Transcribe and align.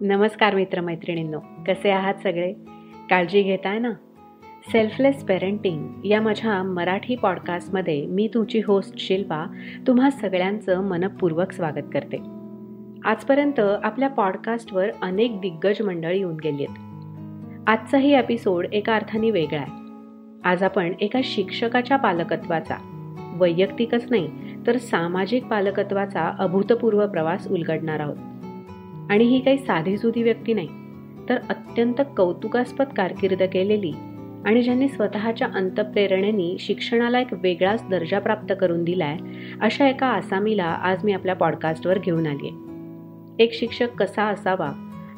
नमस्कार 0.00 0.54
मित्रमैत्रिणींनो 0.54 1.38
कसे 1.68 1.90
आहात 1.90 2.14
सगळे? 2.14 2.52
काळजी 3.10 3.42
घेताय 3.42 3.78
ना? 3.78 3.90
सेल्फलेस 4.72 5.24
पेरेंटिंग 5.24 6.06
या 6.06 6.20
माझ्या 6.20 6.62
मराठी 6.62 7.16
पॉडकास्टमध्ये 7.16 8.06
मी 8.06 8.28
तुमची 8.34 8.60
होस्ट 8.66 8.98
शिल्पा 8.98 9.46
तुम्हा 9.86 10.10
सगळ्यांचं 10.10 10.80
मनपूर्वक 10.80 11.52
स्वागत 11.52 11.84
करते. 11.94 12.16
आजपर्यंत 13.04 13.60
आपल्या 13.60 14.08
पॉडकास्टवर 14.08 14.90
अनेक 15.02 15.40
दिग्गज 15.40 15.82
मंडळी 15.82 16.18
येऊन 16.18 16.36
गेली 16.44 16.64
आहेत. 16.64 16.78
आजचाही 17.68 18.14
एपिसोड 18.14 18.66
एका 18.72 18.94
अर्थाने 18.94 19.30
वेगळा 19.30 19.60
आहे. 19.60 19.72
आज 20.44 20.62
आपण 20.62 20.92
एका 21.00 21.20
शिक्षकाच्या 21.24 21.96
पालकत्वाचा 21.96 22.76
वैयक्तिकच 23.36 24.06
नाही 24.10 24.30
तर 24.66 24.76
सामाजिक 24.76 25.44
पालकत्वाचा 25.44 26.34
अभूतपूर्व 26.38 27.06
प्रवास 27.06 27.48
उलगडणार 27.48 28.00
आहोत. 28.00 28.16
आणि 29.10 29.24
ही 29.24 29.40
काही 29.40 29.58
साधीसुधी 29.58 30.22
व्यक्ती 30.22 30.54
नाही 30.54 30.68
तर 31.28 31.38
अत्यंत 31.48 32.00
कौतुकास्पद 32.16 32.86
कारकीर्द 32.96 33.42
केलेली 33.42 33.92
आणि 34.44 34.62
ज्यांनी 34.62 34.88
स्वतःच्या 34.88 35.48
अंतप्रेरणेनी 35.54 36.56
शिक्षणाला 36.60 37.20
एक 37.20 37.32
वेगळाच 37.32 37.88
दर्जा 37.90 38.18
प्राप्त 38.18 38.52
करून 38.60 38.84
दिलाय 38.84 39.16
अशा 39.60 39.88
एका 39.88 40.06
आसामीला 40.06 40.64
आज 40.64 41.04
मी 41.04 41.12
आपल्या 41.12 41.34
पॉडकास्टवर 41.34 41.98
घेऊन 41.98 42.26
आली 42.26 42.48
आहे 42.48 43.42
एक 43.44 43.54
शिक्षक 43.54 43.94
कसा 43.98 44.24
असावा 44.24 44.70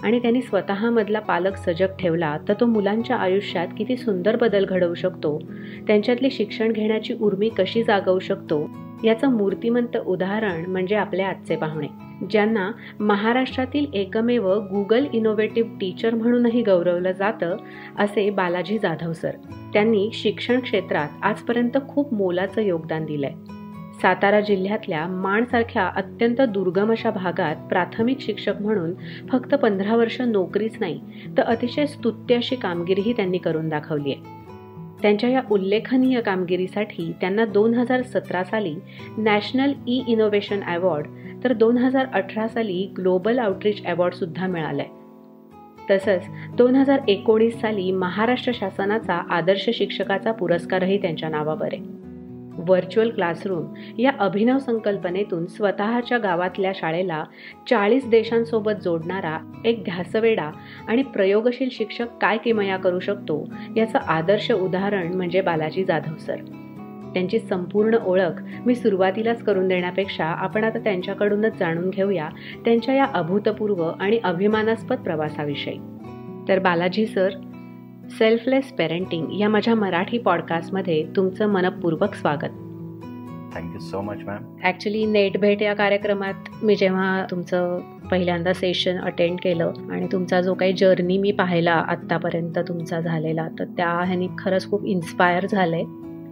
आणि 0.02 0.18
त्यांनी 0.18 0.42
स्वतःमधला 0.42 1.20
पालक 1.20 1.56
सजग 1.56 1.86
ठेवला 1.98 2.36
तर 2.48 2.54
तो 2.60 2.66
मुलांच्या 2.66 3.16
आयुष्यात 3.16 3.68
किती 3.78 3.96
सुंदर 3.96 4.36
बदल 4.36 4.64
घडवू 4.64 4.94
शकतो 4.94 5.38
त्यांच्यातली 5.86 6.30
शिक्षण 6.30 6.72
घेण्याची 6.72 7.14
उर्मी 7.20 7.48
कशी 7.48 7.82
जागवू 7.82 8.18
शकतो 8.18 8.70
याचं 9.04 9.30
मूर्तिमंत 9.30 9.96
उदाहरण 9.96 10.66
म्हणजे 10.66 10.94
आपले 10.94 11.22
आजचे 11.22 11.56
पाहुणे. 11.56 12.05
ज्यांना 12.30 12.70
महाराष्ट्रातील 13.00 13.86
एकमेव 13.94 14.54
गुगल 14.54 15.06
इनोव्हेटिव्ह 15.12 15.78
टीचर 15.80 16.14
म्हणूनही 16.14 16.62
गौरवलं 16.62 17.12
जातं 17.12 17.56
असे 17.98 18.30
बालाजी 18.30 18.78
जाधव 18.78 19.12
सर. 19.12 19.30
त्यांनी 19.72 20.10
शिक्षण 20.12 20.60
क्षेत्रात 20.60 21.08
आजपर्यंत 21.22 21.78
खूप 21.88 22.14
मोलाचं 22.14 22.60
योगदान 22.60 23.04
दिलंय. 23.04 23.32
सातारा 24.02 24.40
जिल्ह्यातल्या 24.40 25.06
माणसारख्या 25.06 25.86
अत्यंत 25.96 26.40
दुर्गम 26.40 26.90
अशा 26.90 27.10
भागात 27.10 27.56
प्राथमिक 27.56 28.20
शिक्षक 28.20 28.54
म्हणून 28.60 28.94
फक्त 29.32 29.54
पंधरा 29.54 29.96
वर्ष 29.96 30.20
नोकरीच 30.20 30.76
नाही 30.80 31.00
तर 31.38 31.42
अतिशय 31.42 31.86
स्तुत्य 31.86 32.34
अशी 32.34 32.56
कामगिरीही 32.56 33.12
त्यांनी 33.12 33.38
करून 33.38 33.68
दाखवली 33.68 34.12
आहे 34.12 34.45
त्यांच्या 35.02 35.30
या 35.30 35.42
उल्लेखनीय 35.50 36.20
कामगिरीसाठी 36.20 37.12
त्यांना 37.20 37.44
दोन 37.44 37.74
हजार 37.74 38.02
सतरा 38.02 38.44
साली 38.44 38.74
नॅशनल 39.18 39.72
ई 39.86 40.02
इनोव्हेशन 40.08 40.62
अवॉर्ड 40.62 41.06
तर 41.44 41.52
दोन 41.52 41.78
हजार 41.78 42.06
अठरा 42.12 42.48
साली 42.48 42.92
ग्लोबल 42.96 43.38
आउटरीच 43.38 43.84
अवॉर्डसुद्धा 43.84 44.46
मिळालाय. 44.46 44.86
तसंच 45.90 46.26
दोन 46.56 46.74
हजार 46.74 47.00
एकोणीस 47.08 47.60
साली 47.60 47.90
महाराष्ट्र 47.90 48.52
शासनाचा 48.54 49.14
आदर्श 49.14 49.70
शिक्षकाचा 49.74 50.32
पुरस्कारही 50.32 51.02
त्यांच्या 51.02 51.28
नावावर 51.28 51.68
आहे. 51.72 51.95
व्हर्च्युअल 52.58 53.10
क्लासरूम 53.10 53.74
या 53.98 54.10
अभिनव 54.18 54.58
संकल्पनेतून 54.58 55.46
स्वतःच्या 55.46 56.18
गावातल्या 56.18 56.72
शाळेला 56.74 57.24
चाळीस 57.70 58.08
देशांसोबत 58.08 58.72
जोडणारा 58.84 59.52
एक 59.64 59.84
ध्यासवेडा 59.84 60.50
आणि 60.88 61.02
प्रयोगशील 61.02 61.68
शिक्षक 61.72 62.06
काय 62.20 62.38
किमया 62.38 62.76
करू 62.76 63.00
शकतो 63.00 63.48
याचं 63.76 63.98
आदर्श 63.98 64.52
उदाहरण 64.52 65.14
म्हणजे 65.14 65.40
बालाजी 65.40 65.84
जाधव 65.84 66.16
सर. 66.16 66.36
त्यांची 67.14 67.38
संपूर्ण 67.38 67.94
ओळख 67.94 68.42
मी 68.66 68.74
सुरुवातीलाच 68.74 69.42
करून 69.42 69.68
देण्यापेक्षा 69.68 70.24
आपण 70.24 70.64
आता 70.64 70.78
त्यांच्याकडूनच 70.78 71.58
जाणून 71.58 71.90
घेऊया 71.90 72.28
त्यांच्या 72.64 72.94
या 72.94 73.06
अभूतपूर्व 73.14 73.90
आणि 74.00 74.20
अभिमानास्पद 74.24 74.96
प्रवासाविषयी. 74.96 75.78
तर 76.48 76.58
बालाजी 76.58 77.06
सर 77.06 77.28
सेल्फलेस 78.10 78.64
पेरेंटिंग 78.64 79.40
या 79.40 79.48
माझ्या 79.48 79.74
मराठी 79.74 80.18
पॉडकास्टमध्ये 80.18 81.04
तुमचं 81.16 81.46
मनपूर्वक 81.46 82.14
स्वागत. 82.14 82.50
Thank you 83.54 83.78
so 83.80 84.00
much 84.00 84.16
ma'am 84.26 84.44
actually 84.62 85.04
net 85.06 85.38
भेट 85.40 85.62
या 85.62 85.74
कार्यक्रमात 85.74 86.48
मी 86.62 86.76
जेव्हा 86.76 87.26
तुमचं 87.30 87.78
पहिल्यांदा 88.10 88.52
सेशन 88.52 88.98
अटेंड 88.98 89.38
केलं 89.42 89.72
आणि 89.90 90.06
तुमचा 90.12 90.40
जो 90.40 90.54
काही 90.54 90.72
जर्नी 90.72 91.18
मी 91.18 91.32
पाहिला 91.32 91.72
आत्तापर्यंत 91.72 92.58
तुमचा 92.58 93.00
झालेला 93.00 93.48
तर 93.58 93.64
त्या 93.64 93.92
ह्यानी 94.04 94.28
खरंच 94.38 94.70
खूप 94.70 94.84
इन्स्पायर 94.84 95.46
झालंय. 95.46 95.84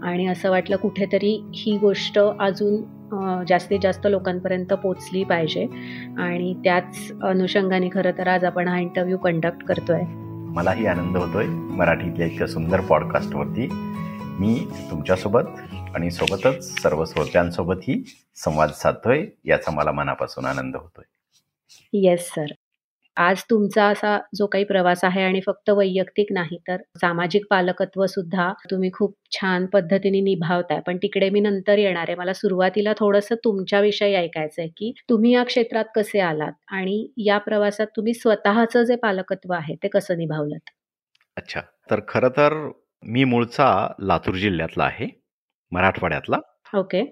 आणि 0.03 0.27
असं 0.27 0.51
वाटलं 0.51 0.77
कुठेतरी 0.77 1.45
ही 1.55 1.77
गोष्ट 1.79 2.19
अजून 2.19 3.45
जास्तीत 3.49 3.79
जास्त 3.83 4.07
लोकांपर्यंत 4.07 4.73
पोचली 4.73 5.25
पाहिजे. 5.25 5.67
आणि 6.19 6.55
त्याच 6.55 7.13
अनुषंगाने 7.23 7.89
खरं 7.93 8.11
तर 8.19 8.29
आज 8.29 8.45
आपण 8.45 8.69
हा 8.69 8.79
इंटरव्ह्यू 8.81 9.19
कंडक्ट 9.19 9.65
करतोय. 9.65 10.03
मलाही 10.55 10.87
आनंद 10.87 11.17
होतोय 11.17 11.47
मराठीतल्या 11.47 12.27
इतक्या 12.27 12.47
सुंदर 12.47 12.81
पॉडकास्टवरती 12.81 13.69
मी 14.39 14.67
तुमच्यासोबत 14.91 15.43
आणि 15.95 16.11
सोबतच 16.11 16.83
सर्व 16.83 17.05
श्रोत्यांसोबतही 17.05 18.05
संवाद 18.37 18.71
साधतोय 18.71 19.27
याचा 19.45 19.71
मला 19.71 19.93
मनापासून 19.93 20.45
आनंद 20.45 20.77
होतोय. 20.77 21.05
येस 21.93 22.29
सर 22.29 22.47
आज 23.17 23.43
तुमचा 23.51 23.85
असा 23.87 24.17
जो 24.35 24.47
काही 24.47 24.65
प्रवास 24.65 25.05
आहे 25.05 25.23
आणि 25.23 25.41
फक्त 25.41 25.71
वैयक्तिक 25.71 26.33
नाही 26.33 26.57
तर 26.69 26.77
सामाजिक 26.97 27.45
पालकत्व 27.51 28.05
सुद्धा 28.07 28.53
तुम्ही 28.71 28.91
खूप 28.93 29.15
छान 29.33 29.67
पद्धतीने 29.67 30.21
निभावताय. 30.21 30.81
पण 30.81 30.97
तिकडे 30.97 31.29
मी 31.31 31.41
नंतर 31.41 31.79
येणार 31.79 32.09
आहे. 32.09 32.15
मला 32.15 32.33
सुरुवातीला 32.33 32.93
थोडंसं 32.99 33.35
तुमच्याविषयी 33.45 34.15
ऐकायचं 34.15 34.63
आहे 34.63 34.69
की 34.71 34.93
तुम्ही 35.09 35.33
या 35.35 35.45
क्षेत्रात 35.45 35.85
कसे 35.97 36.21
आलात 36.21 36.53
आणि 36.71 37.07
या 37.19 37.39
प्रवासात 37.39 37.87
तुम्ही 37.97 38.15
स्वतःचं 38.15 38.83
जे 38.83 38.97
पालकत्व 38.97 39.53
आहे 39.53 39.75
ते 39.83 39.89
कसं 39.89 40.19
निभावलं 40.19 40.57
अच्छा. 41.37 41.61
तर 41.91 42.01
खरं 42.09 42.29
तर 42.29 42.55
मी 43.03 43.25
मूळचा 43.25 43.67
लातूर 44.01 44.35
जिल्ह्यातला 44.35 44.85
आहे 44.85 45.07
मराठवाड्यातला. 45.73 46.37
ओके. 46.75 47.03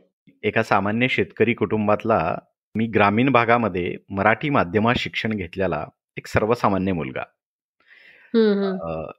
एका 0.44 0.62
सामान्य 0.62 1.06
शेतकरी 1.08 1.54
कुटुंबातला 1.54 2.18
मी 2.74 2.86
ग्रामीण 2.86 3.30
भागामध्ये 3.32 3.96
मराठी 4.10 4.50
माध्यमात 4.50 4.94
शिक्षण 4.98 5.32
घेतलेला 5.36 5.84
एक 6.16 6.26
सर्वसामान्य 6.26 6.92
मुलगा. 6.92 7.22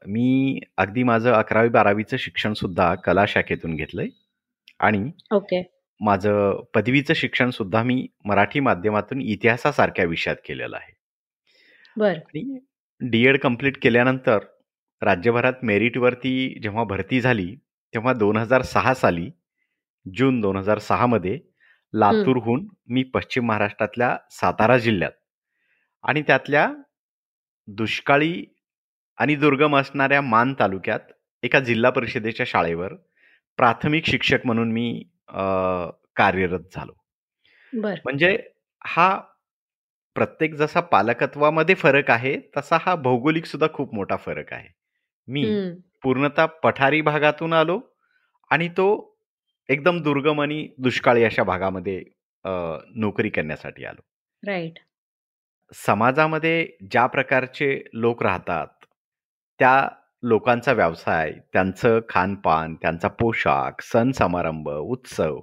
मी 0.08 0.60
अगदी 0.78 1.04
माझं 1.04 1.32
अकरावी 1.32 1.70
बारावीचं 1.70 2.18
शिक्षण 2.18 2.54
सुद्धा 2.54 2.94
कला 2.96 3.26
शाखेतून 3.28 3.76
घेतलंय 3.76 4.08
आणि 4.80 5.10
ओके. 5.32 5.62
माझं 6.02 6.62
पदवीचं 6.74 7.14
शिक्षण 7.14 7.50
सुद्धा 7.50 7.84
मी 7.84 8.06
मराठी 8.26 8.60
माध्यमातून 8.60 9.22
इतिहासासारख्या 9.22 10.06
विषयात 10.06 10.36
केलेलं 10.46 10.76
आहे. 10.76 10.92
बर. 11.98 12.10
आणि 12.10 12.60
डी 13.02 13.26
एड 13.28 13.38
कंप्लीट 13.40 13.78
केल्यानंतर 13.82 14.40
राज्यभरात 15.02 15.64
मेरिटवरती 15.64 16.60
जेव्हा 16.64 16.84
भरती 16.84 17.22
झाली 17.22 17.54
तेव्हा 17.94 18.14
दोन 18.14 18.38
हजार 18.38 18.62
सहा 18.62 18.94
साली 18.94 19.30
जून 20.06 20.40
दोन 20.42 20.58
हजार 20.58 20.80
सहामध्ये 20.80 21.40
लातूरहून 21.94 22.66
मी 22.90 23.04
पश्चिम 23.04 23.46
महाराष्ट्रातल्या 23.46 24.18
सातारा 24.32 24.78
जिल्ह्यात. 24.78 25.12
आणि 26.04 26.22
त्यातल्या 26.22 26.72
दुष्काळी 27.68 28.46
आणि 29.18 29.36
दुर्गम 29.36 29.76
असणाऱ्या 29.78 30.22
मान 30.22 30.54
तालुक्यात 30.60 31.00
एका 31.44 31.60
जिल्हा 31.60 31.92
परिषदेच्या 31.92 32.46
शाळेवर 32.50 32.94
प्राथमिक 33.58 34.06
शिक्षक 34.06 34.46
म्हणून 34.46 34.72
मी 34.72 35.04
कार्यरत 36.16 36.60
झालो. 36.76 36.92
म्हणजे 37.74 38.38
हा 38.86 39.16
प्रत्येक 40.16 40.56
जसा 40.56 40.80
पालकत्वामध्ये 40.80 41.76
फरक 41.76 42.12
आहे 42.12 42.38
तसा 42.58 42.78
हा 42.82 42.96
भौगोलिक 42.96 43.46
सुद्धा 43.46 43.68
खूप 43.74 43.94
मोठा 43.96 44.16
फरक 44.16 44.54
आहे. 44.54 44.68
मी 45.28 45.44
पूर्णतः 46.04 46.46
पठारी 46.64 47.02
भागातून 47.02 47.54
आलो 47.54 47.80
आणि 48.52 48.68
तो 48.68 49.13
एकदम 49.70 50.02
दुर्गम 50.02 50.42
आणि 50.42 50.68
दुष्काळी 50.78 51.24
अशा 51.24 51.44
भागामध्ये 51.44 52.04
नोकरी 52.96 53.30
करण्यासाठी 53.30 53.86
आलो. 53.86 54.02
राईट 54.48 54.80
समाजामध्ये 55.74 56.68
ज्या 56.92 57.06
प्रकारचे 57.06 57.84
लोक 57.94 58.24
राहतात 58.24 58.68
त्या 59.60 59.88
लोकांचा 60.24 60.72
व्यवसाय 60.72 61.32
त्यांचं 61.54 62.00
खानपान 62.10 62.76
त्यांचा 62.76 63.08
पोशाख 63.08 63.82
सण 63.82 64.12
समारंभ 64.12 64.70
उत्सव 64.70 65.40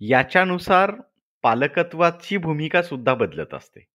याच्यानुसार 0.00 0.92
पालकत्वाची 1.42 2.36
भूमिका 2.36 2.82
सुद्धा 2.82 3.14
बदलत 3.14 3.54
असते. 3.54 3.86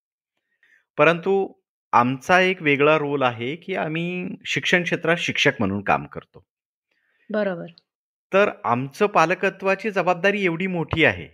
परंतु 0.98 1.54
आमचा 1.92 2.40
एक 2.40 2.62
वेगळा 2.62 2.98
रोल 2.98 3.22
आहे 3.22 3.56
की 3.56 3.76
आम्ही 3.76 4.28
शिक्षण 4.46 4.84
क्षेत्रात 4.84 5.18
शिक्षक 5.18 5.52
म्हणून 5.60 5.82
काम 5.84 6.06
करतो. 6.06 6.46
बरोबर. 7.30 7.66
तर 8.32 8.50
आमचं 8.66 9.08
पालकत्वाची 9.08 9.92
जबाबदारी 9.92 10.44
एवढी 10.46 10.68
मोठी 10.68 11.06
आहे 11.06 11.28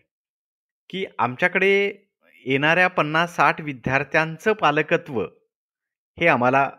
की 0.90 1.06
आमच्याकडे 1.19 1.72
येणाऱ्या 2.45 2.88
पन्नास 2.88 3.36
साठ 3.36 3.62
विद्यार्थ्यांचं 3.62 4.54
पालकत्व 4.54 5.22
हे 6.18 6.28
आम्हाला 6.28 6.69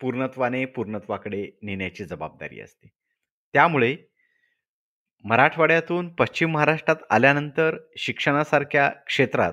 पूर्णत्वाने 0.00 0.64
पूर्णत्वाकडे 0.64 1.44
नेण्याची 1.62 2.04
जबाबदारी 2.04 2.60
असते. 2.60 2.88
त्यामुळे 3.54 3.96
मराठवाड्यातून 5.24 6.08
पश्चिम 6.14 6.50
महाराष्ट्रात 6.52 7.02
आल्यानंतर 7.10 7.76
शिक्षणासारख्या 7.98 8.88
क्षेत्रात 9.06 9.52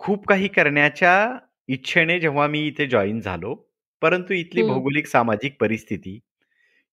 खूप 0.00 0.26
काही 0.28 0.48
करण्याच्या 0.48 1.38
इच्छेने 1.68 2.18
जेव्हा 2.20 2.46
मी 2.46 2.66
इथे 2.66 2.86
जॉईन 2.86 3.20
झालो, 3.20 3.54
परंतु 4.02 4.34
इथली 4.34 4.62
भौगोलिक 4.62 5.06
सामाजिक 5.06 5.56
परिस्थिती 5.60 6.18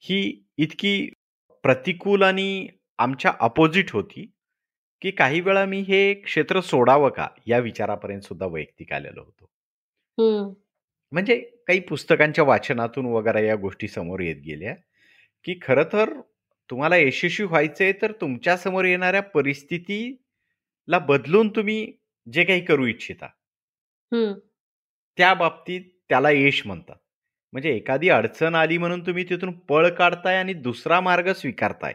ही 0.04 0.46
इतकी 0.58 1.10
प्रतिकूल 1.64 2.24
आणि 2.24 2.68
आमच्या 3.00 3.34
अपोजिट 3.40 3.92
होती, 3.92 4.26
की 5.02 5.12
काही 5.12 5.40
वेळा 5.42 5.66
मी 5.66 5.80
हे 5.82 6.14
क्षेत्र 6.14 6.60
सोडावं 6.62 7.10
का? 7.10 7.28
या 7.48 7.60
विचारापर्यंत 7.60 8.22
सुद्धा 8.22 8.46
वैयक्तिक 8.46 8.94
आलेलो 8.94 9.22
होतो. 9.22 9.50
म्हणजे 11.12 11.36
काही 11.68 11.80
पुस्तकांच्या 11.80 12.44
वाचनातून 12.44 13.06
वगैरे 13.06 13.48
या 13.48 13.56
गोष्टी 13.56 13.88
समोर 13.88 14.20
येत 14.20 14.36
गेल्या, 14.46 14.74
की 15.46 15.60
खरं 15.62 15.84
तर 15.94 16.10
तुम्हाला 16.70 16.98
यशस्वी 16.98 17.46
व्हायचंय 17.46 17.92
तर 18.02 18.12
तुमच्यासमोर 18.12 18.86
येणाऱ्या 18.86 19.22
परिस्थितीला 19.22 21.00
बदलून 21.00 21.50
तुम्ही 21.50 21.94
जे 22.28 22.44
काही 22.44 22.62
करू 22.66 22.86
इच्छिता 22.86 23.28
त्या 25.18 25.34
बाबतीत 25.34 25.82
त्याला 26.10 26.30
यश 26.32 26.62
म्हणतात. 26.68 26.96
म्हणजे 27.54 27.70
एखादी 27.70 28.10
अडचण 28.10 28.56
आली 28.56 28.78
म्हणून 28.78 29.06
तुम्ही 29.06 29.24
तिथून 29.24 29.52
पळ 29.52 29.90
काढताय 29.90 30.38
आणि 30.38 30.54
दुसरा 30.54 31.02
मार्ग 31.02 31.34
स्वीकारताय. 31.34 31.94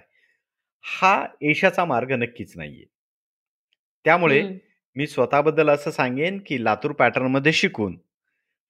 हा 0.82 1.26
यशाचा 1.40 1.84
मार्ग 1.84 2.12
नक्कीच 2.12 2.52
नाहीये. 2.56 2.84
त्यामुळे 4.05 4.49
मी 4.96 5.06
स्वतःबद्दल 5.06 5.70
असं 5.70 5.90
सांगेन, 5.90 6.38
की 6.46 6.64
लातूर 6.64 6.93
पॅटर्नमध्ये 6.93 7.52
शिकून 7.52 7.99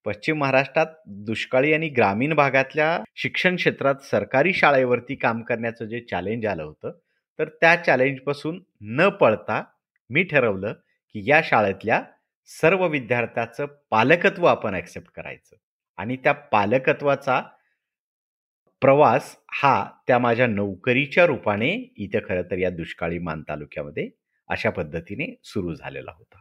पश्चिम 0.04 0.38
महाराष्ट्रात 0.38 0.86
दुष्काळी 1.06 1.72
आणि 1.72 1.88
ग्रामीण 1.88 2.34
भागातल्या 2.34 3.02
शिक्षण 3.16 3.56
क्षेत्रात 3.56 3.94
सरकारी 3.94 4.52
शाळेवरती 4.52 5.14
काम 5.14 5.42
करण्याचं 5.42 5.84
जे 5.84 6.00
चॅलेंज 6.00 6.46
आलं 6.46 6.62
होतं, 6.62 6.92
तर 7.38 7.48
त्या 7.48 7.76
चॅलेंजपासून 7.76 8.62
न 8.80 9.08
पळता 9.08 9.64
मी 10.10 10.22
ठरवलं, 10.22 10.72
की 11.14 11.30
या 11.30 11.40
शाळेतल्या 11.44 12.02
सर्व 12.46 12.86
विद्यार्थ्याचं 12.86 13.66
पालकत्व 13.90 14.46
आपण 14.46 14.74
ॲक्सेप्ट 14.74 15.10
करायचं 15.16 15.56
आणि 15.98 16.16
त्या 16.16 16.32
पालकत्वाचा 16.32 17.42
प्रवास 18.82 19.36
हा 19.52 19.90
त्या 20.06 20.18
माझ्या 20.18 20.46
नोकरीच्या 20.46 21.26
रूपाने 21.26 21.94
इथं 21.96 22.18
खरं 22.28 22.42
तर 22.42 22.58
या 22.58 22.70
दुष्काळी 22.70 23.18
मान 23.18 23.42
तालुक्यामध्ये 23.42 24.10
अशा 24.48 24.70
पद्धतीने 24.70 25.34
सुरू 25.44 25.74
झालेला 25.74 26.12
होता. 26.12 26.38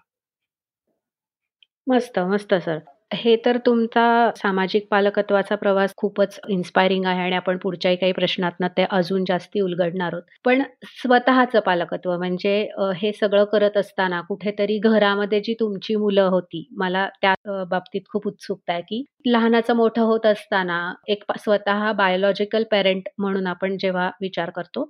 मस्त, 1.88 2.19
मस्त 2.19 2.54
सर. 2.54 2.80
हे 3.12 3.36
तर 3.38 3.57
तुमचा 3.65 4.01
सामाजिक 4.38 4.88
पालकत्वाचा 4.92 5.56
प्रवास 5.56 5.94
खूपच 5.98 6.39
इन्स्पायरिंग 6.50 7.06
आहे 7.06 7.19
आणि 7.21 7.36
आपण 7.36 7.57
पुढच्याही 7.57 7.98
काही 7.98 8.12
प्रश्नातनं 8.13 8.68
ते 8.77 8.86
अजून 8.92 9.24
जास्ती 9.27 9.62
उलगडणार 9.62 10.13
आहोत. 10.13 10.24
पण 10.45 10.62
स्वतःचं 10.95 11.59
पालकत्व 11.62 12.15
म्हणजे 12.18 12.57
हे 12.98 13.12
सगळं 13.13 13.44
करत 13.51 13.77
असताना 13.77 14.21
कुठेतरी 14.24 14.77
घरामध्ये 14.80 15.39
जी 15.42 15.54
तुमची 15.59 15.95
मुलं 15.98 16.27
होती, 16.30 16.68
मला 16.74 17.07
त्या 17.21 17.33
बाबतीत 17.65 18.01
खूप 18.09 18.27
उत्सुकता 18.27 18.74
आहे, 18.74 18.81
की 18.83 19.04
लहानाचं 19.27 19.75
मोठं 19.75 20.01
होत 20.03 20.25
असताना 20.25 20.81
एक 21.07 21.24
स्वतः 21.39 21.92
बायोलॉजिकल 21.94 22.63
पेरेंट 22.71 23.07
म्हणून 23.18 23.48
आपण 23.48 23.77
जेव्हा 23.77 24.10
विचार 24.21 24.50
करतो, 24.51 24.89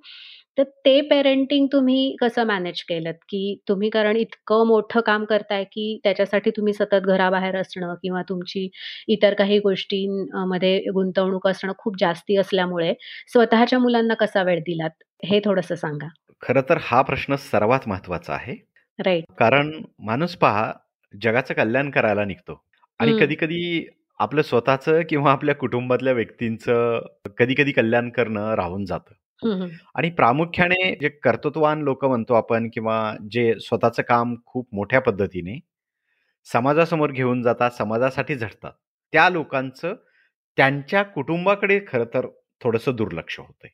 तर 0.58 0.64
ते 0.86 1.00
पेरेंटिंग 1.02 1.68
तुम्ही 1.72 2.16
कसं 2.22 2.46
मॅनेज 2.46 2.82
केलंत? 2.84 3.14
की 3.30 3.42
तुम्ही 3.68 3.90
कारण 3.90 4.16
इतकं 4.18 4.66
मोठं 4.68 5.02
काम 5.02 5.26
करताय, 5.26 5.64
की 5.64 6.00
त्याच्यासाठी 6.04 6.52
तुम्ही 6.52 6.74
सतत 6.74 7.06
घराबाहेर 7.06 7.56
असणं 7.56 7.94
किंवा 7.94 8.22
तुमची 8.30 8.68
इतर 9.08 9.34
काही 9.34 9.60
गोष्टींमध्ये 9.60 10.78
गुंतवणूक 10.94 11.48
असणं 11.48 11.74
खूप 11.78 11.96
जास्ती 12.00 12.38
असल्यामुळे 12.38 12.94
स्वतःच्या 13.28 13.80
मुलांना 13.80 14.14
कसा 14.14 14.44
वेळ 14.44 14.60
दिलात? 14.60 15.04
हे 15.24 15.40
थोडंसं 15.46 15.76
सांगा. 15.76 16.08
खरं 16.42 16.62
तर 16.70 16.78
हा 16.82 17.02
प्रश्न 17.02 17.36
सर्वात 17.36 17.88
महत्त्वाचा 17.88 18.34
आहे. 18.34 18.56
राईट. 19.00 19.24
कारण 19.38 19.72
माणूस 20.00 20.36
पहा, 20.36 20.72
जगाचं 21.14 21.54
कल्याण 21.54 21.90
करायला 21.90 22.26
निघतो 22.26 22.62
आणि 23.00 23.14
कधी-कधी 23.14 23.86
आपलं 24.20 24.42
स्वतःचं 24.42 25.02
किंवा 25.10 25.32
आपल्या 25.32 25.56
कुटुंबातल्या 25.56 26.14
व्यक्तींचं 26.14 27.00
कधी-कधी 27.40 27.72
कल्याण 27.72 28.10
करणं 28.10 28.54
राहून 28.56 28.86
जातं. 28.86 29.14
आणि 29.96 30.10
प्रामुख्याने 30.10 30.96
जे 31.02 31.10
कर्तृत्ववान 31.24 31.82
लोक 31.82 32.06
म्हणतो 32.06 32.34
आपण 32.34 32.70
किंवा 32.74 32.98
जे 33.32 33.54
स्वतःचं 33.60 34.04
काम 34.04 34.36
खूप 34.46 34.68
मोठ्या 34.74 35.02
पद्धतीने 35.02 35.60
समाजासमोर 36.48 37.12
घेऊन 37.12 37.42
जातात, 37.42 37.72
समाजासाठी 37.72 38.36
झटतात. 38.36 38.72
त्या 39.14 39.30
लोकांचं 39.30 39.96
त्यांच्या 40.58 41.04
कुटुंबाकडे 41.04 41.80
खरं 41.88 42.06
तर 42.14 42.28
थोडंसं 42.62 42.96
दुर्लक्ष 42.96 43.40
होतंय. 43.40 43.70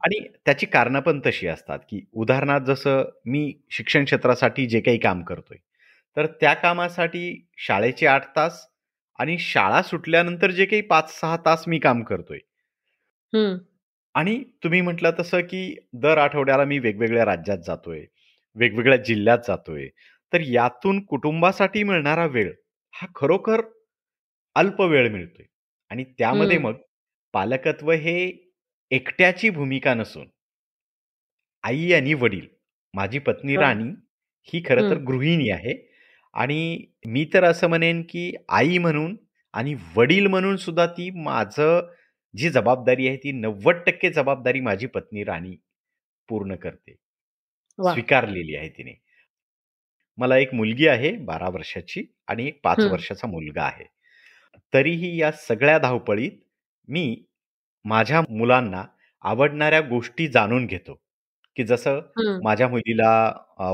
आणि 0.00 0.18
त्याची 0.46 0.66
कारणं 0.66 1.00
पण 1.00 1.20
तशी 1.26 1.46
असतात, 1.46 1.78
की 1.90 2.00
उदाहरणार्थ 2.12 2.64
जसं 2.64 3.04
मी 3.26 3.52
शिक्षण 3.70 4.04
क्षेत्रासाठी 4.04 4.66
जे 4.66 4.80
काही 4.80 4.98
काम 4.98 5.22
करतोय, 5.22 5.58
तर 6.16 6.26
त्या 6.40 6.54
कामासाठी 6.54 7.46
शाळेचे 7.58 8.06
आठ 8.06 8.26
तास 8.36 8.66
आणि 9.18 9.38
शाळा 9.38 9.82
सुटल्यानंतर 9.82 10.50
जे 10.50 10.64
काही 10.66 10.82
पाच 10.82 11.20
सहा 11.20 11.36
तास 11.36 11.64
मी 11.68 11.78
काम 11.78 12.02
करतोय. 12.02 12.38
आणि 14.14 14.42
तुम्ही 14.64 14.80
म्हटलं 14.80 15.10
तसं, 15.20 15.40
की 15.40 15.76
दर 15.92 16.18
आठवड्याला 16.18 16.64
मी 16.64 16.78
वेगवेगळ्या 16.78 17.24
राज्यात 17.24 17.58
जातोय, 17.66 18.04
वेगवेगळ्या 18.56 18.96
जिल्ह्यात 18.96 19.38
जातोय. 19.48 19.88
तर 20.32 20.40
यातून 20.40 21.04
कुटुंबासाठी 21.04 21.82
मिळणारा 21.82 22.26
वेळ 22.26 22.52
हा 22.94 23.06
खरोखर 23.16 23.60
अल्प 24.56 24.80
वेळ 24.80 25.10
मिळतोय. 25.10 25.44
आणि 25.90 26.04
त्यामध्ये 26.18 26.58
मग 26.58 26.74
पालकत्व 27.34 27.90
हे 27.90 28.16
एकट्याची 28.90 29.50
भूमिका 29.50 29.94
नसून 29.94 30.26
आई 31.64 31.92
आणि 31.92 32.14
वडील, 32.14 32.46
माझी 32.94 33.18
पत्नी 33.18 33.56
राणी 33.56 33.90
ही 34.48 34.62
खरं 34.68 34.90
तर 34.90 34.98
गृहिणी 34.98 35.50
आहे. 35.50 35.74
आणि 36.34 36.86
मी 37.06 37.24
तर 37.34 37.44
असं 37.44 37.66
म्हणेन, 37.66 38.02
की 38.02 38.32
आई 38.48 38.78
म्हणून 38.78 39.16
आणि 39.54 39.74
वडील 39.96 40.26
म्हणून 40.26 40.56
सुद्धा 40.56 40.86
ती 40.86 41.10
माझं 41.10 41.92
जी 42.34 42.48
जबाबदारी 42.50 43.06
आहे 43.08 43.16
ती 43.18 43.32
नव्वद 43.34 43.82
टक्के 43.86 44.10
जबाबदारी 44.12 44.60
माझी 44.62 44.86
पत्नी 44.88 45.24
राणी 45.24 45.56
पूर्ण 46.28 46.56
करते. 46.56 46.94
स्वीकारलेली 47.78 48.56
आहे 48.56 48.68
तिने. 48.70 48.94
मला 50.18 50.36
एक 50.38 50.54
मुलगी 50.54 50.86
आहे 50.88 51.10
बारा 51.26 51.48
वर्षाची 51.50 52.04
आणि 52.28 52.46
एक 52.48 52.60
पाच 52.64 52.86
वर्षाचा 52.86 53.28
मुलगा 53.28 53.62
आहे. 53.64 53.84
तरीही 54.72 55.16
या 55.20 55.30
सगळ्या 55.40 55.78
धावपळीत 55.78 56.38
मी 56.88 57.04
माझ्या 57.84 58.22
मुलांना 58.30 58.84
आवडणाऱ्या 59.24 59.80
गोष्टी 59.88 60.26
जाणून 60.28 60.66
घेतो, 60.66 60.94
की 61.56 61.64
जसं 61.64 62.00
माझ्या 62.42 62.68
मुलीला 62.68 63.10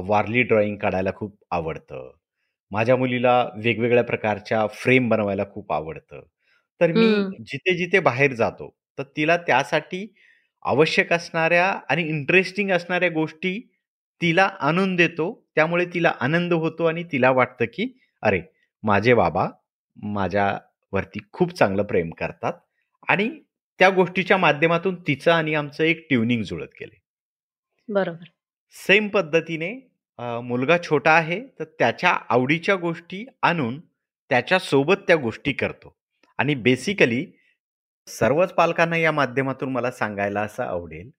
वारली 0.08 0.42
ड्रॉइंग 0.44 0.76
काढायला 0.78 1.10
खूप 1.16 1.36
आवडतं. 1.52 2.10
माझ्या 2.72 2.96
मुलीला 2.96 3.42
वेगवेगळ्या 3.64 4.04
प्रकारच्या 4.04 4.66
फ्रेम 4.74 5.08
बनवायला 5.08 5.44
खूप 5.52 5.72
आवडतं. 5.72 6.22
तर 6.80 6.92
मी 6.92 7.08
जिथे-जिथे 7.42 8.00
बाहेर 8.00 8.32
जातो, 8.34 8.68
तर 8.98 9.02
तिला 9.16 9.36
त्यासाठी 9.38 10.06
आवश्यक 10.64 11.12
असणाऱ्या 11.12 11.66
आणि 11.90 12.02
इंटरेस्टिंग 12.04 12.70
असणाऱ्या 12.72 13.08
गोष्टी 13.10 13.58
तिला 14.20 14.44
आणून 14.60 14.94
देतो. 14.96 15.26
त्यामुळे 15.54 15.84
तिला 15.94 16.12
आनंद 16.20 16.52
होतो 16.54 16.84
आणि 16.84 17.02
तिला 17.12 17.30
वाटतं, 17.32 17.64
की 17.66 17.92
अरे, 18.22 18.40
माझे 18.84 19.14
बाबा 19.14 19.48
माझ्यावरती 19.96 21.20
खूप 21.32 21.52
चांगलं 21.54 21.82
प्रेम 21.84 22.10
करतात 22.18 22.52
आणि 23.08 23.28
त्या 23.80 23.88
गोष्टीच्या 23.90 24.36
माध्यमातून 24.38 24.94
तिचं 25.06 25.32
आणि 25.32 25.54
आमचं 25.54 25.84
एक 25.84 26.06
ट्युनिंग 26.10 26.42
जुळत 26.44 26.68
गेले 26.80 27.00
बरोबर. 27.88 28.30
सेम 28.74 29.08
पद्धतीने 29.08 29.70
मुलगा 30.42 30.76
छोटा 30.80 31.12
आहे, 31.12 31.40
तर 31.58 31.64
त्याच्या 31.78 32.10
आवडीच्या 32.28 32.76
गोष्टी 32.78 33.24
आणून 33.42 33.78
त्याच्यासोबत 34.30 35.06
त्या 35.06 35.16
गोष्टी 35.18 35.52
करतो. 35.54 35.94
आणि 36.38 36.54
बेसिकली 36.54 37.26
सर्वच 38.08 38.52
पालकांना 38.52 38.96
या 38.96 39.12
माध्यमातून 39.12 39.72
मला 39.72 39.90
सांगायला 39.90 40.40
असं 40.40 40.62
आवडेल, 40.62 41.10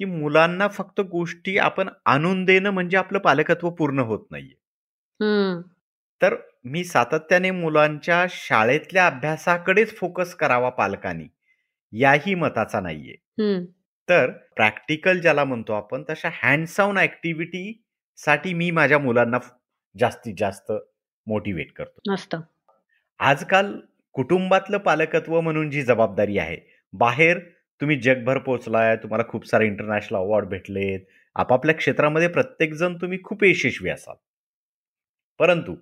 की 0.00 0.04
मुलांना 0.04 0.68
फक्त 0.68 1.00
गोष्टी 1.00 1.56
आपण 1.58 1.88
आणून 2.06 2.44
देणं 2.44 2.70
म्हणजे 2.70 2.96
आपलं 2.96 3.18
पालकत्व 3.18 3.70
पूर्ण 3.70 3.98
होत 3.98 4.26
नाहीये. 4.30 4.54
तर 6.22 6.34
मी 6.64 6.84
सातत्याने 6.84 7.50
मुलांच्या 7.50 8.24
शाळेतल्या 8.30 9.06
अभ्यासाकडेच 9.06 9.96
फोकस 9.96 10.34
करावा 10.34 10.70
पालकांनी, 10.70 11.26
याही 11.92 12.34
मताचा 12.34 12.80
नाहीये. 12.80 13.14
तर 14.08 14.30
प्रॅक्टिकल 14.56 15.18
ज्याला 15.20 15.44
म्हणतो 15.44 15.72
आपण 15.72 16.04
तशा 16.10 16.28
हँड्स 16.42 16.78
ऑन 16.80 16.98
ऍक्टिव्हिटी 16.98 17.82
साठी 18.18 18.54
मी 18.54 18.70
माझ्या 18.70 18.98
मुलांना 18.98 19.38
जास्तीत 19.98 20.34
जास्त 20.38 20.72
मोटिवेट 21.26 21.72
करतो. 21.72 22.00
आजकाल 23.20 23.78
कुटुंबातलं 24.12 24.78
पालकत्व 24.78 25.40
म्हणून 25.40 25.70
जी 25.70 25.82
जबाबदारी 25.82 26.38
आहे, 26.38 26.56
बाहेर 26.92 27.38
तुम्ही 27.80 28.00
जगभर 28.00 28.38
पोचलाय 28.38 28.96
तुम्हाला 28.96 29.24
खूप 29.28 29.46
सारे 29.46 29.66
इंटरनॅशनल 29.66 30.18
अवॉर्ड 30.18 30.48
भेटलेत, 30.48 31.00
आपापल्या 31.34 31.74
क्षेत्रामध्ये 31.74 32.28
प्रत्येकजण 32.28 32.94
तुम्ही 32.94 33.18
खूप 33.22 33.44
यशस्वी 33.44 33.90
असाल. 33.90 34.14
परंतु 35.38 35.74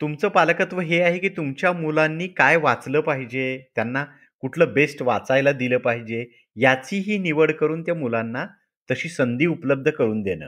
तुमचं 0.00 0.28
पालकत्व 0.28 0.80
हे 0.80 1.00
आहे, 1.02 1.18
की 1.18 1.28
तुमच्या 1.28 1.72
मुलांनी 1.72 2.28
काय 2.28 2.56
वाचलं 2.56 3.00
पाहिजे, 3.00 3.68
त्यांना 3.74 4.04
कुठलं 4.40 4.72
बेस्ट 4.72 5.02
वाचायला 5.02 5.52
दिलं 5.52 5.78
पाहिजे, 5.78 6.26
याचीही 6.56 7.18
निवड 7.18 7.52
करून 7.52 7.82
त्या 7.82 7.94
मुलांना 7.94 8.46
तशी 8.90 9.08
संधी 9.08 9.46
उपलब्ध 9.46 9.90
करून 9.90 10.22
देणं. 10.22 10.46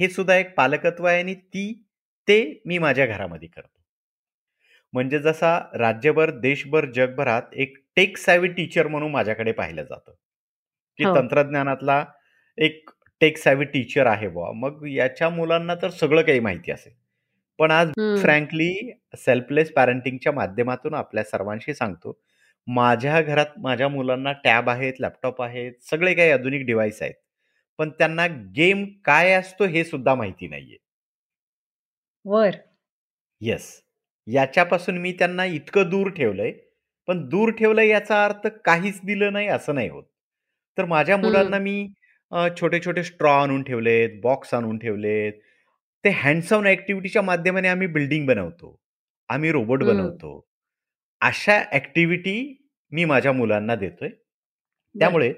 हे 0.00 0.08
सुद्धा 0.08 0.36
एक 0.36 0.54
पालकत्व 0.56 1.04
आहे 1.04 1.18
आणि 1.18 1.34
ती 1.34 1.84
ते 2.28 2.62
मी 2.66 2.78
माझ्या 2.78 3.06
घरामध्ये 3.06 3.48
करतो. 3.48 3.77
म्हणजे 4.94 5.18
जसा 5.18 5.58
राज्यभर, 5.74 6.30
देशभर, 6.32 6.86
जगभरात 6.92 7.54
एक 7.54 7.76
टेक 7.96 8.16
सॅव्ही 8.18 8.50
टीचर 8.52 8.86
म्हणून 8.88 9.10
माझ्याकडे 9.10 9.52
पाहिलं 9.52 9.82
जातं, 9.82 10.12
की 10.98 11.04
हो. 11.04 11.14
तंत्रज्ञानातला 11.14 12.04
एक 12.58 12.90
टेक 13.20 13.38
सॅव्ही 13.38 13.66
टीचर 13.66 14.06
आहे 14.06 14.28
बुवा. 14.28 14.50
मग 14.54 14.86
याच्या 14.88 15.28
मुलांना 15.30 15.74
तर 15.74 15.90
सगळं 15.92 16.22
काही 16.22 16.40
माहिती 16.40 16.72
असेल. 16.72 16.92
पण 17.58 17.70
आज. 17.70 17.92
फ्रँकली 18.14 18.72
सेल्फलेस 19.18 19.72
पॅरेंटिंगच्या 19.72 20.32
माध्यमातून 20.32 20.94
आपल्या 20.94 21.24
सर्वांशी 21.24 21.74
सांगतो, 21.74 22.18
माझ्या 22.66 23.20
घरात 23.22 23.58
माझ्या 23.58 23.88
मुलांना 23.88 24.32
टॅब 24.44 24.70
आहेत, 24.70 24.94
लॅपटॉप 25.00 25.42
आहेत, 25.42 25.72
सगळे 25.82 26.14
काही 26.14 26.30
आधुनिक 26.30 26.66
डिव्हाइस 26.66 27.02
आहेत. 27.02 27.14
पण 27.78 27.90
त्यांना 27.90 28.26
गेम 28.56 28.84
काय 29.04 29.32
असतो 29.32 29.64
हे 29.66 29.84
सुद्धा 29.84 30.14
माहिती 30.14 30.48
नाहीये. 30.48 30.78
वर. 32.24 32.60
येस. 33.40 33.82
याच्यापासून 34.28 34.98
मी 34.98 35.12
त्यांना 35.12 35.44
इतकं 35.44 35.88
दूर 35.90 36.10
ठेवलंय, 36.10 36.52
पण 37.06 37.28
दूर 37.28 37.50
ठेवलंय 37.50 37.88
याचा 37.88 38.24
अर्थ 38.24 38.46
काहीच 38.64 39.00
दिलं 39.04 39.32
नाही 39.32 39.48
असं 39.48 39.74
नाही 39.74 39.88
होत. 39.88 40.04
तर 40.78 40.84
माझ्या 40.84 41.16
मुलांना. 41.16 41.58
मी 41.58 41.88
अ, 42.32 42.48
छोटे-छोटे 42.60 43.02
स्ट्रॉ 43.04 43.42
आणून 43.42 43.62
ठेवलेत, 43.62 44.10
बॉक्स 44.22 44.54
आणून 44.54 44.78
ठेवलेत. 44.78 45.32
ते 46.04 46.10
हँड्स 46.10 46.52
ऑन 46.52 46.66
ॲक्टिव्हिटीच्या 46.66 47.22
माध्यमाने 47.22 47.68
आम्ही 47.68 47.86
बिल्डिंग 47.86 48.26
बनवतो. 48.26 48.80
आम्ही 49.28 49.52
रोबोट. 49.52 49.82
बनवतो. 49.82 50.46
अशा 51.20 51.62
ॲक्टिव्हिटी 51.72 52.66
मी 52.90 53.04
माझ्या 53.04 53.32
मुलांना 53.32 53.74
देतोय. 53.74 54.08
त्यामुळे 54.94 55.34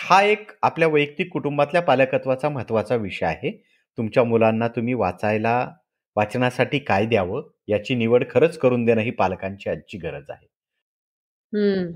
हा 0.00 0.22
एक 0.22 0.50
आपल्या 0.62 0.88
वैयक्तिक 0.88 1.32
कुटुंबातल्या 1.32 1.82
पालकत्वाचा 1.82 2.48
महत्त्वाचा 2.48 2.94
विषय 2.94 3.26
आहे. 3.26 3.64
तुमच्या 3.98 4.24
मुलांना 4.24 4.68
तुम्ही 4.68 4.94
वाचायला 4.94 5.72
वाचनासाठी 6.16 6.78
काय 6.80 7.06
द्यावं 7.06 7.42
याची 7.68 7.94
निवड 7.94 8.24
खरंच 8.30 8.58
करून 8.58 8.84
देणं 8.84 9.00
ही 9.00 9.10
पालकांची 9.12 9.70
आजची 9.70 9.98
गरज 9.98 10.30
आहे. 10.30 10.46
हं. 11.52 11.90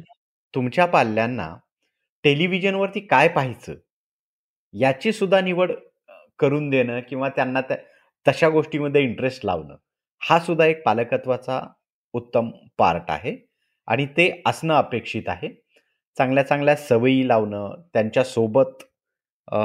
तुमच्या 0.54 0.86
पाल्यांना 0.86 1.48
टेलिव्हिजनवरती 2.24 3.00
काय 3.00 3.28
पाहायचं 3.28 3.74
याची 4.74 5.12
सुद्धा 5.12 5.40
निवड 5.40 5.72
अ, 5.72 6.12
करून 6.38 6.70
देणं 6.70 7.00
किंवा 7.08 7.28
त्यांना 7.28 7.60
त्या 7.60 7.76
तशा 8.26 8.48
गोष्टीमध्ये 8.48 9.02
इंटरेस्ट 9.02 9.44
लावणं, 9.46 9.76
हा 10.22 10.38
सुद्धा 10.40 10.66
एक 10.66 10.82
पालकत्वाचा 10.84 11.60
उत्तम 12.14 12.50
पार्ट 12.78 13.10
आहे 13.10 13.36
आणि 13.88 14.06
ते 14.06 14.30
असणं 14.46 14.74
अपेक्षित 14.74 15.28
आहे. 15.28 15.48
चांगल्या-चांगल्या 16.18 16.76
सवयी 16.76 17.28
लावणं, 17.28 17.82
त्यांच्यासोबत 17.94 18.84
अ, 19.48 19.58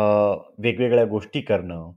वेगवेगळ्या 0.60 1.05
गोष्टी 1.05 1.41
करणं, 1.41 1.91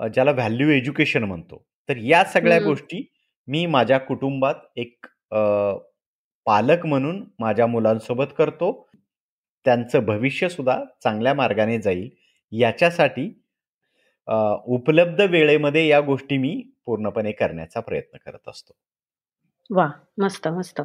अ, 0.00 0.06
ज्याला 0.08 0.32
व्हॅल्यू 0.32 0.70
एज्युकेशन 0.70 1.24
म्हणतो. 1.24 1.64
तर 1.90 1.96
या 1.96 2.22
सगळ्या. 2.24 2.58
गोष्टी 2.60 3.02
मी 3.48 3.64
माझ्या 3.66 3.98
कुटुंबात 3.98 4.54
एक 4.76 5.06
पालक 6.46 6.86
म्हणून 6.86 7.24
माझ्या 7.38 7.66
मुलांसोबत 7.66 8.26
करतो. 8.38 8.72
त्यांचं 9.66 10.04
भविष्य 10.06 10.48
सुद्धा 10.48 10.78
चांगल्या 11.04 11.34
मार्गाने 11.34 11.78
जाईल 11.78 12.08
याच्यासाठी 12.52 13.28
उपलब्ध 14.68 15.20
वेळेमध्ये 15.20 15.86
या 15.88 16.00
गोष्टी 16.00 16.38
मी 16.38 16.62
पूर्णपणे 16.86 17.32
करण्याचा 17.32 17.80
प्रयत्न 17.80 18.18
करत 18.26 18.48
असतो. 18.48 18.72
वाह! 19.70 19.90
मस्त, 20.20 20.46
मस्त. 20.48 20.80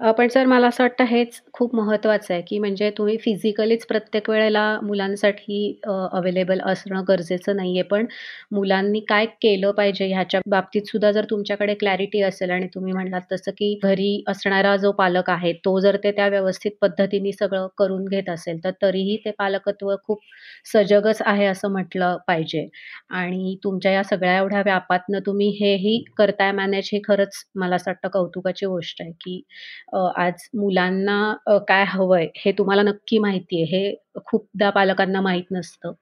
अ, 0.00 0.10
पण 0.12 0.28
सर 0.28 0.46
मला 0.46 0.66
असं 0.68 0.82
वाटतं 0.84 1.04
हेच 1.06 1.40
खूप 1.52 1.74
महत्त्वाचं 1.74 2.32
आहे, 2.34 2.42
की 2.42 2.58
म्हणजे 2.58 2.90
तुम्ही 2.98 3.16
फिजिकलीच 3.18 3.84
प्रत्येक 3.86 4.28
वेळेला 4.30 4.62
मुलांसाठी 4.82 5.58
अ, 5.84 5.90
अवेलेबल 6.12 6.60
असणं 6.64 7.02
गरजेचं 7.08 7.56
नाहीये. 7.56 7.82
पण 7.84 8.06
मुलांनी 8.52 9.00
काय 9.08 9.26
केलं 9.42 9.70
पाहिजे 9.72 10.06
ह्याच्या 10.06 10.40
बाबतीत 10.46 10.82
सुद्धा 10.86 11.10
जर 11.12 11.24
तुमच्याकडे 11.30 11.74
क्लॅरिटी 11.74 12.22
असेल 12.22 12.50
आणि 12.50 12.66
तुम्ही 12.74 12.92
म्हणालात 12.92 13.22
तसं, 13.32 13.50
की 13.52 13.74
घरी 13.82 14.22
असणारा 14.28 14.76
जो 14.78 14.92
पालक 14.94 15.30
आहे, 15.30 15.52
तो 15.56 15.78
जर 15.80 15.96
ते 16.04 16.12
त्या 16.12 16.28
व्यवस्थित 16.28 16.72
पद्धतीने 16.80 17.32
सगळं 17.34 17.66
करून 17.78 18.04
घेत 18.06 18.28
असेल, 18.30 18.58
तर 18.64 18.70
तरीही 18.82 19.16
ते 19.24 19.30
पालकत्व 19.38 19.94
खूप 20.04 20.20
सजगच 20.66 21.22
आहे 21.24 21.46
असं 21.46 21.70
म्हटलं 21.70 22.16
पाहिजे. 22.28 22.66
आणि 23.12 23.56
तुमच्या 23.64 23.92
या 23.92 24.02
सगळ्या 24.04 24.36
एवढ्या 24.38 24.62
व्यापातनं 24.64 25.18
तुम्ही 25.26 25.48
हेही 25.60 26.02
करताय 26.16 26.52
मॅनेज 26.54 26.88
हे 26.92 27.00
खरंच 27.04 27.44
मला 27.56 27.76
असं 27.76 27.90
वाटतं 27.90 28.08
कौतुकाची 28.20 28.66
गोष्ट 28.66 29.02
आहे, 29.02 29.10
की 29.12 29.42
आज 30.18 30.48
मुलांना 30.60 31.58
काय 31.68 31.84
हवंय 31.88 32.26
हे 32.38 32.52
तुम्हाला 32.58 32.82
नक्की 32.84 33.18
माहिती 33.20 33.62
आहे. 33.62 33.78
हे 33.78 34.22
खूपदा 34.26 34.70
पालकांना 34.70 35.20
माहीत 35.20 35.52
नसतं. 35.52 35.92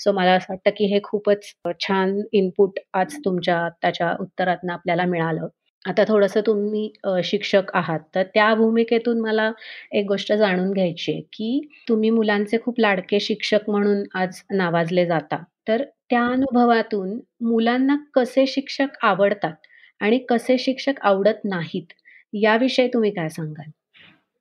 सो 0.00 0.12
मला 0.12 0.32
असं 0.34 0.52
वाटतं, 0.52 0.70
की 0.78 0.86
हे 0.92 1.00
खूपच 1.04 1.44
छान 1.80 2.20
इनपुट 2.34 2.78
आज 2.94 3.16
तुमच्या 3.24 3.68
त्याच्या 3.82 4.14
उत्तरातनं 4.20 4.72
आपल्याला 4.72 5.04
मिळालं. 5.06 5.48
आता 5.84 6.04
थोडंसं 6.08 6.40
तुम्ही 6.46 6.90
शिक्षक 7.24 7.70
आहात, 7.76 8.00
तर 8.14 8.22
त्या 8.34 8.54
भूमिकेतून 8.54 9.20
मला 9.20 9.50
एक 9.94 10.06
गोष्ट 10.08 10.32
जाणून 10.32 10.72
घ्यायची 10.72 11.12
आहे, 11.12 11.20
की 11.32 11.60
तुम्ही 11.88 12.10
मुलांचे 12.10 12.58
खूप 12.64 12.80
लाडके 12.80 13.20
शिक्षक 13.20 13.70
म्हणून 13.70 14.02
आज 14.14 14.40
नावाजले 14.52 15.06
जाता. 15.06 15.42
तर 15.68 15.84
त्या 16.10 16.24
अनुभवातून 16.26 17.18
मुलांना 17.46 17.96
कसे 18.14 18.46
शिक्षक 18.48 18.98
आवडतात 19.04 19.54
आणि 20.00 20.18
कसे 20.28 20.58
शिक्षक 20.58 21.00
आवडत 21.02 21.44
नाहीत, 21.44 21.92
याविषयी 22.34 22.88
तुम्ही 22.88 23.10
काय 23.10 23.28
सांगाल? 23.28 23.70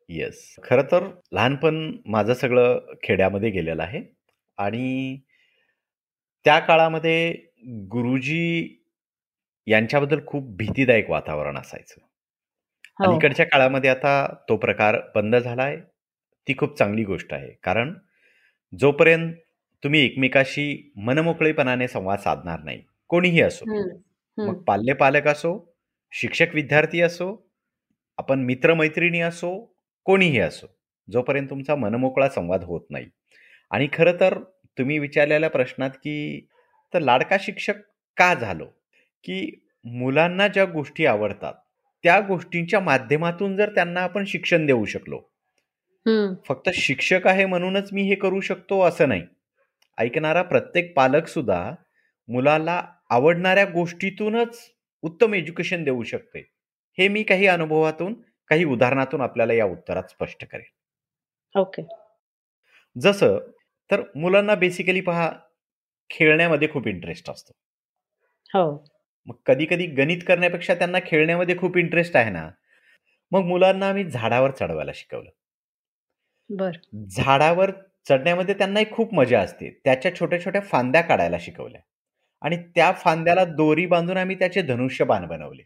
येस. 0.10 0.56
खरं 0.64 0.84
तर 0.84 1.08
लहानपण 1.32 1.76
माझं 2.06 2.34
सगळं 2.34 2.94
खेड्यामध्ये 3.04 3.50
गेलेलं 3.50 3.84
आहे 3.84 4.02
आणि 4.58 5.18
त्या 6.46 6.60
काळामध्ये 6.60 7.32
गुरुजी 7.92 8.78
यांच्याबद्दल 9.68 10.20
खूप 10.28 10.56
भीतीदायक 10.58 11.10
वातावरण 11.10 11.58
असायचं. 11.58 12.02
हो. 13.00 13.06
अलीकडच्या 13.06 13.46
काळामध्ये 13.46 13.90
आता 13.90 14.16
तो 14.50 14.58
प्रकार 14.58 15.00
बंद 15.16 15.36
झालाय. 15.36 15.78
ती 16.48 16.54
खूप 16.58 16.78
चांगली 16.78 17.04
गोष्ट 17.04 17.34
आहे. 17.34 17.50
कारण 17.64 17.94
जोपर्यंत 18.74 19.34
तुम्ही 19.84 20.02
एकमेकाशी 20.02 20.68
मनमोकळेपणाने 20.98 21.88
संवाद 21.88 22.20
साधणार 22.20 22.64
नाही, 22.64 22.82
कोणीही 23.10 23.42
असो. 23.42 23.66
हं, 24.38 24.44
हं. 24.44 24.50
मग 24.50 24.64
पाल्य-पालक 24.64 25.28
असो, 25.28 25.76
शिक्षक-विद्यार्थी 26.12 27.02
असो, 27.02 27.52
आपण 28.18 28.40
मित्र-मैत्रिणी 28.40 29.20
असो, 29.22 29.76
कोणीही 30.06 30.40
असो. 30.40 30.68
जोपर्यंत 31.12 31.48
तुमचा 31.50 31.76
मनमोकळा 31.76 32.30
संवाद 32.30 32.64
होत 32.64 32.82
नाही. 32.90 33.06
आणि 33.72 33.88
खरं 33.94 34.18
तर 34.20 34.40
तुम्ही 34.78 35.00
विचारलेल्या 35.00 35.50
प्रश्नात, 35.50 35.90
की 35.90 36.48
तर 36.94 37.00
लाडका 37.00 37.38
शिक्षक 37.40 37.74
का 38.18 38.34
झालो? 38.34 38.66
की 39.24 39.68
मुलांना 39.86 40.48
ज्या 40.48 40.66
गोष्टी 40.66 41.06
आवडतात, 41.06 41.54
त्या 42.04 42.20
गोष्टींच्या 42.20 42.80
माध्यमातून 42.80 43.58
जर 43.58 43.70
त्यांना 43.76 44.02
आपण 44.02 44.26
शिक्षण 44.26 44.66
देऊ 44.66 44.86
शकलो. 44.86 45.18
हं. 46.08 46.34
फक्त 46.48 46.70
शिक्षक 46.74 47.28
आहे 47.28 47.46
म्हणूनच 47.46 47.90
मी 47.94 48.04
हे 48.04 48.16
करू 48.16 48.40
शकतो 48.40 48.82
असं 48.82 49.10
नाही. 49.10 49.24
ऐकणारा 49.98 50.42
प्रत्येक 50.42 50.94
पालक 50.98 51.28
सुद्धा 51.28 51.72
मुलाला 52.28 52.84
आवडणाऱ्या 53.10 53.66
गोष्टीतूनच 53.66 54.72
उत्तम 55.02 55.34
एज्युकेशन 55.34 55.84
देऊ 55.84 56.04
शकते. 56.04 56.40
हे 56.98 57.08
मी 57.08 57.24
काही 57.24 57.48
अनुभवातून, 57.48 58.22
काही 58.48 58.66
उदाहरणातून 58.66 59.22
आपल्याला 59.22 59.54
या 59.54 59.66
उत्तरात 59.66 60.04
स्पष्ट 60.04 60.46
करेन. 60.46 61.60
ओके. 61.60 61.82
जसं 63.02 63.38
तर 63.92 64.02
मुलांना 64.16 64.56
बेसिकली 64.56 65.02
पहा, 65.02 65.32
खेळण्यामध्ये 66.10 66.70
खूप 66.72 66.88
इंटरेस्ट 66.88 67.30
असतो. 67.30 67.54
हो. 68.54 68.86
मग 69.26 69.36
कधी-कधी 69.46 69.86
गणित 69.86 70.18
करण्यापेक्षा 70.28 70.76
त्यांना 70.76 70.98
खेळण्यामध्ये 71.08 71.58
खूप 71.58 71.78
इंटरेस्ट 71.78 72.16
आहे 72.16 72.30
ना, 72.30 72.52
मग 73.32 73.42
मुलांना 73.42 73.90
आम्ही 73.90 74.04
झाडावर 74.04 74.52
चढवायला 74.52 74.92
शिकवलं. 74.96 75.30
बरं. 76.50 77.06
झाडावर 77.10 77.72
चढण्यामध्ये 78.10 78.56
त्यांनाही 78.56 78.86
खूप 78.92 79.14
मजा 79.14 79.42
असते. 79.42 79.82
त्याच्या 79.84 80.16
छोट्या-छोट्या 80.16 80.62
फांद्या 80.62 81.02
काढायला 81.02 81.38
शिकवल्या 81.40 81.82
आणि 82.46 82.58
त्या 82.76 82.92
फांद्याला 82.92 83.46
दोरी 83.46 83.86
बांधून 83.86 84.18
आम्ही 84.18 84.40
त्याचे 84.40 84.62
धनुष्यबाण 84.62 85.28
बनवले. 85.28 85.64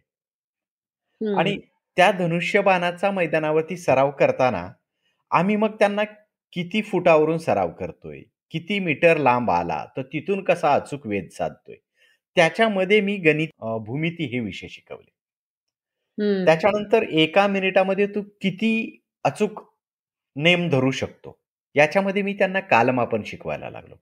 आणि. 1.22 1.58
त्या 1.98 2.12
धनुष्यबाणाचा 2.12 3.12
मैदानावरती 3.12 3.78
सराव 3.78 4.12
करताना, 4.12 4.68
आम्ही 5.32 5.56
मग 5.56 5.76
त्यांना 5.80 6.04
किती 6.54 6.82
फुटावरून 6.82 7.38
सराव 7.38 7.72
करतोय, 7.72 8.22
किती 8.52 8.80
मीटर 8.80 9.18
लांब 9.18 9.52
आला, 9.52 9.86
तर 9.98 10.02
तिथून 10.04 10.44
कसा 10.44 10.74
अचूक 10.74 11.08
वेध 11.08 11.30
साधतोय. 11.32 11.76
त्याच्यामध्ये 12.36 13.02
मी 13.02 13.18
गणित 13.18 13.50
अ, 13.62 13.78
भूमिती 13.78 14.26
हे 14.26 14.40
विषय 14.40 14.68
शिकवले. 14.68 15.12
हं. 16.18 16.46
त्याच्यानंतर 16.46 17.04
एका 17.04 17.48
मिनिटामध्ये 17.48 18.08
तू 18.08 18.22
किती 18.42 18.72
अचूक 19.24 19.62
नेम 20.36 20.70
धरू 20.70 20.92
शकतो, 20.92 21.38
याच्यामध्ये 21.76 22.22
मी 22.22 22.34
त्यांना 22.34 22.60
कालमापन 22.60 23.24
शिकवायला 23.26 23.70
लागलो. 23.70 23.96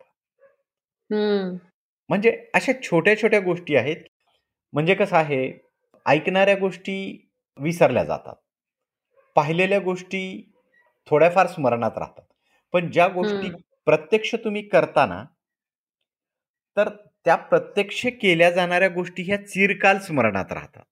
हं. 1.09 1.57
म्हणजे 2.09 2.45
अशा 2.53 2.71
छोट्या-छोट्या 2.83 3.39
गोष्टी 3.39 3.75
आहेत. 3.75 3.97
म्हणजे 4.73 4.95
कसं 4.95 5.15
आहे, 5.15 5.53
ऐकणाऱ्या 6.05 6.55
गोष्टी 6.55 7.29
विसरल्या 7.57 8.03
जातात. 8.03 8.35
पाहिलेल्या 9.35 9.79
गोष्टी 9.79 10.51
थोड्याफार 11.07 11.47
स्मरणात 11.47 11.91
राहतात. 11.97 12.23
पण 12.73 12.91
ज्या 12.91 13.07
गोष्टी. 13.07 13.49
प्रत्यक्ष 13.85 14.35
तुम्ही 14.35 14.61
करता 14.61 15.05
ना 15.05 15.25
तर 16.77 16.89
त्या 17.25 17.35
प्रत्यक्ष 17.35 18.05
केल्या 18.05 18.51
जाणाऱ्या 18.51 18.87
गोष्टी 18.87 19.23
ह्या 19.23 19.47
चिरकाल 19.47 19.97
स्मरणात 19.97 20.51
राहतात. 20.51 20.83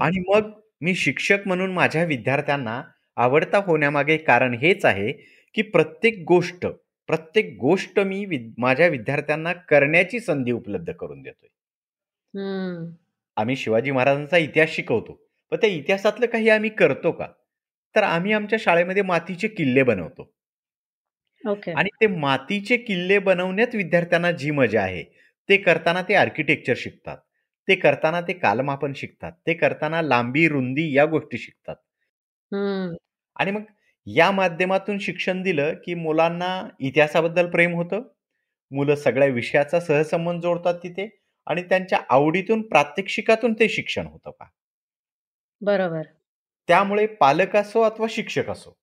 आणि 0.00 0.24
मग 0.28 0.60
मी 0.80 0.94
शिक्षक 0.94 1.38
म्हणून 1.46 1.72
माझ्या 1.72 2.04
विद्यार्थ्यांना 2.04 2.82
आवडता 3.16 3.58
होण्यामागे 3.58 4.16
कारण 4.16 4.54
हेच 4.54 4.84
आहे, 4.84 5.12
की 5.54 5.62
प्रत्येक 5.62 6.24
गोष्ट, 6.26 6.66
प्रत्येक 7.08 7.56
गोष्ट 7.60 7.98
मी 8.00 8.24
माझ्या 8.58 8.86
विद्यार्थ्यांना 8.88 9.52
करण्याची 9.68 10.20
संधी 10.20 10.52
उपलब्ध 10.52 10.92
करून 10.92 11.22
देतोय. 11.22 11.48
आम्ही 13.36 13.56
शिवाजी 13.56 13.90
महाराजांचा 13.90 14.36
इतिहास 14.36 14.70
शिकवतो. 14.70 15.12
पण 15.52 15.56
त्या 15.60 15.70
इतिहासातलं 15.70 16.26
काही 16.26 16.48
आम्ही 16.50 16.70
करतो 16.70 17.12
का? 17.12 17.26
तर 17.94 18.02
आम्ही 18.02 18.32
आमच्या 18.32 18.58
शाळेमध्ये 18.62 19.02
मातीचे 19.02 19.48
किल्ले 19.48 19.82
बनवतो. 19.82 20.30
आणि 21.74 21.88
ते 22.00 22.06
मातीचे 22.06 22.76
किल्ले 22.76 23.18
बनवण्यात 23.18 23.74
विद्यार्थ्यांना 23.74 24.30
जी 24.32 24.50
मजा 24.50 24.82
आहे, 24.82 25.02
ते 25.48 25.56
करताना 25.56 26.02
ते 26.02 26.14
आर्किटेक्चर 26.14 26.74
शिकतात. 26.76 27.16
ते 27.68 27.74
करताना 27.74 28.20
ते 28.20 28.32
कालमापन 28.32 28.92
शिकतात. 28.96 29.32
ते 29.46 29.54
करताना 29.54 30.02
लांबी, 30.02 30.46
रुंदी 30.48 30.92
या 30.96 31.04
गोष्टी 31.06 31.38
शिकतात. 31.38 31.76
आणि 33.36 33.50
मग 33.50 33.62
या 34.06 34.30
माध्यमातून 34.30 34.98
शिक्षण 34.98 35.42
दिलं, 35.42 35.72
की 35.84 35.94
मुलांना 35.94 36.50
इतिहासाबद्दल 36.80 37.50
प्रेम 37.50 37.74
होतं. 37.74 38.02
मुलं 38.70 38.94
सगळ्या 38.96 39.28
विषयाचा 39.28 39.80
सहसंबंध 39.80 40.42
जोडतात 40.42 40.74
तिथे 40.82 41.08
आणि 41.46 41.62
त्यांच्या 41.62 41.98
आवडीतून, 42.10 42.62
प्रात्यक्षिकातून 42.62 43.52
ते 43.52 43.68
शिक्षण 43.68 44.06
होतं 44.06 44.30
पहा. 44.30 44.48
बरोबर. 45.62 46.06
त्यामुळे 46.68 47.06
पालक 47.16 47.56
असो 47.56 47.82
अथवा 47.82 48.06
शिक्षक 48.10 48.50
असो, 48.50 48.76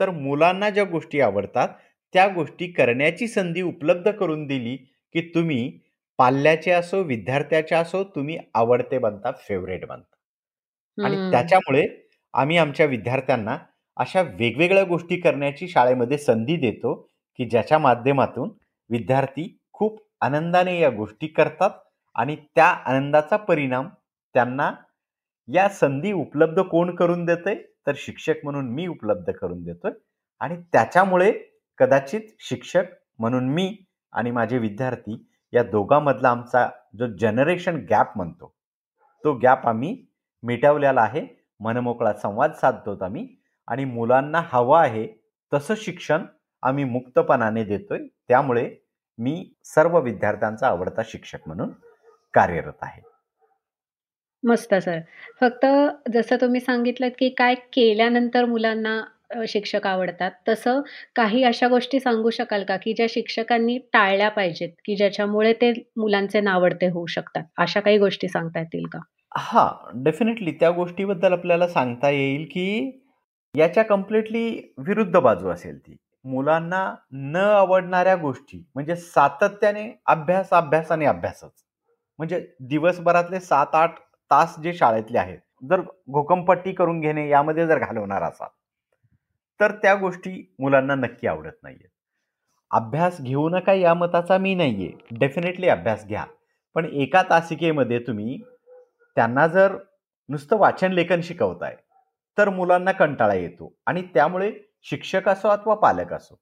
तर 0.00 0.10
मुलांना 0.10 0.70
ज्या 0.70 0.84
गोष्टी 0.84 1.20
आवडतात, 1.20 1.68
त्या 2.14 2.26
गोष्टी 2.28 2.70
करण्याची 2.72 3.28
संधी 3.28 3.62
उपलब्ध 3.62 4.10
करून 4.10 4.46
दिली, 4.46 4.76
की 5.14 5.20
तुम्ही 5.34 5.78
पाल्याचे 6.18 6.70
असो, 6.70 7.02
विद्यार्थ्याचे 7.02 7.74
असो, 7.74 8.02
तुम्ही 8.04 8.38
आवडते 8.54 8.98
बनता, 8.98 9.30
फेवरेट 9.38 9.86
बनता. 9.86 10.14
आणि 10.98 11.16
त्याच्यामुळे 11.30 11.82
आम्ही 12.34 12.56
आमच्या 12.56 12.86
विद्यार्थ्यांना 12.86 13.56
अशा 13.96 14.22
वेगवेगळ्या 14.22 14.84
गोष्टी 14.84 15.16
करण्याची 15.16 15.68
शाळेमध्ये 15.68 16.18
संधी 16.18 16.56
देतो, 16.56 16.94
की 17.36 17.44
ज्याच्या 17.44 17.78
माध्यमातून 17.78 18.50
विद्यार्थी 18.90 19.58
खूप 19.72 19.98
आनंदाने 20.20 20.80
या 20.80 20.90
गोष्टी 20.90 21.26
करतात 21.26 21.70
आणि 22.14 22.36
त्या 22.36 22.66
आनंदाचा 22.66 23.36
परिणाम 23.36 23.88
त्यांना 24.34 24.72
या 25.48 25.68
संधी 25.68 26.12
उपलब्ध 26.12 26.62
कोण 26.62 26.94
करून 26.94 27.24
देते 27.24 27.54
तर 27.86 27.92
शिक्षक 27.96 28.34
म्हणून 28.44 28.68
मी 28.68 28.86
उपलब्ध 28.86 29.32
करून 29.32 29.62
देतोय 29.62 29.90
आणि 30.40 30.56
त्याच्यामुळे 30.72 31.32
कदाचित 31.78 32.20
शिक्षक 32.40 32.84
म्हणून 33.18 33.48
मी 33.48 33.76
आणि 34.12 34.30
माझे 34.30 34.58
विद्यार्थी 34.58 35.26
या 35.52 35.62
दोघांमधला 35.62 36.28
आमचा 36.28 36.68
जो 36.98 37.06
जनरेशन 37.06 37.86
गॅप 37.90 38.16
म्हणतो, 38.16 38.54
तो 39.24 39.32
गॅप 39.32 39.66
आम्ही 39.66 40.06
मिटवलेला 40.42 41.00
आहे. 41.00 41.26
मनमोकळा 41.60 42.12
संवाद 42.12 42.52
साधतो 42.52 43.04
आम्ही 43.04 43.28
आणि 43.66 43.84
मुलांना 43.84 44.42
हवं 44.52 44.78
आहे 44.78 45.06
तसं 45.54 45.74
शिक्षण 45.76 46.22
आम्ही 46.62 46.84
मुक्तपणाने 46.84 47.64
देतोय. 47.64 47.98
त्यामुळे 48.28 48.76
मी 49.18 49.54
सर्व 49.64 50.00
विद्यार्थ्यांचा 50.00 50.66
आवडता 50.66 51.02
शिक्षक 51.04 51.38
म्हणून 51.46 51.68
कार्यरत 52.34 52.82
आहे. 52.82 53.02
मस्त 54.44 54.74
सर. 54.74 54.98
फक्त 55.40 55.66
जसं 56.14 56.36
तुम्ही 56.36 56.60
सांगितलं 56.60 57.08
की 57.08 57.28
काय 57.28 57.54
केल्यानंतर 57.54 58.44
मुलांना 58.44 59.00
शिक्षक 59.48 59.86
आवडतात. 59.86 60.30
तसं 60.48 60.80
काही 61.16 61.44
अशा 61.44 61.68
गोष्टी 61.68 62.00
सांगू 62.00 62.30
शकाल 62.30 62.64
का, 62.64 62.76
की 62.76 62.92
ज्या 62.92 63.06
शिक्षकांनी 63.10 63.78
टाळल्या 63.78 64.28
पाहिजेत, 64.28 64.68
की 64.84 64.96
ज्याच्यामुळे 64.96 65.52
ते 65.52 65.72
मुलांचे 65.96 66.40
नावडते 66.40 66.88
होऊ 66.88 67.06
शकतात? 67.06 67.44
अशा 67.58 67.80
काही 67.80 67.98
गोष्टी 67.98 68.28
सांगता 68.28 68.60
येतील 68.60 68.86
का? 68.86 68.98
हा 69.36 69.90
डेफिनेटली 69.94 70.52
त्या 70.52 70.70
गोष्टीबद्दल 70.70 71.32
आपल्याला 71.32 71.68
सांगता 71.68 72.10
येईल, 72.10 72.44
की 72.44 73.00
याच्या 73.54 73.82
कम्प्लिटली 73.82 74.74
विरुद्ध 74.78 75.16
बाजू 75.16 75.48
असेल 75.48 75.78
ती. 75.78 75.96
मुलांना 76.24 76.94
न 77.12 77.36
आवडणाऱ्या 77.36 78.14
गोष्टी 78.16 78.62
म्हणजे 78.74 78.96
सातत्याने 78.96 79.90
अभ्यास, 80.06 80.50
अभ्यास 80.50 80.90
आणि 80.92 81.06
अभ्यासच. 81.06 81.52
म्हणजे 82.18 82.46
दिवसभरातले 82.60 83.40
सात 83.40 83.74
आठ 83.74 83.98
तास 84.30 84.58
जे 84.58 84.72
शाळेतले 84.74 85.18
आहेत, 85.18 85.38
जर 85.70 85.80
घोकमपट्टी 86.10 86.72
करून 86.72 87.00
घेणे 87.00 87.28
यामध्ये 87.28 87.66
जर 87.66 87.78
घालवणार 87.78 88.22
असाल, 88.22 88.48
तर 89.60 89.72
त्या 89.72 89.94
गोष्टी 89.94 90.54
मुलांना 90.58 90.94
नक्की 90.94 91.26
आवडत 91.26 91.62
नाहीये. 91.62 91.88
अभ्यास 92.70 93.20
घेऊ 93.20 93.48
नका 93.48 93.72
या 93.72 93.94
मताचा 93.94 94.38
मी 94.38 94.54
नाहीये. 94.54 94.90
डेफिनेटली 95.10 95.68
अभ्यास 95.68 96.06
घ्या. 96.06 96.24
पण 96.74 96.84
एका 96.84 97.22
तासिकेमध्ये 97.22 97.98
तुम्ही 97.98 98.38
त्यांना 99.16 99.46
जर 99.46 99.76
नुसतं 100.28 100.56
वाचन 100.56 100.92
लेखन 100.92 101.20
शिकवताय, 101.20 101.76
तर 102.38 102.48
मुलांना 102.48 102.92
कंटाळा 102.92 103.34
येतो 103.34 103.72
आणि 103.86 104.02
त्यामुळे 104.02 104.52
शिक्षक 104.82 105.28
असो 105.28 105.48
अथवा 105.48 105.74
पालक 105.74 106.12
असो, 106.12 106.40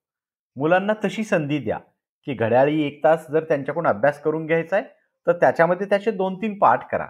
मुलांना 0.57 0.92
तशी 1.05 1.24
संधी 1.24 1.59
द्या, 1.59 1.78
की 2.26 2.35
घड्याळी 2.35 2.83
एक 2.83 3.05
तास 3.05 3.31
जर 3.31 3.44
त्यांच्याकडून 3.44 3.87
अभ्यास 3.87 4.20
करून 4.22 4.46
घ्यायचा 4.46 4.76
आहे, 4.76 4.85
तर 5.26 5.33
त्याच्यामध्ये 5.33 5.87
त्याचे 5.87 6.11
दोन 6.11 6.37
तीन 6.42 6.59
पाठ 6.59 6.90
करा. 6.90 7.07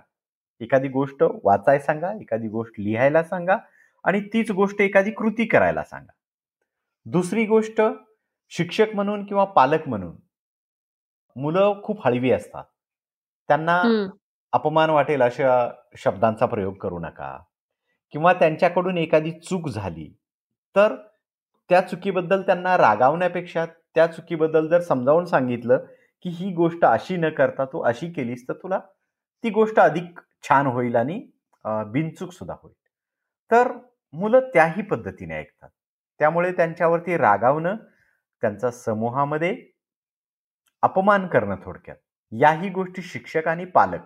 एखादी 0.61 0.89
गोष्ट 0.89 1.23
वाचाय 1.45 1.79
सांगा, 1.79 2.13
एखादी 2.13 2.49
गोष्ट 2.49 2.81
लिहायला 2.81 3.23
सांगा 3.23 3.57
आणि 4.05 4.21
तीच 4.21 4.51
गोष्ट 4.51 4.81
एखादी 4.81 5.11
कृती 5.11 5.47
करायला 5.47 5.83
सांगा. 5.85 6.13
दुसरी 7.07 7.47
गोष्ट 7.47 7.81
शिक्षक 8.53 8.95
म्हणून 8.95 9.25
किंवा 9.27 9.45
पालक 9.45 9.89
म्हणून 9.89 10.17
मुलं 11.37 11.83
खूप 11.83 12.07
हळवी 12.07 12.31
असतात. 12.31 12.65
त्यांना 13.49 13.83
अपमान 14.53 14.91
वाटेल 14.91 15.23
अशा 15.23 15.71
शब्दांचा 15.97 16.47
प्रयोग 16.47 16.75
करू 16.75 16.99
नका 16.99 17.39
किंवा 18.13 18.33
त्यांच्याकडून 18.33 18.99
एखादी 18.99 19.31
चूक 19.41 19.69
झाली, 19.69 20.09
तर 20.77 20.95
त्या 21.71 21.81
चुकीबद्दल 21.81 22.43
त्यांना 22.43 22.77
रागावण्यापेक्षा 22.79 23.65
त्या 23.67 24.07
चुकीबद्दल 24.07 24.69
जर 24.69 24.81
समजावून 24.81 25.25
सांगितलं, 25.25 25.85
की 26.25 26.31
ही 26.31 26.53
गोष्ट 26.55 26.85
अशी 26.85 27.17
न 27.17 27.29
करता 27.29 27.65
तू 27.65 27.81
अशी 27.83 28.11
केलीस, 28.13 28.45
तर 28.49 28.53
तुला 28.53 28.79
ती 29.45 29.51
गोष्ट 29.51 29.79
अधिक 29.81 30.21
छान 30.45 30.67
होईल 30.67 30.97
आणि 30.97 31.21
बिनचूक 31.65 32.33
सुद्धा 32.33 32.55
होईल. 32.63 32.75
तर 33.51 33.73
मुलं 34.15 34.41
त्याही 34.55 34.83
पद्धतीने 34.83 35.35
ऐकतात. 35.35 35.69
त्यामुळे 36.21 36.53
त्यांच्यावरती 36.53 37.17
रागावणं, 37.17 37.77
त्यांचा 38.43 38.71
समूहामध्ये 38.71 39.57
अपमान 40.83 41.27
करणं 41.27 41.57
थोडक्यात, 41.65 41.97
याही 42.33 42.69
गोष्टी 42.71 43.03
शिक्षक 43.03 43.49
आणि 43.49 43.65
पालक 43.65 44.01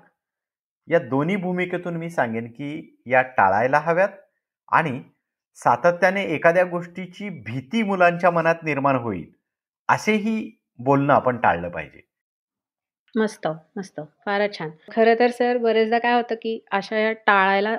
या 0.88 0.98
दोन्ही 0.98 1.36
भूमिकेतून 1.36 1.96
मी 1.96 2.10
सांगेन, 2.10 2.46
की 2.46 2.96
या 3.06 3.22
टाळायला 3.22 3.78
हव्यात 3.78 4.08
आणि 4.72 5.00
सातत्याने 5.58 6.22
एखाद्या 6.24 6.64
गोष्टीची 6.64 7.28
भीती 7.28 7.82
मुलांच्या 7.82 8.30
मनात 8.30 8.64
निर्माण 8.64 8.96
होईल, 8.96 9.26
असेही 9.88 10.50
बोलणं 10.78 11.12
आपण 11.14 11.36
टाळलं 11.36 11.68
पाहिजे. 11.68 12.00
मस्त, 13.14 13.46
मस्त. 13.76 14.00
फारच 14.26 14.58
छान. 14.58 14.70
खरं 14.92 15.14
तर 15.18 15.30
सर 15.30 15.56
बरेचदा 15.58 15.98
काय 15.98 16.14
होतं, 16.14 16.34
की 16.34 16.58
अशा 16.72 16.98
या 16.98 17.12
टाळायला 17.12 17.76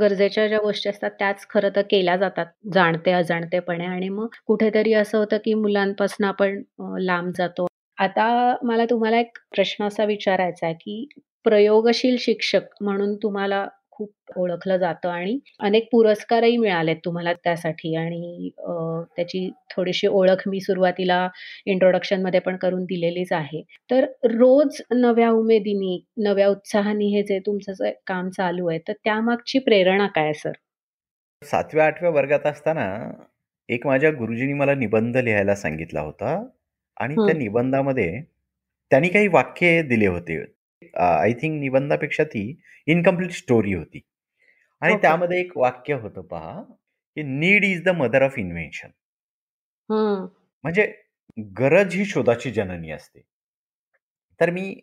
गरजेच्या 0.00 0.46
ज्या 0.48 0.58
गोष्टी 0.58 0.88
असतात 0.88 1.10
त्याच 1.10 1.46
खरं 1.50 1.68
तर 1.76 1.82
केल्या 1.82 2.16
जातात 2.16 2.46
जाणते 2.74 3.10
अजाणतेपणे 3.12 3.84
आणि 3.86 4.08
मग 4.08 4.26
कुठेतरी 4.46 4.92
असं 4.92 5.18
होतं 5.18 5.36
की 5.44 5.54
मुलांपासून 5.54 6.26
आपण 6.26 6.62
लांब 6.98 7.32
जातो. 7.38 7.66
आता 7.98 8.56
मला 8.62 8.84
तुम्हाला 8.84 9.18
एक 9.18 9.38
प्रश्न 9.54 9.84
असा 9.84 10.04
विचारायचा 10.04 10.66
आहे 10.66 10.74
की 10.74 11.08
प्रयोगशील 11.46 12.16
शिक्षक 12.20 12.62
म्हणून 12.80 13.14
तुम्हाला 13.16 13.66
खूप 13.90 14.38
ओळखलं 14.38 14.76
जातं 14.76 15.08
आणि 15.08 15.38
अनेक 15.60 15.88
पुरस्कारही 15.92 16.56
मिळालेत 16.56 16.96
तुम्हाला 17.04 17.32
त्यासाठी 17.32 17.94
आणि 17.96 18.50
त्याची 19.16 19.48
थोडीशी 19.70 20.06
ओळख 20.06 20.42
मी 20.48 20.60
सुरुवातीला 20.60 21.28
इंट्रोडक्शनमध्ये 21.66 22.40
पण 22.40 22.56
करून 22.56 22.84
दिलेलीच 22.84 23.32
आहे. 23.32 23.62
तर 23.90 24.04
रोज 24.24 24.80
नव्या 24.94 25.30
उमेदीनी, 25.30 25.98
नव्या 26.16 26.48
उत्साहाने 26.48 27.06
हे 27.06 27.22
जे 27.22 27.38
तुमचं 27.38 27.90
काम 28.06 28.28
चालू 28.30 28.68
आहे, 28.68 28.78
तर 28.78 28.92
त्यामागची 29.04 29.58
प्रेरणा 29.58 30.06
काय 30.06 30.32
सर? 30.32 30.52
सातव्या 31.42 31.86
आठव्या 31.86 32.10
वर्गात 32.10 32.46
असताना 32.46 32.86
एक 33.68 33.86
माझ्या 33.86 34.10
गुरुजींनी 34.10 34.52
मला 34.52 34.74
निबंध 34.74 35.16
लिहायला 35.16 35.54
सांगितला 35.54 36.00
होता 36.00 36.36
आणि 36.96 37.14
त्या 37.16 37.34
निबंधामध्ये 37.34 38.20
त्यांनी 38.90 39.08
काही 39.08 39.28
वाक्य 39.28 39.82
दिले 39.82 40.06
होते. 40.06 40.55
आय 40.96 41.32
थिंक 41.32 41.60
निबंधापेक्षा 41.60 42.24
ती 42.24 42.42
इनकम्प्लीट 42.86 43.30
स्टोरी 43.30 43.72
होती. 43.74 44.00
आणि 44.82 44.94
त्यामध्ये 45.02 45.40
एक 45.40 45.56
वाक्य 45.56 45.94
होतं 45.94 46.22
पहा, 46.22 46.60
की 47.16 47.22
need 47.22 47.64
is 47.64 47.82
the 47.84 47.88
mother 47.88 48.22
of 48.22 48.38
invention. 48.38 48.88
म्हणजे 50.64 50.86
गरज 51.58 51.94
ही 51.94 52.04
शोधाची 52.04 52.50
जननी 52.50 52.90
असते. 52.90 53.20
तर 54.40 54.50
मी 54.50 54.74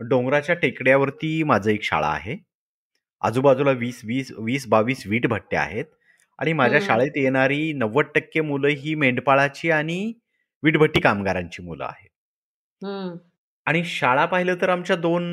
डोंगराच्या 0.00 0.54
टेकड्यावरती 0.54 1.42
माझं 1.42 1.70
एक 1.70 1.82
शाळा 1.84 2.08
आहे. 2.08 2.36
आजूबाजूला 3.22 3.70
वीस 3.70 4.00
वीस 4.04 4.32
वीस 4.38 4.66
बावीस 4.68 5.06
वीटभट्ट्या 5.06 5.60
आहेत 5.62 5.84
आणि 6.38 6.52
माझ्या 6.52 6.78
शाळेत 6.82 7.16
येणारी 7.16 7.72
नव्वद 7.72 8.06
टक्के 8.14 8.40
मुलं 8.40 8.68
ही 8.78 8.94
मेंढपाळाची 8.94 9.70
आणि 9.70 10.12
वीटभट्टी 10.62 11.00
कामगारांची 11.00 11.62
मुलं 11.62 11.84
आहेत. 11.84 12.08
आणि 13.70 13.84
शाळा 13.84 14.24
पाहिलं 14.26 14.54
तर 14.60 14.68
आमच्या 14.68 14.96
दोन 14.96 15.24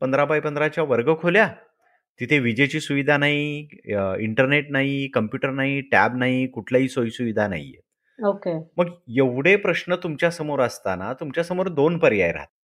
पंधरा 0.00 0.24
बाय 0.24 0.40
पंधराच्या 0.40 0.84
वर्ग 0.84 1.14
खोल्या 1.20 1.48
तिथे 2.20 2.38
विजेची 2.38 2.80
सुविधा 2.80 3.16
नाही, 3.16 3.68
इंटरनेट 4.18 4.70
नाही, 4.70 5.08
कम्प्युटर 5.08 5.50
नाही, 5.50 5.80
टॅब 5.80 6.16
नाही, 6.16 6.46
कुठल्याही 6.46 6.88
सोयी-सुविधा 6.88 7.48
नाहीये. 7.48 7.80
ओके. 8.26 8.70
मग 8.76 8.86
एवढे 9.16 9.56
प्रश्न 9.56 9.94
तुमच्यासमोर 9.94 10.60
असताना 10.60 11.12
तुमच्यासमोर 11.12 11.68
दोन 11.68 11.98
पर्याय 11.98 12.32
राहतात. 12.32 12.54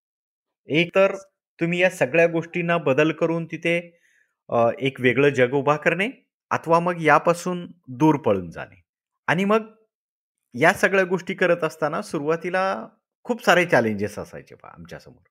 एक 0.67 0.95
तर 0.95 1.15
तुम्ही 1.61 1.81
या 1.83 1.91
सगळ्या 1.91 2.27
गोष्टींना 2.27 2.79
बदल 2.79 3.13
करून 3.13 3.47
तिथे 3.47 4.01
एक 4.79 5.01
वेगळं 5.01 5.29
जग 5.29 5.53
उभा 5.53 5.77
करणे 5.77 6.09
अथवा 6.51 6.81
मग 6.81 7.03
यापासून 7.03 7.67
दूर 7.89 8.17
पळून 8.17 8.51
जाणे. 8.51 8.83
आणि 9.27 9.45
मग 9.45 9.67
या 10.55 10.73
सगळ्या 10.73 11.05
गोष्टी 11.05 11.35
करत 11.35 11.65
असताना 11.65 12.03
सुरुवातीला 12.03 12.87
खूप 13.29 13.45
सारे 13.45 13.65
चॅलेंजेस 13.67 14.19
असायचे 14.19 14.55
पहा 14.55 14.73
आमच्यासमोर. 14.73 15.29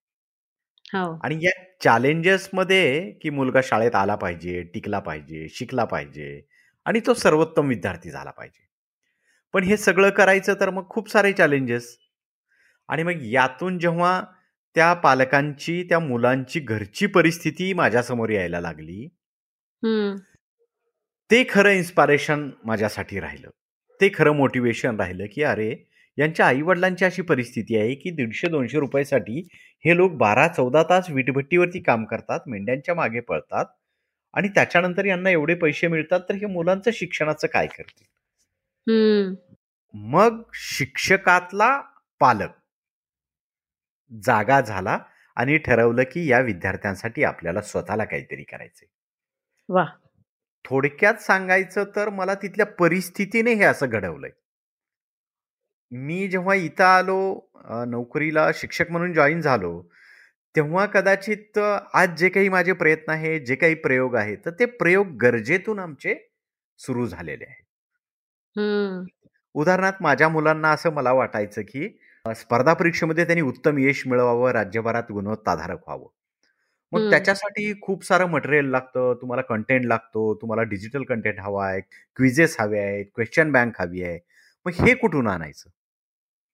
हो. 0.93 1.19
आणि 1.23 1.37
या 1.41 1.51
चॅलेंजेसमध्ये 1.83 3.11
की 3.11 3.29
मुलगा 3.29 3.59
शाळेत 3.63 3.95
आला 3.95 4.15
पाहिजे, 4.15 4.61
टिकला 4.63 4.99
पाहिजे, 4.99 5.47
शिकला 5.49 5.85
पाहिजे 5.85 6.41
आणि 6.85 6.99
तो 7.05 7.13
सर्वोत्तम 7.13 7.67
विद्यार्थी 7.67 8.09
झाला 8.09 8.31
पाहिजे. 8.31 8.67
पण 9.53 9.63
हे 9.63 9.77
सगळं 9.77 10.09
करायचं 10.09 10.53
तर 10.59 10.69
मग 10.69 10.89
खूप 10.89 11.09
सारे 11.09 11.33
चॅलेंजेस 11.33 11.97
आणि 12.87 13.03
मग 13.03 13.21
यातून 13.21 13.79
जेव्हा 13.79 14.23
त्या 14.75 14.93
पालकांची, 14.93 15.83
त्या 15.83 15.99
मुलांची 15.99 16.59
घरची 16.59 17.05
परिस्थिती 17.05 17.73
माझ्यासमोर 17.73 18.29
यायला 18.29 18.59
लागली 18.59 19.07
ते 21.31 21.45
खरं 21.49 21.69
इन्स्पायरेशन 21.69 22.49
माझ्यासाठी 22.63 23.19
राहिलं. 23.19 23.49
ते 24.01 24.09
खरं 24.13 24.31
मोटिवेशन 24.31 24.97
राहिलं, 24.97 25.25
की 25.31 25.43
अरे, 25.43 25.75
यांच्या 26.17 26.45
आई-वडिलांची 26.47 27.05
अशी 27.05 27.21
परिस्थिती 27.21 27.77
आहे, 27.77 27.95
की 27.95 28.11
₹150-200 28.11 28.79
रुपयासाठी 28.79 29.47
हे 29.85 29.95
लोक 29.97 30.11
बारा 30.11 30.47
चौदा 30.47 30.83
तास 30.83 31.09
वीटभट्टीवरती 31.09 31.79
काम 31.79 32.05
करतात, 32.05 32.39
मेंढ्यांच्या 32.47 32.95
मागे 32.95 33.19
पळतात 33.19 33.65
आणि 34.33 34.47
त्याच्यानंतर 34.47 35.05
यांना 35.05 35.29
एवढे 35.29 35.55
पैसे 35.55 35.87
मिळतात, 35.87 36.19
तर 36.29 36.35
हे 36.35 36.45
मुलांचं 36.45 36.91
शिक्षणाचं 36.93 37.47
काय 37.47 37.67
करतील? 37.67 38.05
मग 39.93 40.41
शिक्षकातला 40.53 41.81
पालक 42.19 42.49
जागा 44.11 44.61
झाला 44.61 44.97
आणि 45.37 45.57
ठरवलं, 45.57 46.03
की 46.03 46.27
या 46.31 46.39
विद्यार्थ्यांसाठी 46.39 47.23
आपल्याला 47.23 47.61
स्वतःला 47.61 48.05
काहीतरी 48.05 48.43
करायचंय. 48.43 48.87
थोडक्यात 50.65 51.15
सांगायचं 51.15 51.83
तर 51.95 52.09
मला 52.09 52.33
तिथल्या 52.33 52.65
परिस्थितीने 52.65 53.53
हे 53.53 53.63
असं 53.63 53.89
घडवलंय. 53.89 54.31
मी 55.91 56.27
जेव्हा 56.27 56.53
इथं 56.55 56.83
आलो 56.83 57.17
नोकरीला 57.87 58.49
शिक्षक 58.55 58.91
म्हणून 58.91 59.13
जॉईन 59.13 59.41
झालो, 59.41 59.81
तेव्हा 60.55 60.85
कदाचित 60.85 61.57
आज 61.57 62.17
जे 62.19 62.29
काही 62.29 62.49
माझे 62.49 62.73
प्रयत्न 62.73 63.11
आहेत, 63.11 63.41
जे 63.41 63.55
काही 63.55 63.75
प्रयोग 63.75 64.15
आहेत, 64.15 64.37
तर 64.45 64.51
ते 64.59 64.65
प्रयोग 64.65 65.15
गरजेतून 65.21 65.79
आमचे 65.79 66.15
सुरू 66.79 67.05
झालेले 67.07 67.45
आहेत. 67.45 67.63
उदाहरणार्थ 69.55 69.97
माझ्या 70.01 70.29
मुलांना 70.29 70.71
असं 70.71 70.93
मला 70.93 71.11
वाटायचं, 71.13 71.61
की 71.61 71.87
स्पर्धा 72.25 72.73
परीक्षेमध्ये 72.73 73.25
त्यांनी 73.25 73.41
उत्तम 73.41 73.77
यश 73.79 74.03
मिळवावं, 74.07 74.51
राज्यभरात 74.51 75.11
गुणवत्ताधारक 75.11 75.79
व्हावं. 75.87 76.07
मग 76.91 77.09
त्याच्यासाठी 77.09 77.73
खूप 77.81 78.03
सारं 78.05 78.27
मटेरियल 78.31 78.69
लागतं. 78.71 79.13
तुम्हाला 79.21 79.41
कंटेंट 79.43 79.85
लागतो, 79.85 80.33
तुम्हाला 80.41 80.63
डिजिटल 80.69 81.03
कंटेंट 81.03 81.39
हवा 81.39 81.67
आहे, 81.67 81.81
क्विजेस 82.17 82.55
हवे 82.59 82.79
आहेत, 82.79 83.05
क्वेश्चन 83.15 83.51
बँक 83.51 83.81
हवी 83.81 84.03
आहे. 84.03 84.19
मग 84.65 84.85
हे 84.85 84.93
कुठून 84.95 85.27
आणायचं? 85.27 85.69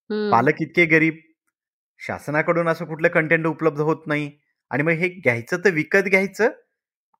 पालक 0.09 0.61
इतके 0.61 0.85
गरीब, 0.85 1.15
शासनाकडून 1.99 2.67
असं 2.67 2.85
कुठलं 2.85 3.07
कंटेंट 3.07 3.45
उपलब्ध 3.47 3.79
होत 3.79 4.07
नाही 4.07 4.31
आणि 4.71 4.83
मग 4.83 4.91
हे 4.91 5.09
घ्यायचं 5.09 5.57
तर 5.65 5.69
विकत 5.69 6.07
घ्यायचं 6.07 6.49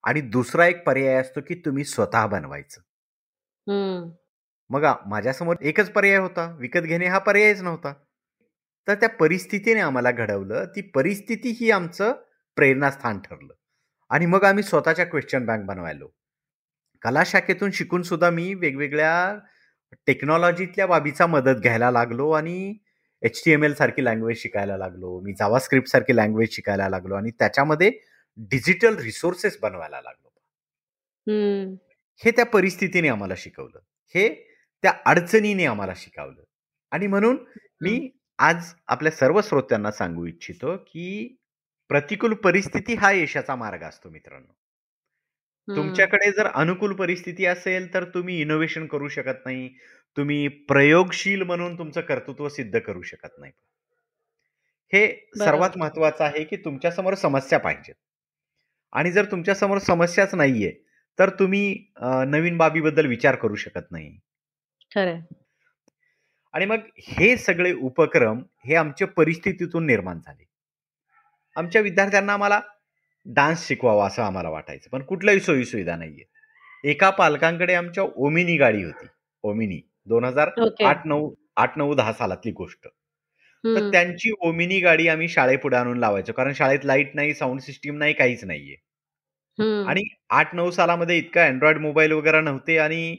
आणि 0.04 0.22
दुसरा 0.22 0.66
एक 0.68 0.84
पर्याय 0.86 1.16
असतो, 1.16 1.42
की 1.42 1.56
तुम्ही 1.56 1.84
स्वतः 1.84 2.26
बनवायचं. 2.28 2.82
मग 4.70 4.86
माझ्यासमोर 5.08 5.56
एकच 5.62 5.92
पर्याय 5.92 6.18
होता, 6.18 6.50
विकत 6.60 6.80
घेणे 6.80 7.08
हा 7.08 7.20
पर्यायच 7.20 7.62
नव्हता. 7.62 7.94
तर 8.88 8.96
त्या 8.96 9.10
परिस्थितीने 9.10 9.80
आम्हाला 9.80 10.12
घडवलं. 10.12 10.66
ती 10.66 10.82
परिस्थिती 10.82 11.50
ही 11.50 11.72
आमचं 11.72 12.14
प्रेरणास्थान 12.58 13.20
ठरलं 13.20 13.54
आणि 14.10 14.26
मग 14.26 14.44
आम्ही 14.44 14.64
स्वतःच्या 14.64 15.06
क्वेश्चन 15.06 15.46
बँक 15.46 15.66
बनवायलो. 15.66 16.08
कला 17.02 17.24
शाखेतून 17.26 17.72
शिकून 17.72 18.02
सुद्धा 18.02 18.30
मी 18.30 18.54
वेगवेगळ्या 18.54 19.36
टेक्नॉलॉजीतल्या 20.08 20.88
बाबीचा 20.88 21.26
मदत 21.28 21.60
घ्यायला 21.62 21.92
लागलो 21.92 22.30
आणि 22.32 22.76
एच 23.22 23.42
टी 23.46 23.52
एम 23.52 23.64
एल 23.64 23.74
सारखी 23.74 24.06
लँग्वेज 24.06 24.38
शिकायला 24.38 24.78
लागलो. 24.78 25.20
मी 25.20 25.34
जावा 25.34 25.60
स्क्रिप्ट 25.60 25.88
सारखी 25.88 26.16
लँग्वेज 26.16 26.50
शिकायला 26.52 26.90
लागलो 26.90 27.16
आणि 27.16 27.32
त्याच्यामध्ये 27.32 27.92
डिजिटल 28.38 28.98
रिसोर्सेस 28.98 29.58
बनवायला 29.62 30.02
लागलो. 30.02 30.30
हे 32.24 32.32
त्या 32.32 32.46
परिस्थितीने 32.46 33.08
आम्हाला 33.08 33.34
शिकवलं. 33.38 33.80
हे 34.16 34.30
त्या 34.84 34.94
अडचणीने 35.06 35.66
आम्हाला 35.66 35.94
शिकवलं 35.96 36.42
आणि 36.92 37.08
म्हणून 37.08 37.38
मी 37.82 38.10
आज 38.40 38.74
आपल्या 38.88 39.12
सर्व 39.12 39.40
श्रोत्यांना 39.42 39.92
सांगू 39.92 40.26
इच्छितो, 40.26 40.76
की 40.78 41.36
प्रतिकूल 41.90 42.34
परिस्थिती 42.34 42.94
हा 42.96 43.12
यशाचा 43.12 43.56
मार्ग 43.56 43.84
असतो 43.84 44.10
मित्रांनो. 44.10 44.54
तुमच्याकडे 45.68 46.32
जर 46.32 46.48
अनुकूल 46.48 46.94
परिस्थिती 46.96 47.46
असेल, 47.46 47.94
तर 47.94 48.04
तुम्ही 48.04 48.40
इनोव्हेशन 48.42 48.86
करू 48.88 49.08
शकत 49.08 49.46
नाही. 49.46 49.68
तुम्ही 50.18 50.48
प्रयोगशील 50.48 51.42
म्हणून 51.42 51.78
तुमचं 51.78 52.02
कर्तृत्व 52.02 52.48
सिद्ध 52.50 52.80
करू 52.80 53.02
शकत 53.02 53.40
नाही. 53.40 53.52
हे 54.94 55.08
सर्वात 55.38 55.78
महत्वाचं 55.78 56.24
आहे, 56.24 56.44
की 56.44 56.56
तुमच्यासमोर 56.56 57.14
समस्या 57.14 57.60
पाहिजेत. 57.60 57.96
आणि 58.94 59.12
जर 59.12 59.26
तुमच्यासमोर 59.26 59.78
समस्याच 59.78 60.36
नाहीये, 60.36 60.72
तर 61.20 61.30
तुम्ही 61.30 61.86
नवीन 62.28 62.58
बाबीबद्दल 62.58 63.06
विचार 63.06 63.36
करू 63.36 63.56
शकत 63.56 63.92
नाही. 63.92 64.18
खरंय. 64.92 65.22
आणि 66.54 66.66
मग 66.66 66.80
हे 67.00 67.36
सगळे 67.38 67.72
उपक्रम 67.74 68.44
हे 68.66 68.76
आमच्या 68.76 69.08
परिस्थितीतून 69.08 69.86
निर्माण 69.86 70.20
झाले. 70.20 70.44
आमच्या 71.56 71.82
विद्यार्थ्यांना 71.82 72.34
आम्हाला 72.34 72.60
डान्स 73.26 73.68
शिकवावा 73.68 74.06
असं 74.08 74.22
आम्हाला 74.24 74.50
वाटायचं. 74.50 74.90
पण 74.90 75.02
कुठल्याही 75.02 75.40
सोयी-सुविधा 75.40 75.96
नाहीये. 75.96 76.26
एका 76.90 77.10
पालकांकडे 77.10 77.74
आमच्या 77.74 78.04
ओमिनी 78.16 78.58
गाडी 78.58 78.84
होती. 78.84 79.06
ओमिनी 79.44 79.82
दोन 80.06 80.24
हजार 80.24 80.50
आठ 80.86 81.06
नऊ 81.08 81.34
आठ 81.58 81.78
नऊ 81.78 81.94
दहा 81.96 82.14
सालातली 82.14 82.52
गोष्ट. 82.52 82.88
तर 83.64 83.90
त्यांची 83.92 84.32
ओमिनी 84.42 84.80
गाडी 84.80 85.08
आम्ही 85.08 85.28
शाळेपुढे 85.28 85.78
आणून 85.78 85.98
लावायचो. 85.98 86.34
कारण 86.34 86.54
शाळेत 86.54 86.86
लाइट 86.86 87.12
नाही, 87.16 87.34
साऊंड 87.34 87.60
सिस्टीम 87.60 87.98
नाही, 87.98 88.14
काहीच 88.14 88.44
नाहीये. 88.44 88.76
आणि 89.88 90.02
आठ 90.30 90.56
नऊ 90.56 90.70
सालामध्ये 90.72 91.18
इतका 91.18 91.46
अँड्रॉइड 91.46 91.78
मोबाईल 91.78 92.12
वगैरे 92.12 92.42
नव्हते 92.42 92.78
आणि 92.78 93.16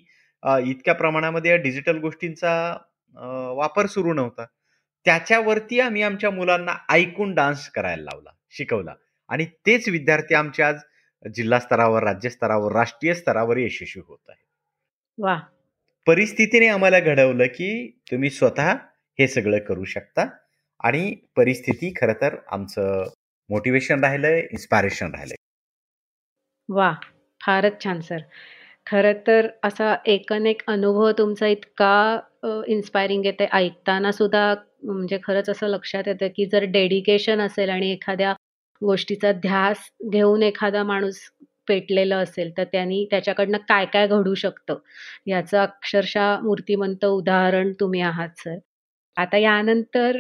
इतक्या 0.67 0.95
प्रमाणामध्ये 0.95 1.51
या 1.51 1.57
डिजिटल 1.57 1.99
गोष्टींचा 1.99 2.77
वापर 3.57 3.87
सुरू 3.87 4.13
नव्हता. 4.15 4.45
त्याच्यावरती 5.07 5.81
आम्ही 5.81 6.03
आमच्या 6.03 6.31
मुलांना 6.31 6.73
ऐकून 6.91 7.35
डान्स 7.35 7.69
करायला 7.71 8.03
लावला, 8.03 8.31
शिकवला 8.51 8.95
आणि 9.29 9.45
तेच 9.67 9.89
विद्यार्थी 9.89 10.35
आमचे 10.35 10.63
आज 10.63 10.77
जिल्हा 11.35 11.59
स्तरावर, 11.59 12.03
राज्य 12.03 12.29
स्तरावर, 12.31 12.73
राष्ट्रीय 12.73 13.15
स्तरावर 13.15 13.57
यशस्वी 13.57 14.03
होत 14.09 14.19
आहेत. 14.29 14.45
वाह! 15.19 15.41
परिस्थितीने 16.07 16.67
आम्हाला 16.69 17.01
घडवलं, 17.01 17.47
की 17.47 18.01
तुम्ही 18.11 18.31
स्वतः 18.31 18.73
हे 19.19 19.27
सगळं 19.29 19.59
करू 19.59 19.85
शकता 19.85 20.27
आणि 20.81 21.15
परिस्थिती 21.37 21.93
खरं 22.01 22.13
तर 22.13 22.37
आमचं 22.53 23.05
मोटिवेशन 23.51 24.05
राहिलंय, 24.05 24.39
इन्स्पायरेशन 24.41 25.07
राहिलंय. 25.07 25.37
वाह! 26.69 26.95
फारच 27.41 27.85
छान 27.85 28.01
सर. 28.01 28.19
खरं 28.87 29.13
तर 29.27 29.49
असा 29.65 29.97
एकनेक 30.07 30.63
अनुभव 30.67 31.11
तुमचा 31.11 31.47
इतका 31.47 32.21
इन्स्पायरिंग 32.69 33.25
येते 33.25 33.47
ऐकताना 33.53 34.13
सुद्धा 34.13 34.55
म्हणजे 34.83 35.19
खरंच 35.25 35.51
असं 35.51 35.67
लक्षात 35.67 36.03
येतं, 36.07 36.29
की 36.29 36.47
जर 36.47 36.65
डेडिकेशन 36.65 37.41
असेल 37.41 37.71
आणि 37.71 37.93
एखाद्या 37.93 38.35
गोष्टीचा 38.85 39.33
ध्यास 39.41 39.89
घेऊन 40.11 40.43
एखादा 40.43 40.83
माणूस 40.85 41.19
पेटलेलं 41.69 42.17
असेल, 42.17 42.51
तर 42.59 42.65
त्यांनी 42.73 43.05
त्याच्याकडनं 43.11 43.59
काय-काय 43.69 44.07
घडू 44.09 44.35
शकतं, 44.37 44.79
याचं 45.27 45.59
अक्षरशः 45.59 46.39
मूर्तिमंत 46.43 47.05
उदाहरण 47.07 47.73
तुम्ही 47.81 48.01
आहात 48.03 48.39
सर. 48.39 48.59
आता 49.17 49.37
यानंतर 49.39 50.17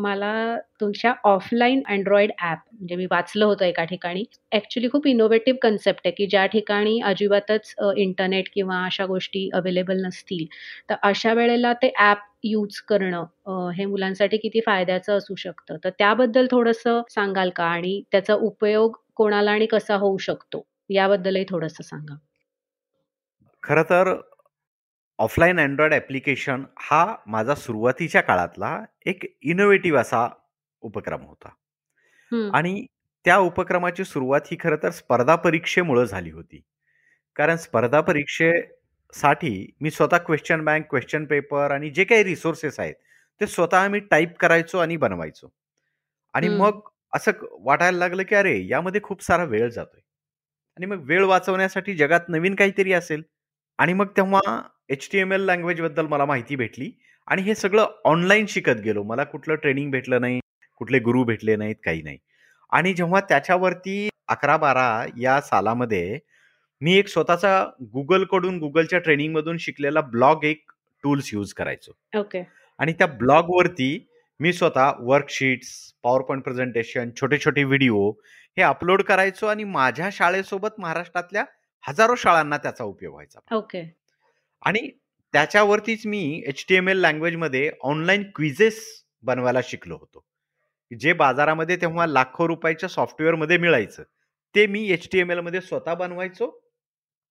मला 0.00 0.32
तुमच्या 0.80 1.12
ऑफलाईन 1.24 1.82
अँड्रॉइड 1.88 2.30
ॲप 2.40 2.58
म्हणजे 2.70 2.96
मी 2.96 3.06
वाचलं 3.10 3.44
होतं 3.44 3.64
एका 3.64 3.84
ठिकाणी. 3.84 4.24
ॲक्च्युली 4.52 4.88
खूप 4.92 5.06
इनोव्हेटिव्ह 5.06 5.58
कन्सेप्ट 5.62 6.00
आहे, 6.06 6.12
की 6.12 6.26
ज्या 6.26 6.44
ठिकाणी 6.46 6.98
अजिबातच 7.04 7.74
इंटरनेट 7.96 8.48
किंवा 8.54 8.84
अशा 8.86 9.06
गोष्टी 9.06 9.48
अवेलेबल 9.54 10.00
नसतील, 10.06 10.44
तर 10.90 10.94
अशा 11.02 11.32
वेळेला 11.34 11.72
ते 11.82 11.92
ॲप 11.98 12.24
यूज 12.44 12.80
करणं 12.88 13.70
हे 13.72 13.84
मुलांसाठी 13.86 14.36
किती 14.38 14.60
फायद्याचं 14.66 15.16
असू 15.16 15.34
शकतं. 15.36 15.76
तर 15.84 15.90
त्याबद्दल 15.98 16.46
थोडंसं 16.50 17.00
सांगाल 17.10 17.50
का? 17.56 17.64
आणि 17.66 18.00
त्याचा 18.12 18.34
उपयोग 18.42 18.96
कोणाला 19.16 19.50
आणि 19.52 19.66
कसा 19.66 19.96
होऊ 19.96 20.18
शकतो? 20.20 20.64
याबद्दलही 20.90 21.44
थोडंसं 21.48 21.82
सांगा. 21.84 22.14
खरं 23.62 23.82
तर 23.84 24.08
ऑफलाईन 25.22 25.60
अँड्रॉइड 25.60 25.92
ॲप्लिकेशन 25.94 26.64
हा 26.78 27.16
माझा 27.26 27.54
सुरुवातीच्या 27.54 28.20
काळातला 28.20 28.84
एक 29.06 29.38
इनोव्हेटिव्ह 29.42 30.00
असा 30.00 30.28
उपक्रम 30.80 31.22
होता. 31.22 31.48
आणि 32.54 32.86
त्या 33.24 33.36
उपक्रमाची 33.36 34.04
सुरुवात 34.04 34.40
ही 34.50 34.56
खरं 34.60 34.76
तर 34.82 34.90
स्पर्धा 34.90 35.36
परीक्षेमुळं 35.36 36.04
झाली 36.04 36.30
होती. 36.30 36.60
कारण 37.36 37.56
स्पर्धा 37.56 38.00
परीक्षेसाठी 38.00 39.72
मी 39.80 39.90
स्वतः 39.90 40.18
क्वेश्चन 40.18 40.64
बँक, 40.64 40.86
क्वेश्चन 40.90 41.24
पेपर 41.24 41.70
आणि 41.70 41.90
जे 41.90 42.04
काही 42.04 42.24
रिसोर्सेस 42.24 42.80
आहेत, 42.80 42.94
ते 43.40 43.46
स्वतः 43.46 43.88
मी 43.88 44.00
टाइप 44.00 44.36
करायचो 44.36 44.78
आणि 44.78 44.96
बनवायचो. 44.96 45.52
आणि 46.34 46.48
मग 46.48 46.80
असं 47.12 47.32
वाटायला 47.52 47.98
लागलं, 47.98 48.22
की 48.22 48.34
अरे 48.34 48.66
यामध्ये 48.66 49.00
खूप 49.02 49.22
सारा 49.22 49.44
वेळ 49.44 49.68
जातोय. 49.70 50.00
आणि 50.76 50.86
मग 50.86 51.04
वेळ 51.04 51.24
वाचवण्यासाठी 51.24 51.94
जगात 51.94 52.20
नवीन 52.28 52.54
काहीतरी 52.54 52.92
असेल. 52.92 53.22
आणि 53.78 53.92
मग 53.92 54.06
तेव्हा 54.06 54.62
एच-टी-एम-एल 54.88 55.40
लँग्वेजबद्दल 55.40 56.06
मला 56.06 56.24
माहिती 56.24 56.56
भेटली 56.56 56.92
आणि 57.26 57.42
हे 57.42 57.54
सगळं 57.54 57.86
ऑनलाईन 58.04 58.46
शिकत 58.46 58.80
गेलो. 58.84 59.02
मला 59.02 59.24
कुठलं 59.24 59.54
ट्रेनिंग 59.54 59.90
भेटलं 59.90 60.20
नाही, 60.20 60.40
कुठले 60.76 60.98
गुरु 60.98 61.24
भेटले 61.24 61.56
नाहीत, 61.56 61.76
काही 61.84 62.02
नाही. 62.02 62.18
आणि 62.70 62.94
जेव्हा 62.94 63.20
त्याच्यावरती 63.20 64.08
अकरा 64.28 64.56
बारा 64.56 65.06
या 65.20 65.40
सालामध्ये 65.40 66.18
मी 66.80 66.96
एक 66.96 67.08
स्वतःचा 67.08 67.66
Googleकडून 67.96 68.58
Googleच्या 68.58 68.98
ट्रेनिंगमधून 68.98 69.56
शिकलेला 69.56 70.00
ब्लॉग 70.00 70.44
एक 70.44 70.72
टूल्स 71.02 71.34
यूज 71.34 71.52
करायचो. 71.52 72.18
ओके. 72.20 72.46
आणि 72.78 72.92
त्या 72.92 73.06
ब्लॉगवरती 73.06 74.08
मी 74.40 74.52
स्वतः 74.52 74.92
वर्कशीट्स, 74.98 75.92
पॉवर 76.02 76.20
पॉइंट 76.20 76.44
प्रेझेंटेशन, 76.44 77.10
छोटे-छोटे 77.20 77.64
व्हिडिओ 77.64 78.10
हे 78.56 78.62
अपलोड 78.62 79.02
करायचो 79.02 79.46
आणि 79.46 79.64
माझ्या 79.64 80.08
शाळेसोबत 80.12 80.68
महाराष्ट्रातल्या 80.78 81.44
हजारो 81.88 82.14
शाळांना 82.14 82.56
त्याचा 82.56 82.84
उपयोग 82.84 83.12
व्हायचा. 83.12 83.56
ओके. 83.56 84.01
आणि 84.62 84.90
त्याच्यावरतीच 85.32 86.06
मी 86.06 86.42
एच-टी-एम-एल 86.46 86.98
लँग्वेजमध्ये 86.98 87.72
ऑनलाईन 87.80 88.22
क्विझेस 88.34 89.04
बनवायला 89.22 89.60
शिकलो 89.64 89.96
होतो. 89.96 90.24
जे 91.00 91.12
बाजारामध्ये 91.12 91.76
तेव्हा 91.76 92.06
लाखो 92.06 92.48
रुपयाच्या 92.48 92.88
सॉफ्टवेअरमध्ये 92.88 93.58
मिळायचं. 93.58 94.02
ते 94.54 94.66
मी 94.66 94.90
एच-टी-एम-एलमध्ये 94.90 95.60
स्वतः 95.60 95.94
बनवायचो. 95.94 96.64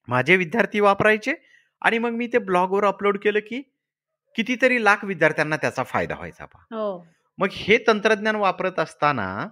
माझे 0.07 0.35
विद्यार्थी 0.35 0.79
वापरायचे 0.79 1.33
आणि 1.81 1.97
मग 1.97 2.09
मी 2.09 2.27
ते 2.27 2.37
ब्लॉगवर 2.37 2.85
अपलोड 2.85 3.17
केलं, 3.17 3.39
की 3.39 3.61
कितीतरी 4.35 4.83
लाख 4.83 5.05
विद्यार्थ्यांना 5.05 5.57
त्याचा 5.57 5.83
फायदा 5.83 6.15
व्हायचा. 6.15 6.43
हो. 6.43 7.07
मग 7.37 7.47
हे 7.51 7.77
तंत्रज्ञान 7.87 8.35
वापरत 8.35 8.79
असताना 8.79 9.47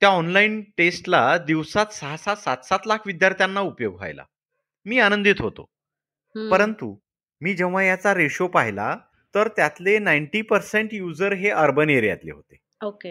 त्या 0.00 0.08
ऑनलाईन 0.08 0.62
टेस्टला 0.76 1.38
दिवसात 1.38 1.86
6-6, 1.86 2.34
7-7 2.34 2.78
लाख 2.86 2.98
विद्यार्थ्यांना 3.06 3.60
उपयोग 3.60 3.94
व्हायला. 3.94 4.24
मी 4.84 4.98
आनंदित 4.98 5.34
होतो. 5.38 5.70
परंतु 6.46 6.98
मी 7.40 7.54
जेव्हा 7.54 7.82
याचा 7.82 8.14
रेशो 8.14 8.46
पाहिला, 8.46 8.96
तर 9.34 9.48
त्यातले 9.48 9.98
90% 9.98 10.88
युजर 10.92 11.32
हे 11.32 11.50
अर्बन 11.50 11.90
एरियातले 11.90 12.30
होते. 12.30 12.56
ओके. 12.82 13.10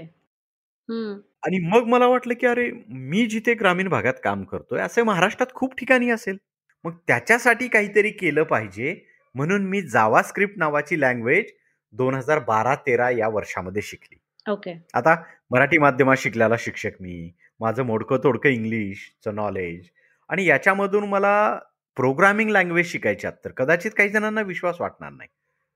हं. 0.90 1.20
आणि 1.44 1.68
मग 1.68 1.84
मला 1.84 2.08
वाटलं, 2.08 2.34
की 2.34 2.48
अरे 2.48 2.72
मी 2.90 3.26
जिथे 3.26 3.54
ग्रामीण 3.54 3.88
भागात 3.88 4.14
काम 4.24 4.44
करतोय, 4.44 4.80
असे 4.80 5.04
महाराष्ट्रात 5.04 5.54
खूप 5.54 5.76
ठिकाणी 5.76 6.10
असेल. 6.10 6.38
मग 6.84 6.92
त्याच्यासाठी 7.08 7.68
काहीतरी 7.68 8.10
केलं 8.10 8.44
पाहिजे, 8.44 9.06
म्हणून 9.36 9.66
मी 9.66 9.82
जावास्क्रिप्ट 9.82 10.54
नावाची 10.58 11.02
लँग्वेज 11.02 11.46
2012-13 11.92 13.10
या 13.10 13.28
वर्षामध्ये 13.28 13.82
शिकली. 13.82 14.52
ओके. 14.52 14.84
आता 14.94 15.24
मराठी 15.52 15.78
माध्यमात 15.78 16.16
शिकलेला 16.18 16.56
शिक्षक 16.60 16.92
मी. 17.00 17.32
माझं 17.60 17.84
मोडकं-तोडकं 17.84 18.50
इंग्लिशचं 18.50 19.36
नॉलेज 19.36 19.90
आणि 20.30 20.46
याच्यामधून 20.46 21.04
मला 21.04 21.60
प्रोग्रामिंग 21.98 22.50
लँग्वेज 22.50 22.92
शिकायच्यात, 22.92 23.34
तर 23.46 23.52
कदाचित 23.52 23.92
काही 23.98 24.10
जणांना 24.10 24.42
विश्वास 24.42 24.82
वाटणार 24.82 25.12
नाही. 25.12 25.30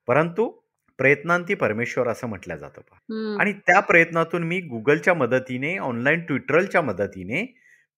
परंतु 0.07 0.49
प्रयत्नांती 0.97 1.53
परमेश्वर 1.55 2.07
असं 2.07 2.27
म्हटलं 2.27 2.55
जातं. 2.55 2.81
हं. 2.93 3.38
आणि 3.39 3.53
त्या 3.53 3.79
प्रयत्नातून 3.79 4.43
मी 4.43 4.62
Googleच्या 4.73 5.13
मदतीने, 5.13 5.77
ऑनलाईन 5.77 6.21
ट्युटोरियलच्या 6.21 6.81
मदतीने 6.81 7.45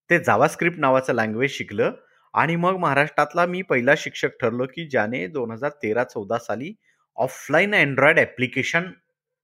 ते 0.10 0.20
जावास्क्रिप्ट 0.20 0.80
नावाचं 0.80 1.14
लँग्वेज 1.14 1.52
शिकलं 1.52 1.92
आणि 2.34 2.56
मग 2.56 2.78
महाराष्ट्रातला 2.78 3.46
मी 3.46 3.62
पहिला 3.62 3.94
शिक्षक 3.98 4.30
ठरलो, 4.42 4.66
की 4.66 4.88
ज्याने 4.90 5.28
2013-14 5.28 6.38
साली 6.38 6.74
ऑफलाईन 7.16 7.76
अँड्रॉइड 7.76 8.20
ॲप्लिकेशन 8.20 8.84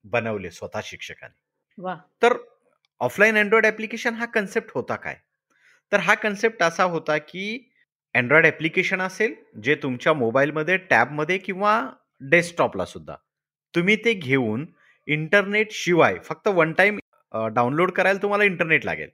बनवले 0.04 0.52
स्वतः 0.52 0.80
शिक्षकाने. 0.84 1.38
तर 2.24 2.34
ऑफलाईन 3.00 3.38
अँड्रॉइड 3.38 3.66
ॲप्लिकेशन 3.66 4.14
हा 4.14 4.26
कन्सेप्ट 4.26 4.72
होता 4.76 4.96
काय? 4.96 5.16
तर 5.92 6.00
हा 6.00 6.14
कन्सेप्ट 6.14 6.64
असा 6.64 6.84
होता, 6.84 7.18
की 7.18 7.72
अँड्रॉइड 8.16 8.46
ॲप्लिकेशन 8.46 9.02
असेल, 9.02 9.34
जे 9.64 9.76
तुमच्या 9.76 10.14
मोबाईलमध्ये, 10.14 10.78
टॅबमध्ये 10.78 11.38
किंवा 11.38 11.82
डेस्कटॉपला 12.22 12.86
सुद्धा 12.86 13.16
तुम्ही 13.74 13.96
ते 13.96 14.14
घेऊन 14.14 14.66
इंटरनेट 15.08 15.72
शिवाय 15.72 16.18
फक्त 16.24 16.48
वन 16.48 16.72
टाईम 16.74 16.98
डाउनलोड 17.54 17.92
करायला 17.92 18.22
तुम्हाला 18.22 18.44
इंटरनेट 18.44 18.86
लागेल 18.86 19.10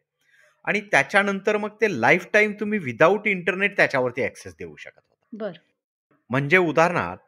आणि 0.65 0.79
त्याच्यानंतर 0.81 1.57
मग 1.57 1.69
ते 1.81 1.87
लाईफ 2.01 2.27
टाईम 2.33 2.53
तुम्ही 2.59 2.79
विदाऊट 2.79 3.27
इंटरनेट 3.27 3.75
त्याच्यावरती 3.77 4.23
ॲक्सेस 4.23 4.55
देऊ 4.59 4.75
शकत 4.75 4.99
होता. 4.99 5.25
बरं. 5.33 5.59
म्हणजे 6.29 6.57
उदाहरणार्थ 6.57 7.19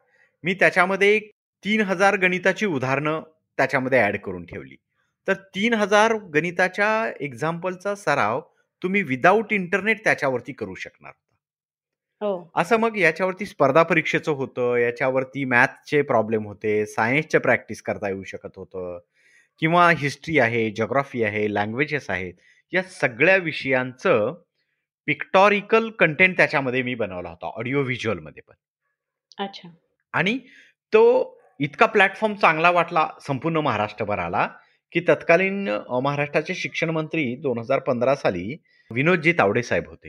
मी 0.44 0.54
त्याच्यामध्ये 0.54 1.14
एक 1.16 1.30
3000 1.64 2.16
गणिताची 2.16 2.66
उदाहरणं 2.66 3.22
त्याच्यामध्ये 3.58 4.00
ॲड 4.00 4.16
करून 4.16 4.44
ठेवली. 4.46 4.76
तर 5.28 5.34
3000 5.54 6.16
गणिताच्या 6.34 6.90
एक्झाम्पलचा 7.20 7.94
सराव 7.94 8.40
तुम्ही 8.82 9.02
विदाऊट 9.02 9.52
इंटरनेट 9.52 10.04
त्याच्यावरती 10.04 10.52
करू 10.52 10.74
शकणार. 10.74 11.12
हो. 12.20 12.50
असं 12.56 12.76
मग 12.76 12.96
याच्यावरती 12.96 13.46
स्पर्धा 13.46 13.82
परीक्षेचं 13.82 14.32
होतं, 14.32 14.76
याच्यावरती 14.76 15.44
मॅथ्सचे 15.44 16.02
प्रॉब्लेम 16.02 16.46
होते, 16.46 16.86
सायन्सचे 16.86 17.38
प्रॅक्टिस 17.38 17.82
करता 17.82 18.08
येऊ 18.08 18.22
शकत 18.22 18.56
होतं 18.56 18.98
किंवा 19.58 19.90
हिस्ट्री 19.90 20.38
आहे, 20.38 20.70
जिओग्राफी 20.70 21.22
आहे, 21.22 21.54
लँग्वेजेस 21.54 22.10
आहेत. 22.10 22.34
या 22.72 22.82
सगळ्या 22.82 23.36
विषयांचं 23.36 24.34
पिक्टॉरिकल 25.06 25.90
कंटेंट 25.90 26.36
त्याच्यामध्ये 26.36 26.82
मी 26.82 26.94
बनवला 26.94 27.28
होता, 27.28 27.46
ऑडिओ 27.46 27.82
व्हिज्युअलमध्ये 27.82 28.42
पण. 28.48 28.54
अच्छा. 29.44 29.68
आणि 30.12 30.38
तो 30.92 31.34
इतका 31.60 31.86
प्लॅटफॉर्म 31.86 32.34
चांगला 32.34 32.70
वाटला 32.70 33.08
संपूर्ण 33.26 33.56
महाराष्ट्रभराला, 33.56 34.48
की 34.92 35.00
तत्कालीन 35.00 35.68
महाराष्ट्राचे 36.02 36.54
शिक्षण 36.54 36.90
मंत्री 36.90 37.36
2015 37.36 38.14
साली 38.14 38.56
विनोदजी 38.90 39.32
तावडे 39.32 39.62
साहेब 39.62 39.88
होते. 39.88 40.08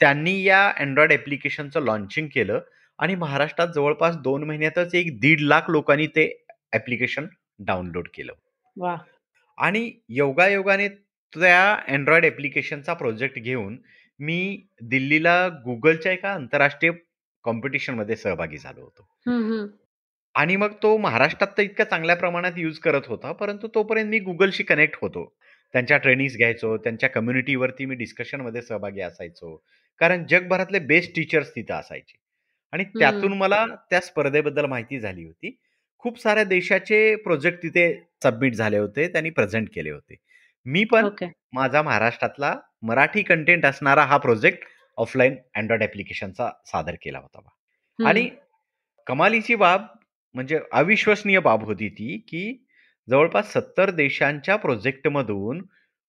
त्यांनी 0.00 0.42
या 0.42 0.66
अँड्रॉइड 0.70 1.12
ॲप्लिकेशनचं 1.12 1.84
लॉन्चिंग 1.84 2.28
केलं 2.34 2.60
आणि 2.98 3.14
महाराष्ट्रात 3.14 3.68
जवळपास 3.74 4.16
2 4.24 4.44
महिन्यातच 4.44 4.94
एक 4.94 5.06
1.5 5.14 5.40
लाख 5.42 5.70
लोकांनी 5.70 6.06
ते 6.06 6.28
ॲप्लिकेशन 6.72 7.26
डाउनलोड 7.58 8.08
केलं. 8.14 8.32
आणि 9.58 9.90
योगायोगाने 10.16 10.88
त्या 10.88 11.72
अँड्रॉइड 11.88 12.24
ॲप्लिकेशनचा 12.24 12.94
प्रोजेक्ट 12.94 13.38
घेऊन 13.38 13.76
मी 14.20 14.66
दिल्लीला 14.82 15.36
Googleच्या 15.66 16.12
एका 16.12 16.32
आंतरराष्ट्रीय 16.32 16.92
कॉम्पिटिशनमध्ये 17.44 18.16
सहभागी 18.16 18.58
झालो 18.58 18.80
होतो. 18.80 19.06
आणि 20.34 20.56
मग 20.56 20.72
तो 20.82 20.96
महाराष्ट्रात 20.98 21.56
तर 21.58 21.62
इतक्या 21.62 21.86
चांगल्या 21.86 22.16
प्रमाणात 22.16 22.52
यूज 22.56 22.78
करत 22.78 23.06
होता, 23.08 23.32
परंतु 23.32 23.68
तोपर्यंत 23.74 24.10
मी 24.10 24.18
Googleशी 24.20 24.64
कनेक्ट 24.64 24.96
होतो. 25.02 25.24
त्यांच्या 25.74 25.96
ट्रेनिंग्स 25.98 26.36
घ्यायचो, 26.36 26.76
त्यांच्या 26.76 27.08
कम्युनिटीवरती 27.10 27.84
मी 27.86 27.94
डिस्कशनमध्ये 27.94 28.62
सहभागी 28.62 29.00
असायचो. 29.00 29.56
कारण 29.98 30.26
जगभरातले 30.26 30.78
बेस्ट 30.78 31.14
टीचर्स 31.16 31.50
तिथं 31.50 31.74
असायचे. 31.74 32.18
आणि. 32.72 32.84
त्यातून 32.84 33.32
मला 33.32 33.66
त्या 33.90 34.00
स्पर्धेबद्दल 34.00 34.64
माहिती 34.64 35.00
झाली 35.00 35.24
होती. 35.24 35.58
खूप 35.98 36.20
साऱ्या 36.20 36.44
देशाचे 36.44 37.16
प्रोजेक्ट 37.16 37.62
तिथे 37.62 38.08
सबमिट 38.22 38.54
झाले 38.54 38.78
होते, 38.78 39.08
त्यांनी 39.08 39.30
प्रेझेंट 39.30 39.68
केले 39.74 39.90
होते. 39.90 40.14
मी 40.64 40.84
पण 40.84 41.04
ओके. 41.04 41.32
माझा 41.52 41.82
महाराष्ट्रातला 41.82 42.54
मराठी 42.82 43.22
कंटेंट 43.22 43.66
असणारा 43.66 44.02
हा 44.02 44.16
प्रोजेक्ट 44.16 44.58
ऑफलाईन 44.96 45.36
अँड्रॉइड 45.54 45.82
ॲप्लिकेशनचा 45.82 46.50
सादर 46.66 46.94
केला 46.94 47.18
होता. 47.18 47.48
आणि 48.08 48.30
कमालीची 49.06 49.54
बाब 49.54 49.82
म्हणजे 50.34 50.60
अविश्वसनीय 50.72 51.38
बाब 51.38 51.64
होती 51.64 51.88
ती, 51.88 52.18
की 52.18 52.66
जवळपास 53.10 53.52
70 53.52 53.90
देशांच्या 53.90 54.56
प्रोजेक्टमधून 54.56 55.62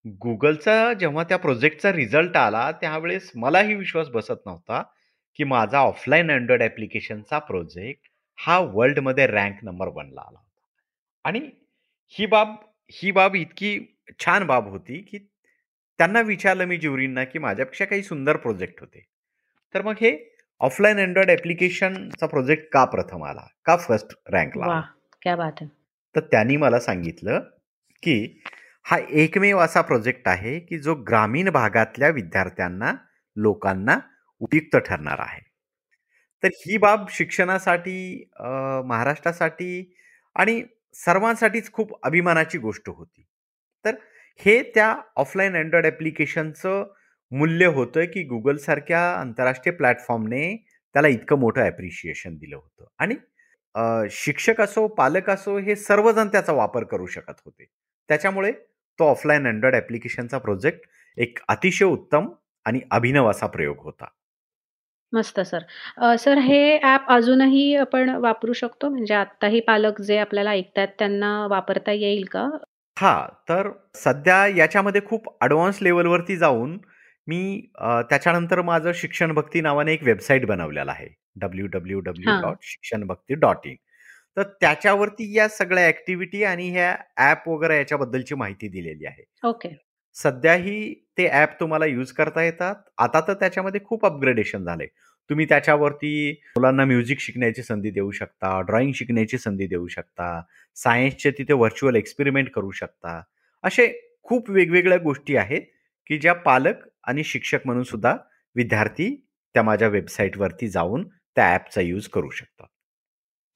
Googleचा 0.08 0.94
जेव्हा 0.94 1.24
त्या 1.24 1.38
प्रोजेक्टचा 1.38 1.92
रिझल्ट 1.94 2.38
आला, 2.38 2.72
त्यावेळेस 2.72 3.32
मलाही 3.36 3.74
विश्वास 3.74 4.10
बसत 4.10 4.46
नव्हता, 4.46 4.84
की 5.36 5.44
माझा 5.44 5.80
ऑफलाईन 5.80 6.32
अँड्रॉइड 6.32 6.62
ॲप्लिकेशनचा 6.62 7.40
प्रोजेक्ट 7.40 8.02
हा 8.38 8.60
वर्ल्डमध्ये 8.60 9.28
रँक 9.28 9.54
नंबर 9.64 9.88
1ला 9.88 10.22
आला 10.22 10.38
होता. 10.40 10.62
आणि 11.26 11.40
ही 12.10 12.26
बाब 12.26 12.56
ही 12.92 13.12
बाब 13.12 13.36
इतकी 13.36 13.80
छान 14.20 14.46
बाब 14.46 14.68
होती, 14.68 15.02
की 15.02 15.18
त्यांना 15.98 16.22
विचारलं 16.22 16.66
मी 16.66 16.78
ज्युरींना, 16.78 17.24
की 17.24 17.40
माझ्यापेक्षा 17.40 17.86
काही 17.86 18.04
सुंदर 18.04 18.38
प्रोजेक्ट 18.38 18.80
होते. 18.80 19.06
तर 19.76 19.82
मग 19.82 19.94
हे 20.02 20.34
ऑफलाईन 20.60 21.00
अँड्रॉइड 21.00 21.30
ॲप्लिकेशनचा 21.30 22.28
प्रोजेक्ट 22.28 22.74
का 22.74 22.86
प्रथम 22.86 23.24
आला? 23.24 23.48
का 23.66 23.78
फर्स्ट 23.78 24.14
रँकला! 24.28 24.82
क्या 25.22 25.36
बात! 25.36 25.64
तर 26.16 26.20
त्यांनी 26.20 26.58
मला 26.58 26.80
सांगितलं, 26.80 27.40
की 28.04 28.42
हा 28.88 28.98
एकमेव 29.12 29.58
असा 29.60 29.82
प्रोजेक्ट 29.82 30.28
आहे, 30.28 30.60
की 30.60 30.78
जो 30.80 30.94
ग्रामीण 31.08 31.50
भागातल्या 31.50 32.10
विद्यार्थ्यांना, 32.10 32.94
लोकांना 33.38 33.98
उपयुक्त 34.42 34.78
ठरणार 34.78 35.20
आहे. 35.20 35.42
तर 36.44 36.50
ही 36.58 36.78
बाब 36.78 37.08
शिक्षणासाठी 37.10 38.30
महाराष्ट्रासाठी 38.86 39.94
आणि 40.36 40.62
सर्वांसाठीच 40.96 41.72
खूप 41.72 41.92
अभिमानाची 42.04 42.58
गोष्ट 42.58 42.90
होती. 42.90 43.24
तर 43.86 43.96
हे 44.40 44.62
त्या 44.76 44.96
ऑफलाईन 45.16 45.56
अँड्रॉइड 45.56 45.86
ॲप्लिकेशनचं 45.86 46.86
मूल्य 47.32 47.66
होतं 47.66 48.06
की 48.06 48.24
गुगलसारख्या 48.24 49.02
आंतरराष्ट्रीय 49.12 49.76
प्लॅटफॉर्मने 49.76 50.56
त्याला 50.96 51.08
इतकं 51.08 51.40
मोठं 51.40 51.62
ॲप्रिशिएशन 51.62 52.36
दिलं 52.38 52.56
होतं 52.56 52.86
आणि 53.00 53.16
शिक्षक 54.12 54.62
असो 54.62 54.88
पालक 54.88 55.30
असो 55.30 55.58
हे 55.58 55.76
सर्वजण 55.76 56.28
त्याचा 56.28 56.54
वापर 56.54 56.84
करू 56.84 57.06
शकत 57.06 57.42
होते 57.46 57.66
त्याच्यामुळे 58.10 58.52
तो 59.00 59.06
ऑफलाईन 59.06 59.48
अँड्रॉइड 59.48 59.76
ॲप्लिकेशनचा 59.76 60.38
प्रोजेक्ट 60.38 60.88
एक 61.18 61.40
अतिशय 61.50 61.86
उत्तम 61.86 62.28
आणि 62.66 62.80
अभिनव 62.92 63.30
असा 63.30 63.48
प्रयोग 63.48 63.76
होता 63.80 64.06
मस्त 65.14 65.40
सर. 65.42 65.60
सर 66.20 66.38
हे 66.38 66.78
ॲप 66.80 67.06
अजूनही 67.12 67.76
आपण 67.76 68.10
वापरू 68.22 68.54
शकतो? 68.54 68.90
म्हणजे 68.90 69.14
आत्ताही 69.14 69.60
पालक 69.68 70.02
जे 70.02 70.18
आपल्याला 70.18 70.52
ऐकतात 70.52 70.88
त्यांना 71.00 71.46
वापरता 71.50 71.92
येईल 71.92 72.26
का? 72.32 72.48
हा 72.98 73.28
तर 73.50 73.70
सध्या 73.96 74.46
याच्यामध्ये 74.48 75.02
खूप 75.06 75.28
ॲडव्हान्स 75.42 75.82
लेवलवरती 75.82 76.38
जाऊन 76.38 76.78
मी 77.28 77.62
त्याच्यानंतर 78.10 78.62
माझं 78.62 78.92
शिक्षण 78.96 79.32
भक्ती 79.34 79.62
नावाने 79.62 79.94
एक 79.94 80.04
वेबसाईट 80.04 80.46
बनवलेला 80.48 80.92
आहे. 80.92 81.08
www.shikshanbhakti.in 81.44 83.76
तर 84.38 84.44
त्याच्यावरती 84.44 85.38
या 85.38 85.48
सगळ्या 85.48 85.86
ॲक्टिव्हिटी 85.86 86.44
आणि 86.44 86.70
ह्या 86.70 86.96
ॲप 87.18 87.50
वगैरे 87.50 87.78
याच्याबद्दलची 87.78 88.36
माहिती 88.36 88.68
दिलेली 88.68 89.06
आहे. 89.06 89.24
ओके. 89.48 89.70
सध्याही 90.14 90.94
ते 91.18 91.28
ॲप 91.28 91.60
तुम्हाला 91.60 91.86
यूज 91.86 92.12
करता 92.12 92.44
येतात. 92.44 92.76
आता 92.98 93.22
तर 93.28 93.34
त्याच्यामध्ये 93.34 93.82
खूप 93.86 94.06
अपग्रेडेशन 94.06 94.64
झाले. 94.64 94.86
तुम्ही 95.30 95.46
त्याच्यावरती 95.46 96.32
मुलांना 96.32 96.86
म्युझिक 96.86 97.20
शिकण्याची 97.20 97.64
संधी 97.64 97.92
देऊ 97.92 98.12
शकता, 98.12 98.62
ड्रॉइंग 98.62 98.92
शिकण्याची 98.94 99.38
संधी 99.38 99.68
देऊ 99.68 99.88
शकता, 99.88 100.42
सायन्सचे 100.76 101.32
तिथे 101.32 101.54
व्हर्च्युअल 101.54 101.96
एक्सपेरिमेंट 101.96 102.50
करू 102.50 102.72
शकता. 102.72 103.22
असे 103.64 104.14
खूप 104.24 104.50
वेगवेगळ्या 104.50 104.98
गोष्टी 104.98 105.36
आहेत, 105.36 105.62
की 106.06 106.18
ज्या 106.18 106.34
पालक 106.34 106.76
आणि 107.04 107.24
शिक्षक 107.24 107.60
म्हणून 107.66 107.84
सुद्धा 107.84 108.16
विद्यार्थी 108.56 109.16
त्या 109.54 109.64
माझ्या 109.64 109.88
वेबसाईटवरती 109.88 110.68
जाऊन 110.68 111.08
त्या 111.08 111.54
ॲपचा 111.54 111.82
यूज 111.82 112.08
करू 112.08 112.30
शकतात. 112.30 112.68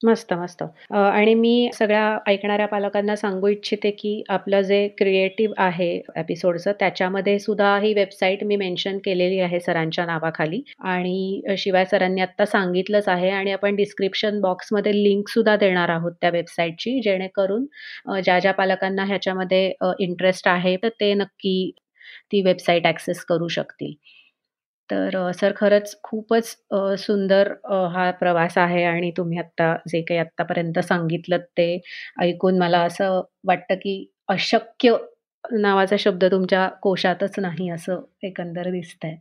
मस्त, 0.02 0.32
मस्त. 0.34 0.62
आणि 0.92 1.34
मी 1.34 1.68
सगळ्या 1.74 2.18
ऐकणाऱ्या 2.26 2.66
पालकांना 2.68 3.14
सांगू 3.16 3.48
इच्छिते, 3.48 3.90
की 3.92 4.22
आपलं 4.28 4.60
जे 4.62 4.86
क्रिएटिव्ह 4.98 5.54
आहे 5.58 5.90
एपिसोडचं, 6.16 6.72
त्याच्यामध्ये 6.80 7.38
सुद्धा 7.38 7.76
ही 7.78 7.92
वेबसाईट 7.94 8.42
मी 8.44 8.56
मेन्शन 8.56 8.98
केलेली 9.04 9.38
आहे 9.40 9.60
सरांच्या 9.60 10.04
नावाखाली 10.06 10.62
आणि 10.84 11.42
शिवाय 11.58 11.84
सरांनी 11.84 12.20
आत्ता 12.20 12.44
सांगितलंच 12.46 13.08
आहे 13.08 13.30
आणि 13.30 13.52
आपण 13.52 13.76
डिस्क्रिप्शन 13.76 14.40
बॉक्समध्ये 14.40 14.92
लिंकसुद्धा 14.94 15.56
देणार 15.56 15.88
आहोत 15.90 16.12
त्या 16.20 16.30
वेबसाईटची, 16.30 17.00
जेणेकरून 17.00 17.66
ज्या, 18.20 18.38
ज्या 18.38 18.52
पालकांना 18.54 19.04
ह्याच्यामध्ये 19.04 19.66
इंटरेस्ट 20.00 20.48
आहे, 20.48 20.76
तर 20.82 20.88
ते 21.00 21.12
नक्की 21.14 21.70
ती 22.32 22.40
वेबसाईट 22.42 22.86
ॲक्सेस 22.86 23.24
करू 23.24 23.48
शकतील. 23.50 23.92
तर 24.92 25.30
सर 25.32 25.52
खरंच 25.56 25.94
खूपच 26.02 26.46
सुंदर 26.98 27.52
हा 27.94 28.10
प्रवास 28.10 28.58
आहे 28.58 28.82
आणि 28.84 29.10
तुम्ही 29.16 29.38
आत्ता 29.38 29.74
जे 29.88 30.00
काही 30.02 30.20
आत्तापर्यंत 30.20 30.78
सांगितलं 30.78 31.38
ते 31.58 31.68
ऐकून 32.22 32.58
मला 32.58 32.80
असं 32.82 33.20
वाटतं 33.44 33.74
की 33.74 33.94
अशक्य 34.28 34.96
नावाचा 35.44 35.96
शब्द 35.98 36.24
तुमच्या 36.24 36.68
कोशातच 36.82 37.38
नाही 37.38 37.70
असं 37.70 38.00
एकंदर 38.22 38.70
दिसतंय. 38.70 39.16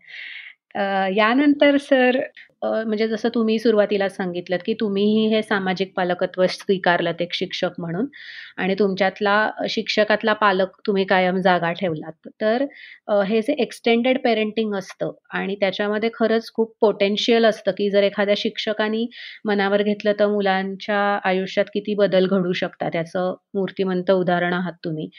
यानंतर 1.15 1.77
सर 1.81 2.19
म्हणजे 2.62 3.08
जसं 3.08 3.30
तुम्ही 3.36 3.58
सुरुवातीला 3.60 4.08
सांगितलं 4.10 4.58
की 4.65 4.74
तुम्हीही 4.80 5.26
हे 5.30 5.41
सामाजिक 5.43 5.93
पालकत्व 5.95 6.45
स्वीकारलं 6.47 7.13
एक 7.21 7.34
शिक्षक 7.34 7.80
म्हणून 7.80 8.06
आणि 8.58 8.76
तुमच्यातला 8.80 9.36
शिक्षकातला 9.69 10.34
पालक 10.36 10.76
तुम्ही 10.88 11.06
कायम 11.06 11.39
जागा 11.41 11.71
ठेवलात. 11.74 12.28
तर 12.41 12.65
हे 13.26 13.41
जे 13.41 13.54
एक्सटेंडेड 13.60 14.19
पेरेंटिंग 14.24 14.76
असतं 14.76 15.12
आणि 15.34 15.56
त्याच्यामध्ये 15.62 16.10
खरंच 16.13 16.52
खूप 16.54 16.74
पोटेन्शियल 16.82 17.45
असतं, 17.45 17.71
की 17.71 17.89
जर 17.89 18.04
एखाद्या 18.04 18.36
शिक्षकांनी 18.38 19.06
मनावर 19.45 19.82
घेतलं 19.84 20.13
तर 20.19 20.28
मुलांच्या 20.30 21.00
आयुष्यात 21.26 21.65
किती 21.74 21.93
बदल 21.95 22.28
घडू 22.28 22.54
शकतात 22.56 22.95
याचं 22.95 23.34
मूर्तिमंत 23.56 24.12
उदाहरण 24.12 24.54
आहात 24.54 24.74
तुम्ही. 24.86 25.10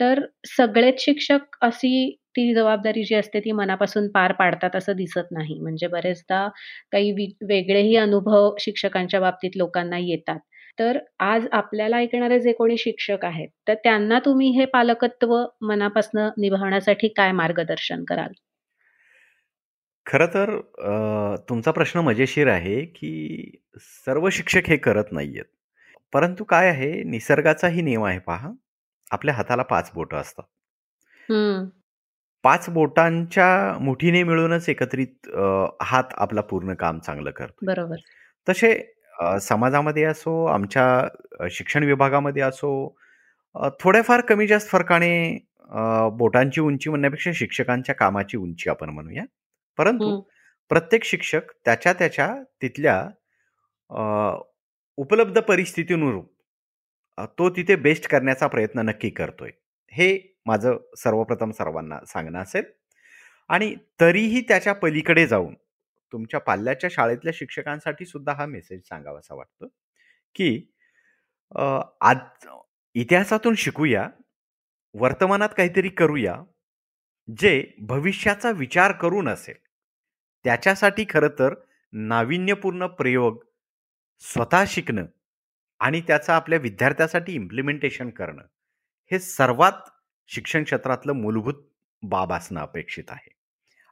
तर 0.00 0.20
सगळेच 0.48 1.00
शिक्षक 1.00 1.56
अशी 1.62 2.10
ती 2.36 2.52
जबाबदारी 2.54 3.02
जी 3.04 3.14
असते 3.14 3.40
ती 3.40 3.52
मनापासून 3.52 4.08
पार 4.10 4.32
पाडतात 4.34 4.76
असं 4.76 4.96
दिसत 4.96 5.30
नाही. 5.32 5.58
म्हणजे 5.60 5.86
बरेचदा 5.88 6.48
काही 6.92 7.10
वेगळेही 7.42 7.96
अनुभव 7.96 8.50
शिक्षकांच्या 8.60 9.20
बाबतीत 9.20 9.56
लोकांना 9.56 9.98
येतात. 9.98 10.38
तर 10.78 10.98
आज 11.18 11.46
आपल्याला 11.52 11.96
ऐकणारे 11.96 12.40
जे 12.40 12.52
कोणी 12.52 12.76
शिक्षक 12.78 13.24
आहेत, 13.24 13.48
तर 13.68 13.74
त्यांना 13.74 14.18
तुम्ही 14.18 14.48
हे 14.50 14.64
पालकत्व 14.64 15.36
मनापासून 15.60 16.28
निभावण्यासाठी 16.38 17.08
काय 17.08 17.32
मार्गदर्शन 17.32 18.04
कराल? 18.04 18.32
खरं 20.06 20.26
तर 20.26 20.58
तुमचा 21.48 21.70
प्रश्न 21.70 22.00
मजेशीर 22.00 22.48
आहे, 22.48 22.84
की 22.84 23.50
सर्व 23.76 24.28
शिक्षक 24.30 24.68
हे 24.68 24.76
करत 24.76 25.12
नाहीयेत. 25.12 25.44
परंतु 26.12 26.44
काय 26.44 26.68
आहे, 26.68 27.02
निसर्गाचाही 27.02 27.82
नियम 27.82 28.04
आहे 28.04 28.18
पहा. 28.18 28.50
आपल्या 29.10 29.34
हाताला 29.34 29.62
पाच 29.62 29.90
बोटं 29.94 30.16
असतात. 30.16 30.44
पाच 32.46 32.68
बोटांच्या 32.70 33.78
मुठीने 33.80 34.22
मिळूनच 34.22 34.68
एकत्रित 34.68 35.28
हात 35.82 36.04
आपला 36.12 36.40
पूर्ण 36.40 36.74
काम 36.74 36.98
चांगलं 36.98 37.30
करतो. 37.30 37.66
बरोबर. 37.66 37.96
तसे 38.48 38.92
समाजामध्ये 39.42 40.04
असो, 40.04 40.44
आमच्या 40.44 41.48
शिक्षण 41.50 41.84
विभागामध्ये 41.84 42.42
असो, 42.42 42.98
थोड्याफार 43.80 44.20
कमी 44.20 44.46
जास्त 44.46 44.68
फरकाने 44.68 45.46
बोटांची 46.12 46.60
उंची 46.60 46.90
म्हणण्यापेक्षा 46.90 47.30
शिक्षकांच्या 47.34 47.94
कामाची 47.94 48.36
उंची 48.36 48.70
आपण 48.70 48.90
म्हणूया. 48.90 49.24
परंतु 49.78 50.20
प्रत्येक 50.68 51.04
शिक्षक 51.04 51.52
त्याच्या, 51.64 51.92
त्याच्या 51.92 52.34
तिथल्या 52.62 53.08
उपलब्ध 54.96 55.40
परिस्थितीनुरूप 55.40 56.32
तो 57.38 57.50
तिथे 57.50 57.76
बेस्ट 57.76 58.08
करण्याचा 58.10 58.46
प्रयत्न 58.46 58.78
नक्की 58.78 59.10
करतोय. 59.10 59.50
हे 59.90 60.35
माझं 60.46 60.76
सर्वप्रथम 60.98 61.50
सर्वांना 61.50 61.98
सांगणं 62.06 62.38
असेल. 62.38 62.64
आणि 63.50 63.74
तरीही 64.00 64.40
त्याच्या 64.40 64.72
पलीकडे 64.74 65.26
जाऊन 65.26 65.54
तुमच्या 66.12 66.40
पाल्याच्या 66.40 66.90
शाळेतल्या 66.92 67.32
शिक्षकांसाठी 67.36 68.06
सुद्धा 68.06 68.32
हा 68.32 68.46
मेसेज 68.46 68.80
सांगावासा 68.88 69.34
वाटतो 69.34 69.66
की 70.36 70.50
आज 72.00 72.46
इतिहासातून 72.96 73.54
शिकूया 73.54 74.08
वर्तमानात 74.94 75.48
काहीतरी 75.56 75.88
करूया 75.88 76.34
जे 77.28 77.62
भविष्याचा 77.80 78.50
विचार 78.50 78.92
करून 78.92 79.28
असेल. 79.28 79.56
त्याच्यासाठी 80.44 81.04
खरं 81.10 81.28
तर 81.38 81.54
नाविन्यपूर्ण 81.92 82.86
प्रयोग 82.86 83.42
स्वतः 84.22 84.64
शिकणं 84.68 85.06
आणि 85.80 86.00
त्याचं 86.00 86.32
आपल्या 86.32 86.58
विद्यार्थ्यासाठी 86.58 87.32
इम्प्लिमेंटेशन 87.32 88.10
करणं 88.10 88.42
हे 89.10 89.18
सर्वात 89.18 89.88
शिक्षण 90.28 90.64
क्षेत्रातलं 90.64 91.12
मूलभूत 91.12 91.54
बाब 92.02 92.32
असणं 92.32 92.60
अपेक्षित 92.60 93.04
आहे. 93.08 93.30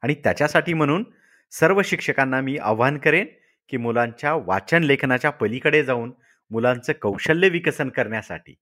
आणि 0.03 0.15
त्याच्यासाठी 0.15 0.73
म्हणून 0.73 1.05
सर्व 1.51 1.83
शिक्षकांना 1.85 2.41
मी 2.41 2.57
आव्हान 2.57 2.99
करेन 2.99 3.27
की 3.69 3.77
मुलांच्या 3.77 4.35
वाचन 4.35 4.83
लेखनाच्या 4.83 5.31
पलीकडे 5.31 5.85
जाऊन 5.85 6.13
मुलांचं 6.51 6.93
कौशल्य 7.03 7.49
विकसन 7.49 7.89
करण्यासाठी 7.89 8.55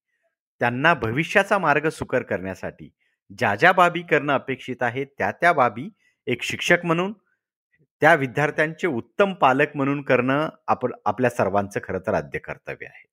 त्यांना 0.61 0.95
भविष्याचा 0.95 1.59
मार्ग 1.59 1.89
सुकर 1.89 2.23
करण्यासाठी 2.23 2.91
ज्या 3.39 3.55
ज्या 3.55 3.73
बाबी 3.73 4.03
करणं 4.03 4.33
अपेक्षित 4.33 4.77
आहे 4.81 5.05
त्या 5.05 5.31
त्या 5.31 5.53
बाबी 5.53 5.89
एक 6.27 6.43
शिक्षक 6.43 6.85
म्हणून 6.85 7.13
त्या 8.01 8.15
विद्यार्थ्यांचे 8.15 8.87
उत्तम 8.87 9.33
पालक 9.33 9.67
म्हणून 9.75 10.03
करणं 10.03 10.49
आपण 10.67 10.93
आपल्या 11.05 11.31
सर्वांचं 11.31 11.81
खरं 11.85 11.99
तर 11.99 12.15
आद्य 12.15 12.39
कर्तव्य 12.39 12.87
आहे. 12.87 13.07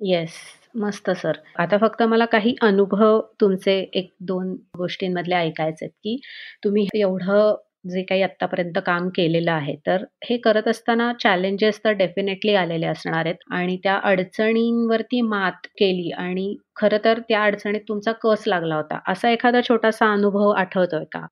येस. 0.00 0.32
मस्त 0.74 1.10
सर. 1.10 1.32
आता 1.58 1.76
फक्त 1.78 2.02
मला 2.02 2.24
काही 2.24 2.54
अनुभव 2.62 3.20
तुमचे 3.40 3.90
एक 3.92 4.10
दोन 4.20 4.52
गोष्टींमधले 4.78 5.34
ऐकायचे 5.34 5.84
आहेत, 5.84 5.90
की 5.90 6.20
तुम्ही 6.64 6.86
एवढं 6.94 7.54
जे 7.90 8.02
काही 8.02 8.22
आत्तापर्यंत 8.22 8.78
काम 8.86 9.08
केलेलं 9.08 9.52
आहे, 9.52 9.76
तर 9.86 10.04
हे 10.24 10.36
करत 10.36 10.68
असताना 10.68 11.12
चॅलेंजेस 11.22 11.80
तर 11.84 11.90
डेफिनेटली 11.90 12.54
आलेले 12.54 12.86
असणार 12.86 13.26
आहेत 13.26 13.34
आणि 13.50 13.76
त्या 13.76 13.98
अडचणींवरती 14.04 15.20
मात 15.20 15.66
केली 15.66 16.10
आणि 16.10 16.56
खरं 16.76 16.98
तर 17.04 17.18
त्या 17.18 17.44
अडचणीत 17.44 17.80
तुमचा 17.88 18.12
कस 18.12 18.44
लागला 18.46 18.76
होता. 18.76 18.98
असा 19.08 19.30
एखादा 19.30 19.60
छोटासा 19.68 20.12
अनुभव 20.12 20.48
आठवतोय 20.48 21.04
का? 21.04 21.26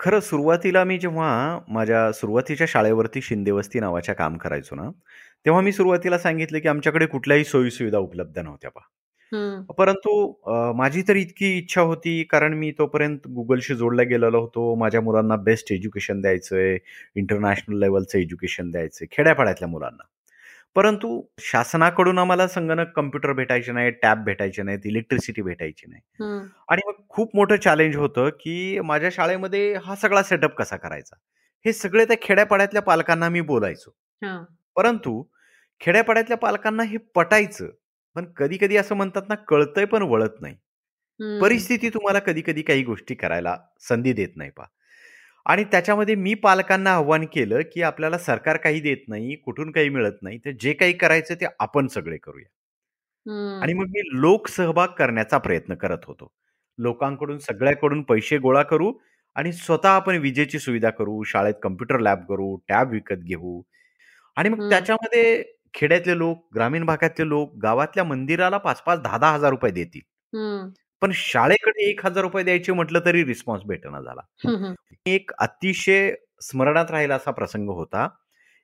खरं 0.00 0.20
सुरुवातीला 0.20 0.84
मी 0.84 0.98
जेव्हा 0.98 1.58
माझ्या 1.68 2.12
सुरुवातीच्या 2.12 2.66
शाळेवरती 2.70 3.22
शिंदेवस्ती 3.22 3.80
नावाच्या 3.80 4.14
काम 4.14 4.36
करायचो 4.36 4.76
ना, 4.76 4.90
तेव्हा 5.46 5.60
मी 5.62 5.72
सुरुवातीला 5.72 6.18
सांगितलं, 6.18 6.58
की 6.58 6.68
आमच्याकडे 6.68 7.06
कुठल्याही 7.06 7.44
सोयी-सुविधा 7.44 7.98
उपलब्ध 7.98 8.38
नव्हत्या 8.38 8.70
पहा. 8.70 8.88
परंतु 9.78 10.32
माझी 10.76 11.02
तर 11.02 11.16
इतकी 11.16 11.56
इच्छा 11.58 11.80
होती, 11.80 12.22
कारण 12.24 12.54
मी 12.54 12.70
तोपर्यंत 12.78 13.26
गुगलशी 13.28 13.74
जोडला 13.74 14.02
गेलेलो 14.02 14.40
होतो. 14.40 14.74
माझ्या 14.74 15.00
मुलांना 15.00 15.36
बेस्ट 15.36 15.72
एज्युकेशन 15.72 16.20
द्यायचंय, 16.20 16.78
इंटरनॅशनल 17.16 17.78
लेव्हलचं 17.78 18.18
एज्युकेशन 18.18 18.70
द्यायचंय, 18.70 19.06
खेड्यापाड्यातल्या 19.10 19.68
मुलांना. 19.68 20.04
परंतु 20.76 21.22
शासनाकडून 21.40 22.18
आम्हाला 22.18 22.46
संगणक 22.48 22.92
कम्प्युटर 22.96 23.32
भेटायचे 23.32 23.72
नाही 23.72 23.90
टॅब 23.90 24.24
भेटायचे 24.24 24.62
नाहीत 24.62 24.80
इलेक्ट्रिसिटी 24.84 25.42
भेटायची 25.42 25.90
नाही 25.90 26.02
आणि 26.68 26.82
मग 26.86 26.92
खूप 27.08 27.36
मोठं 27.36 27.56
चॅलेंज 27.56 27.96
होतं 27.96 28.28
की 28.28 28.80
माझ्या 28.80 29.10
शाळेमध्ये 29.12 29.74
हा 29.74 29.94
सगळा 29.94 30.22
सेटअप 30.22 30.54
कसा 30.54 30.76
करायचा 30.76 31.16
हे 31.64 31.72
सगळे 31.72 32.04
त्या 32.04 32.16
खेड्यापाड्यातल्या 32.22 32.82
पालकांना 32.82 33.28
मी 33.28 33.40
बोलायचो 33.40 33.96
परंतु 34.78 35.22
खेड्यापाड्यातल्या 35.80 36.36
पालकांना 36.38 36.82
हे 36.84 36.98
पटायचं. 37.16 37.70
पण 38.16 38.24
कधी 38.36 38.56
कधी 38.58 38.76
असं 38.76 38.96
म्हणतात 38.96 39.22
ना 39.28 39.34
कळतंय 39.48 39.84
पण 39.86 40.02
वळत 40.04 40.40
नाही. 40.40 40.56
परिस्थिती 41.40 41.88
तुम्हाला 41.90 42.18
कधी 42.20 42.42
कधी 42.42 42.62
काही 42.62 42.82
गोष्टी 42.84 43.14
करायला 43.16 43.56
संधी 43.80 44.12
देत 44.12 44.36
नाही 44.36 44.50
पा 44.50 44.64
आणि 45.46 45.64
त्याच्यामध्ये 45.64 46.14
मी 46.16 46.34
पालकांना 46.36 46.92
आव्हान 46.94 47.26
केलं 47.26 47.62
की 47.74 47.82
आपल्याला 47.82 48.18
सरकार 48.18 48.56
काही 48.56 48.80
देत 48.80 49.04
नाही 49.08 49.36
कुठून 49.36 49.70
काही 49.72 49.88
मिळत 49.88 50.22
नाही 50.22 50.38
तर 50.38 50.50
जे 50.60 50.72
काही 50.74 50.92
करायचं 50.94 51.34
ते 51.34 51.46
आपण 51.60 51.86
सगळे 51.88 52.18
करूया. 52.18 52.48
आणि 53.60 53.72
मग 53.74 53.86
मी 53.86 54.00
लोक 54.12 54.48
सहभाग 54.48 54.88
करण्याचा 54.88 55.38
प्रयत्न 55.38 55.74
करत 55.74 56.04
होतो. 56.06 56.32
लोकांकडून 56.78 57.38
सगळ्याकडून 57.38 58.02
पैसे 58.02 58.38
गोळा 58.38 58.62
करू 58.62 58.92
आणि 59.36 59.52
स्वतः 59.52 59.88
आपण 59.90 60.16
विजेची 60.18 60.58
सुविधा 60.58 60.90
करू 60.90 61.22
शाळेत 61.24 61.54
कम्प्युटर 61.62 61.98
लॅब 62.00 62.24
करू 62.28 62.56
टॅब 62.68 62.90
विकत 62.92 63.22
घेऊ. 63.24 63.60
आणि 64.38 64.48
मग 64.48 64.68
त्याच्यामध्ये 64.70 65.42
खेड्यातले 65.74 66.18
लोक 66.18 66.48
ग्रामीण 66.54 66.84
भागातले 66.84 67.28
लोक 67.28 67.56
गावातल्या 67.62 68.04
मंदिराला 68.04 68.58
पाच 68.58 68.82
पाच 68.82 69.00
दहा 69.00 69.18
दहा 69.18 69.32
हजार 69.32 69.50
रुपये 69.50 69.70
देतील. 69.70 70.00
पण 71.00 71.10
शाळेकडे 71.14 71.88
एक 71.90 72.04
हजार 72.06 72.22
रुपये 72.22 72.44
द्यायचे 72.44 72.72
म्हटलं 72.72 73.00
तरी 73.04 73.24
रिस्पॉन्स 73.24 73.64
भेटना 73.64 74.00
झाला. 74.00 74.20
एक 75.06 75.30
अतिशय 75.38 76.14
स्मरणात 76.42 76.90
राहिला 76.90 77.14
असा 77.14 77.30
प्रसंग 77.30 77.68
होता. 77.68 78.08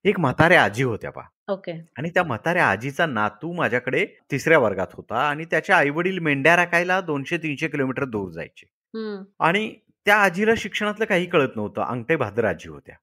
एक 0.05 0.21
म्हाताऱ्या 0.21 0.65
आजी 0.65 0.83
होत्या 0.83 1.11
पा 1.11 1.23
ओके. 1.49 1.73
आणि 1.99 2.11
त्या 2.11 2.23
म्हाताऱ्या 2.23 2.67
आजीचा 2.67 3.07
नातू 3.07 3.53
माझ्याकडे 3.53 4.07
तिसऱ्या 4.31 4.59
वर्गात 4.59 4.87
होता 4.93 5.29
आणि 5.29 5.45
त्याचे 5.45 5.73
आई 5.73 5.91
वडील 5.91 6.19
मेंढ्या 6.19 6.57
राखायला 6.57 7.01
दोनशे 7.01 7.37
तीनशे 7.37 7.69
किलोमीटर 7.69 8.05
दूर 8.05 8.31
जायचे. 8.31 8.67
आणि 9.41 9.75
त्या 10.07 10.17
आजीला 10.17 10.55
शिक्षणातलं 10.57 11.05
काही 11.05 11.27
कळत 11.27 11.57
नव्हतं. 11.57 11.83
अंगठे 11.83 12.17
भाद्र 12.17 12.45
आजी 12.45 12.69
होत्या. 12.69 12.95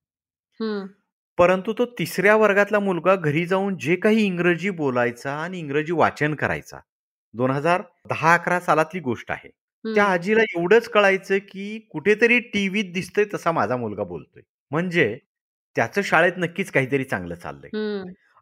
परंतु 1.37 1.73
तो 1.73 1.85
तिसऱ्या 1.99 2.35
वर्गातला 2.35 2.79
मुलगा 2.79 3.15
घरी 3.17 3.45
जाऊन 3.45 3.77
जे 3.81 3.95
काही 3.97 4.25
इंग्रजी 4.25 4.69
बोलायचा 4.71 5.33
आणि 5.35 5.59
इंग्रजी 5.59 5.91
वाचन 5.93 6.35
करायचा. 6.35 6.79
दोन 7.33 7.51
हजार 7.51 7.81
दहा 8.09 8.33
अकरा 8.33 8.59
सालातली 8.59 8.99
गोष्ट 9.01 9.31
आहे. 9.31 9.49
त्या 9.85 10.03
आजीला 10.05 10.41
एवढंच 10.57 10.87
कळायचं 10.89 11.37
की 11.49 11.77
कुठेतरी 11.91 12.39
टीव्हीत 12.53 12.91
दिसतंय 12.93 13.25
तसा 13.33 13.51
माझा 13.51 13.77
मुलगा 13.77 14.03
बोलतोय. 14.03 14.41
म्हणजे 14.71 15.17
त्याचं 15.75 16.01
शाळेत 16.01 16.33
नक्कीच 16.37 16.71
काहीतरी 16.71 17.03
चांगलं 17.03 17.35
चाललंय. 17.35 17.71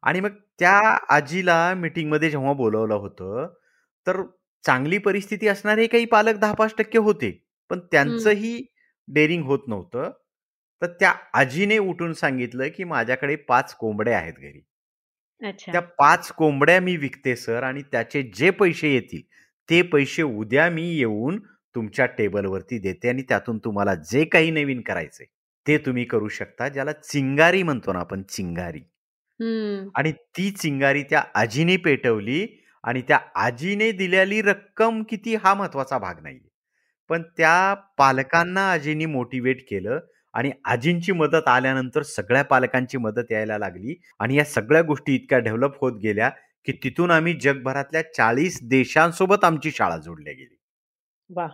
आणि 0.04 0.20
मग 0.20 0.30
त्या 0.60 0.74
आजीला 1.10 1.74
मीटिंगमध्ये 1.78 2.30
जेव्हा 2.30 2.54
बोलवलं 2.54 2.94
होतं 2.96 3.48
तर 4.08 4.22
चांगली 4.64 4.98
परिस्थिती 5.00 5.48
असणारे 5.48 5.88
काही 5.88 6.06
पालक 6.08 6.36
दहा 6.36 6.54
पाच 6.54 6.74
टक्के 6.78 7.00
होते. 7.00 7.32
पण 7.70 7.80
त्यांचंही 7.92 8.62
डेअरिंग 9.08 9.44
होत 9.46 9.68
नव्हतं. 9.68 10.12
तर 10.82 10.88
त्या 11.00 11.14
आजीने 11.34 11.78
उठून 11.78 12.14
सांगितलं 12.14 12.68
की 12.76 12.84
माझ्याकडे 12.84 13.36
पाच 13.36 13.74
कोंबड्या 13.76 14.18
आहेत 14.18 14.34
घरी. 14.34 14.60
त्या 15.72 15.82
पाच 15.82 16.32
कोंबड्या 16.32 16.80
मी 16.82 16.96
विकते 16.98 17.36
सर 17.36 17.64
आणि 17.64 17.82
त्याचे 17.82 18.22
जे 18.36 18.50
पैसे 18.50 18.94
येतील 18.94 19.22
ते 19.70 19.82
पैसे 19.82 20.24
उद्या 20.24 20.70
मी 20.70 20.84
येऊन 20.90 21.40
तुमच्या 21.76 22.06
टेबलवरती 22.06 22.80
देते 22.80 23.10
आणि 23.10 23.22
त्यातून 23.22 23.58
तुम्हाला 23.58 23.96
जे 24.12 24.24
काही 24.26 24.52
नवीन 24.52 24.82
करायचंय 24.82 25.26
ते 25.66 25.78
तुम्ही 25.78 26.06
करू 26.06 26.28
शकता 26.28 26.68
ज्याला 26.70 26.92
चिंगारी 26.92 27.64
म्हणतो 27.64 27.94
ना 27.94 28.00
आपण 28.00 28.22
चिंगारी. 28.30 28.80
आणि 29.96 30.12
ती 30.12 30.50
चिंगारी 30.52 31.04
त्या 31.04 31.24
आजीने 31.36 31.76
पेटवली 31.78 32.46
आणि 32.84 33.02
त्या 33.02 33.20
आजीने 33.36 33.92
दिलेली 33.92 34.42
रक्कम 34.42 35.02
किती 35.04 35.36
हा 35.36 35.54
महत्त्वाचा 35.54 35.98
भाग 35.98 36.22
नाहीये. 36.24 36.48
पण 37.10 37.22
त्या 37.38 37.74
पालकांना 37.98 38.72
आजीने 38.72 39.06
मोटिवेट 39.06 39.62
केलं 39.70 40.00
आणि 40.40 40.52
आजींची 40.66 41.12
मदत 41.12 41.48
आल्यानंतर 41.48 42.02
सगळ्या 42.02 42.44
पालकांची 42.44 42.98
मदत 42.98 43.32
यायला 43.32 43.58
लागली. 43.58 43.96
आणि 44.20 44.36
या 44.36 44.46
सगळ्या 44.46 44.82
गोष्टी 44.82 45.16
इतक्या 45.16 45.40
डेव्हलप 45.40 45.80
होत 45.82 45.94
गेल्या 45.94 46.30
की 46.66 46.72
तिथून 46.72 47.12
आम्ही 47.12 47.34
जगभरातल्या 47.34 48.02
चाळीस 48.14 48.60
देशांसोबत 48.64 49.44
आमची 49.44 49.72
शाळा 49.72 49.98
जोडल्या 49.98 50.34
गेली. 50.34 50.56
वा 51.30 51.48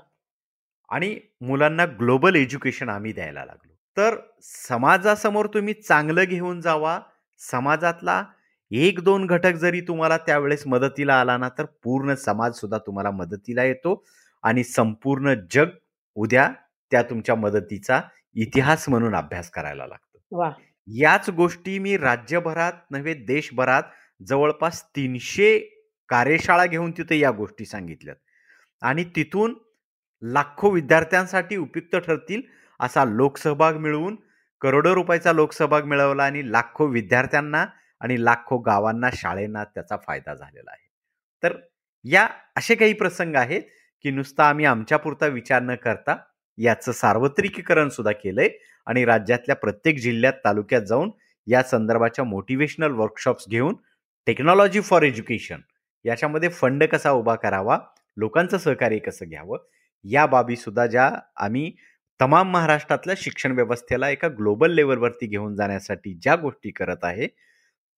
आणि 0.89 1.19
मुलांना 1.41 1.85
ग्लोबल 1.85 2.35
एज्युकेशन 2.35 2.89
आम्ही 2.89 3.13
द्यायला 3.13 3.45
लागलो. 3.45 3.73
तर 3.97 4.15
समाजासमोर 4.41 5.47
तुम्ही 5.53 5.73
चांगलं 5.73 6.23
घेऊन 6.23 6.61
जावा. 6.61 6.99
समाजातला 7.37 8.23
एक 8.71 8.99
दोन 8.99 9.25
घटक 9.25 9.53
जरी 9.53 9.81
तुम्हाला 9.81 10.17
त्यावेळेस 10.17 10.67
मदतीला 10.67 11.19
आला 11.19 11.37
ना 11.37 11.49
तर 11.49 11.65
पूर्ण 11.83 12.13
समाज 12.13 12.53
सुद्धा 12.53 12.77
तुम्हाला 12.77 13.11
मदतीला 13.11 13.63
येतो. 13.63 14.05
आणि 14.43 14.63
संपूर्ण 14.63 15.33
जग 15.51 15.69
उद्या 16.15 16.51
त्या 16.91 17.01
तुमच्या 17.03 17.35
मदतीचा 17.35 18.01
इतिहास 18.35 18.89
म्हणून 18.89 19.15
अभ्यास 19.15 19.49
करायला 19.49 19.87
लागतो. 19.87 20.17
याच 20.87 21.29
गोष्टी 21.29 21.79
मी 21.79 21.97
राज्यभरात 21.97 22.73
नव्हे 22.91 23.13
देशभरात 23.13 23.83
जवळपास 24.27 24.83
तीनशे 24.95 25.59
कार्यशाळा 26.09 26.65
घेऊन 26.65 26.91
तिथे 26.91 27.19
या 27.19 27.31
गोष्टी 27.31 27.65
सांगितल्यात. 27.65 28.15
आणि 28.81 29.03
तिथून 29.15 29.57
लाखो 30.21 30.69
विद्यार्थ्यांसाठी 30.69 31.55
उपयुक्त 31.55 31.95
ठरतील 32.07 32.41
असा 32.79 33.05
लोकसहभाग 33.05 33.77
मिळवून 33.77 34.15
करोडो 34.61 34.95
रुपयाचा 34.95 35.33
लोकसहभाग 35.33 35.83
मिळवला 35.83 36.23
आणि 36.23 36.51
लाखो 36.51 36.85
विद्यार्थ्यांना 36.85 37.65
आणि 37.99 38.25
लाखो 38.25 38.57
गावांना 38.57 39.09
शाळेंना 39.13 39.63
त्याचा 39.63 39.95
फायदा 39.97 40.33
झालेला 40.33 40.71
आहे. 40.71 40.89
तर 41.43 41.57
या 42.03 42.27
असे 42.57 42.75
काही 42.75 42.93
प्रसंग 42.93 43.35
आहेत 43.35 43.61
की 44.03 44.11
नुसता 44.11 44.49
आम्ही 44.49 44.65
आमच्यापुरता 44.65 45.27
विचार 45.27 45.61
न 45.61 45.75
करता 45.75 46.15
याचं 46.57 46.91
सार्वत्रिकीकरण 46.91 47.89
सुद्धा 47.89 48.11
केलंय 48.11 48.49
आणि 48.85 49.05
राज्यातल्या 49.05 49.55
प्रत्येक 49.55 49.99
जिल्ह्यात 49.99 50.33
तालुक्यात 50.45 50.81
जाऊन 50.81 51.11
या 51.47 51.63
संदर्भाच्या 51.63 52.25
मोटिवेशनल 52.25 52.91
वर्कशॉप्स 52.91 53.45
घेऊन 53.49 53.75
टेक्नॉलॉजी 54.27 54.81
फॉर 54.81 55.03
एज्युकेशन 55.03 55.61
याच्यामध्ये 56.05 56.49
फंड 56.49 56.83
कसा 56.83 57.11
उभा 57.11 57.35
करावा 57.35 57.77
लोकांचं 58.17 58.57
सहकार्य 58.57 58.97
कसं 58.97 59.29
घ्यावं 59.29 59.57
या 60.05 60.25
बाबी 60.25 60.55
सुद्धा 60.55 60.85
ज्या 60.87 61.11
आम्ही 61.35 61.71
तमाम 62.19 62.51
महाराष्ट्रातल्या 62.51 63.15
शिक्षण 63.17 63.51
व्यवस्थेला 63.51 64.09
एका 64.09 64.27
ग्लोबल 64.27 64.71
लेवलवरती 64.71 65.27
घेऊन 65.27 65.55
जाण्यासाठी 65.55 66.13
ज्या 66.13 66.35
गोष्टी 66.35 66.71
करत 66.71 67.03
आहे 67.03 67.27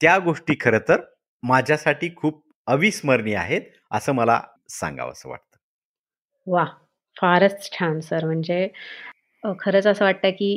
त्या 0.02 0.18
गोष्टी 0.20 0.56
खरं 0.62 0.80
तर 0.90 1.02
माझ्यासाठी 1.44 2.10
खूप 2.16 2.44
अविस्मरणीय 2.68 3.36
आहेत 3.36 3.62
असं 3.92 4.14
मला 4.14 4.42
सांगावं 4.70 5.12
असं 5.12 5.30
वाटतं. 5.30 5.58
वा! 6.48 6.66
फारच 7.18 7.70
छान 7.72 8.00
सर. 8.02 8.26
म्हणजे 8.26 8.68
खरंच 9.62 9.88
असं 9.88 10.06
वाटतं 10.06 10.30
की 10.32 10.50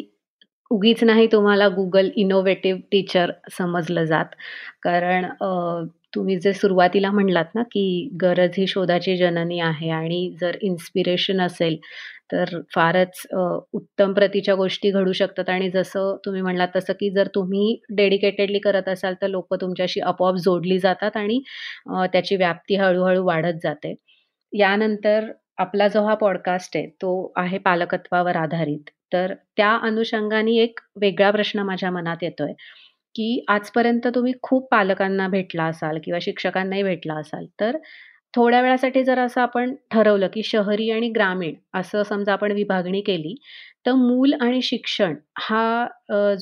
उगीच 0.70 1.02
नाही 1.04 1.26
तुम्हाला 1.32 1.68
गुगल 1.70 2.08
इनोव्हेटिव्ह 2.16 2.80
टीचर 2.92 3.30
समजलं 3.52 4.04
जात. 4.06 4.26
कारण 4.82 5.26
तुम्ही 6.14 6.38
जे 6.40 6.52
सुरुवातीला 6.54 7.10
म्हणलात 7.12 7.44
ना, 7.54 7.62
की 7.64 8.08
गरज 8.22 8.54
ही 8.58 8.66
शोधाची 8.68 9.16
जननी 9.16 9.58
आहे 9.60 9.90
आणि 9.92 10.20
जर 10.40 10.56
इन्स्पिरेशन 10.62 11.40
असेल, 11.42 11.76
तर 12.32 12.58
फारच 12.74 13.22
उत्तम 13.74 14.12
प्रतीच्या 14.14 14.54
गोष्टी 14.56 14.90
घडू 14.92 15.12
शकतात 15.14 15.48
आणि 15.50 15.70
जसं 15.70 16.16
तुम्ही 16.26 16.42
म्हणलात 16.42 16.68
तसं, 16.76 16.92
की 17.00 17.10
जर 17.12 17.28
तुम्ही 17.34 17.76
डेडिकेटेडली 17.96 18.58
करत 18.60 18.88
असाल, 18.88 19.14
तर 19.22 19.28
लोक 19.28 19.54
तुमच्याशी 19.60 20.00
आपोआप 20.02 20.36
जोडली 20.44 20.78
जातात 20.80 21.16
आणि 21.16 21.40
त्याची 22.12 22.36
व्याप्ती 22.36 22.76
हळूहळू 22.76 23.24
वाढत 23.26 23.60
जाते. 23.64 23.94
यानंतर 24.52 25.30
आपला 25.60 25.88
जो 25.88 26.02
हा 26.04 26.14
पॉडकास्ट 26.14 26.76
आहे 26.76 26.86
तो 26.86 27.32
आहे 27.36 27.58
पालकत्वावर 27.58 28.36
आधारित. 28.36 28.90
तर 29.12 29.34
त्या 29.56 29.70
अनुषंगाने 29.82 30.52
एक 30.56 30.78
वेगळा 31.00 31.30
प्रश्न 31.30 31.60
माझ्या 31.60 31.90
मनात 31.90 32.16
येतोय, 32.22 32.52
की 33.14 33.44
आजपर्यंत 33.48 34.06
तुम्ही 34.14 34.32
खूप 34.42 34.70
पालकांना 34.70 35.26
भेटला 35.28 35.64
असाल 35.64 35.98
किंवा 36.04 36.18
शिक्षकांनाही 36.22 36.82
भेटला 36.82 37.14
असाल. 37.14 37.46
तर 37.60 37.76
थोड्या 38.34 38.60
वेळासाठी 38.62 39.02
जर 39.04 39.18
असं 39.18 39.40
आपण 39.40 39.74
ठरवलं, 39.90 40.26
की 40.34 40.42
शहरी 40.42 40.90
आणि 40.90 41.08
ग्रामीण 41.08 41.54
असं 41.74 42.02
समजा 42.02 42.32
आपण 42.32 42.52
विभागणी 42.52 43.00
केली, 43.00 43.34
तर 43.86 43.92
मूल 43.92 44.32
आणि 44.40 44.62
शिक्षण 44.62 45.14
हा 45.38 45.86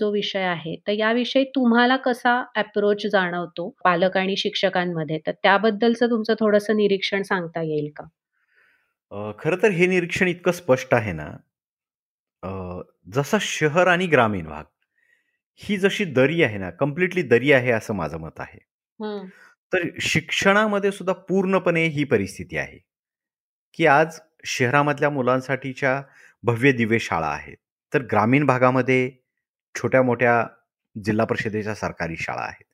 जो 0.00 0.10
विषय 0.10 0.42
आहे, 0.42 0.76
तर 0.86 0.92
याविषयी 0.92 1.44
तुम्हाला 1.44 1.96
कसा 1.96 2.44
अप्रोच 2.56 3.06
जाणवतो 3.12 3.68
पालक 3.84 4.16
आणि 4.16 4.36
शिक्षकांमध्ये? 4.36 5.18
तर 5.26 5.32
त्याबद्दलचं 5.42 6.10
तुमचं 6.10 6.34
थोडंसं 6.40 6.76
निरीक्षण 6.76 7.22
सांगता 7.22 7.62
येईल 7.62 7.90
का? 7.96 8.04
खरं 9.12 9.56
तर 9.62 9.70
हे 9.70 9.86
निरीक्षण 9.86 10.28
इतकं 10.28 10.52
स्पष्ट 10.52 10.94
आहे 10.94 11.12
ना, 11.12 11.30
जसं 13.12 13.38
शहर 13.40 13.86
आणि 13.86 14.06
ग्रामीण 14.06 14.46
भाग, 14.46 14.64
ही 15.56 15.76
जशी 15.76 16.04
दरी 16.04 16.42
आहे 16.42 16.59
ना, 16.59 16.70
कम्प्लिटली 16.70 17.22
दरी 17.22 17.52
आहे 17.52 17.70
असं 17.70 17.94
माझं 17.94 18.18
मत 18.18 18.40
आहे. 18.40 18.59
तर 19.72 19.78
शिक्षणामध्ये 20.00 20.92
सुद्धा 20.92 21.12
पूर्णपणे 21.12 21.86
ही 21.86 22.04
परिस्थिती 22.04 22.56
आहे, 22.56 22.78
की 23.74 23.86
आज 23.86 24.20
शहरामधल्या 24.44 25.11
मुलांसाठीच्या 25.11 26.02
भव्य 26.42 26.72
दिव्य 26.72 26.98
शाळा 26.98 27.28
आहेत. 27.28 27.56
तर 27.94 28.02
ग्रामीण 28.02 28.46
भागामध्ये 28.46 29.12
छोट्या-मोठ्या 29.74 30.46
जिल्हा 31.04 31.26
परिषदेच्या 31.26 31.74
सरकारी 31.74 32.16
शाळा 32.16 32.42
आहेत. 32.42 32.64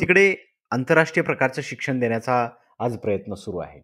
तिकडे 0.00 0.34
आंतरराष्ट्रीय 0.70 1.24
प्रकारचं 1.24 1.62
शिक्षण 1.62 1.98
देण्याचा 1.98 2.48
आज 2.80 2.98
प्रयत्न 2.98 3.34
सुरू 3.34 3.58
आहे 3.58 3.80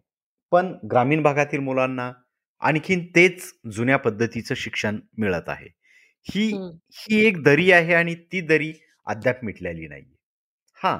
पण 0.51 0.73
ग्रामीण 0.91 1.21
भागातील 1.21 1.59
मुलांना 1.59 2.11
आणखीन 2.59 3.05
तेच 3.05 3.53
जुन्या 3.71 3.97
पद्धतीचं 3.97 4.55
शिक्षण 4.55 4.99
मिळत 5.17 5.47
आहे. 5.47 5.67
ही 6.25 6.47
ही. 6.91 7.25
एक 7.25 7.43
दरी 7.43 7.71
आहे 7.71 7.93
आणि 7.93 8.15
ती 8.15 8.41
दरी 8.41 8.73
अद्याप 9.05 9.43
मिटलेली 9.43 9.87
नाही 9.87 10.03
हां 10.83 10.97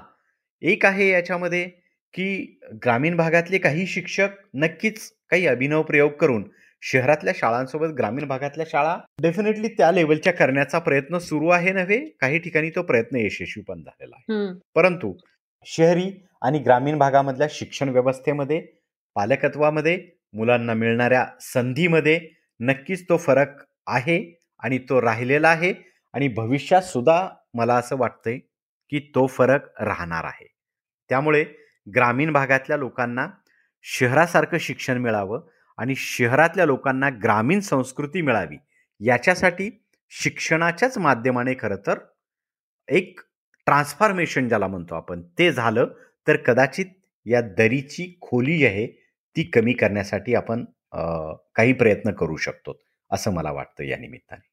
एक 0.62 0.86
आहे 0.86 1.10
याच्यामध्ये 1.10 1.70
की 2.14 2.60
ग्रामीण 2.74 3.16
भागातले 3.16 3.58
काही 3.58 3.88
शिक्षक 3.88 4.28
नक्कीच 4.54 5.12
काही 5.30 5.48
अभिनव 5.48 5.82
प्रयोग 5.82 6.12
करून 6.12 6.44
शहरातल्या 6.82 7.34
शाळांसोबत 7.38 7.88
ग्रामीण 7.88 8.26
भागातल्या 8.28 8.66
शाळा 8.70 8.98
डेफिनेटली 9.22 9.68
त्या 9.68 9.92
लेवलच्या 9.92 10.34
करण्याचा 10.34 10.80
प्रयत्न 10.80 11.18
सुरू 11.18 11.48
आहे 11.48 11.72
नव्हे 11.74 11.98
काही 12.10 12.40
ठिकाणी 12.40 12.70
तो 12.70 12.82
प्रयत्न 12.82 13.16
यशस्वी 13.16 13.64
पण 13.64 13.82
झालेला 13.82 14.16
आहे. 14.16 14.60
परंतु 14.76 15.14
शहरी 15.66 16.12
आणि 16.42 16.60
ग्रामीण 16.60 16.98
भागामधल्या 16.98 17.48
शिक्षण 17.52 17.90
व्यवस्थेमध्ये 17.90 18.66
पालकत्वामध्ये 19.18 20.12
मुलांना 20.34 20.74
मिळणाऱ्या 20.74 21.26
संधीमध्ये 21.42 22.20
नक्कीच 22.60 23.10
तो 23.10 23.18
फरक 23.18 23.64
आहे 23.88 24.34
आणि 24.58 24.80
तो 24.80 25.02
राहिलेला 25.02 25.50
आहे 25.50 25.74
आणि 26.14 26.28
भविष्यात 26.28 26.82
सुद्धा 26.82 27.30
मला 27.54 27.76
असं 27.76 27.98
वाटतंय 27.98 28.38
की 28.90 29.00
तो 29.00 29.28
फरक 29.28 29.82
राहणार 29.82 30.24
आहे. 30.24 30.46
त्यामुळे 31.10 31.46
ग्रामीण 31.96 32.34
भागातल्या 32.34 32.78
लोकांना 32.78 33.28
शहरासारखं 33.84 34.58
शिक्षण 34.58 34.98
मिळावं 34.98 35.42
आणि 35.78 35.96
शहरातल्या 35.98 36.66
लोकांना 36.66 37.10
ग्रामीण 37.10 37.60
संस्कृती 37.60 38.22
मिळावी 38.22 38.58
याच्यासाठी 39.00 39.70
शिक्षणाच्याच 40.10 40.98
माध्यमाने 40.98 41.54
खरं 41.60 41.76
तर 41.88 42.00
एक 42.88 43.20
ट्रान्सफॉर्मेशन 43.66 44.48
ज्याला 44.48 44.68
म्हणतो 44.68 44.96
आपण 44.96 45.22
ते 45.22 45.52
झालं 45.52 45.88
तर 46.28 46.36
कदाचित 46.36 46.86
या 47.26 47.42
दरीची 47.42 48.18
खोली 48.22 48.58
जी 48.58 48.66
आहे 48.66 49.07
ती 49.36 49.44
कमी 49.44 49.74
करण्यासाठी 49.74 50.36
आपण 50.36 50.66
काही 51.56 51.74
प्रयत्न 51.74 52.12
करू 52.12 52.36
शकतो 52.38 52.80
असं 53.12 53.34
मला 53.34 53.52
वाटतं 53.52 53.84
या 53.84 53.98
निमित्ताने. 53.98 54.48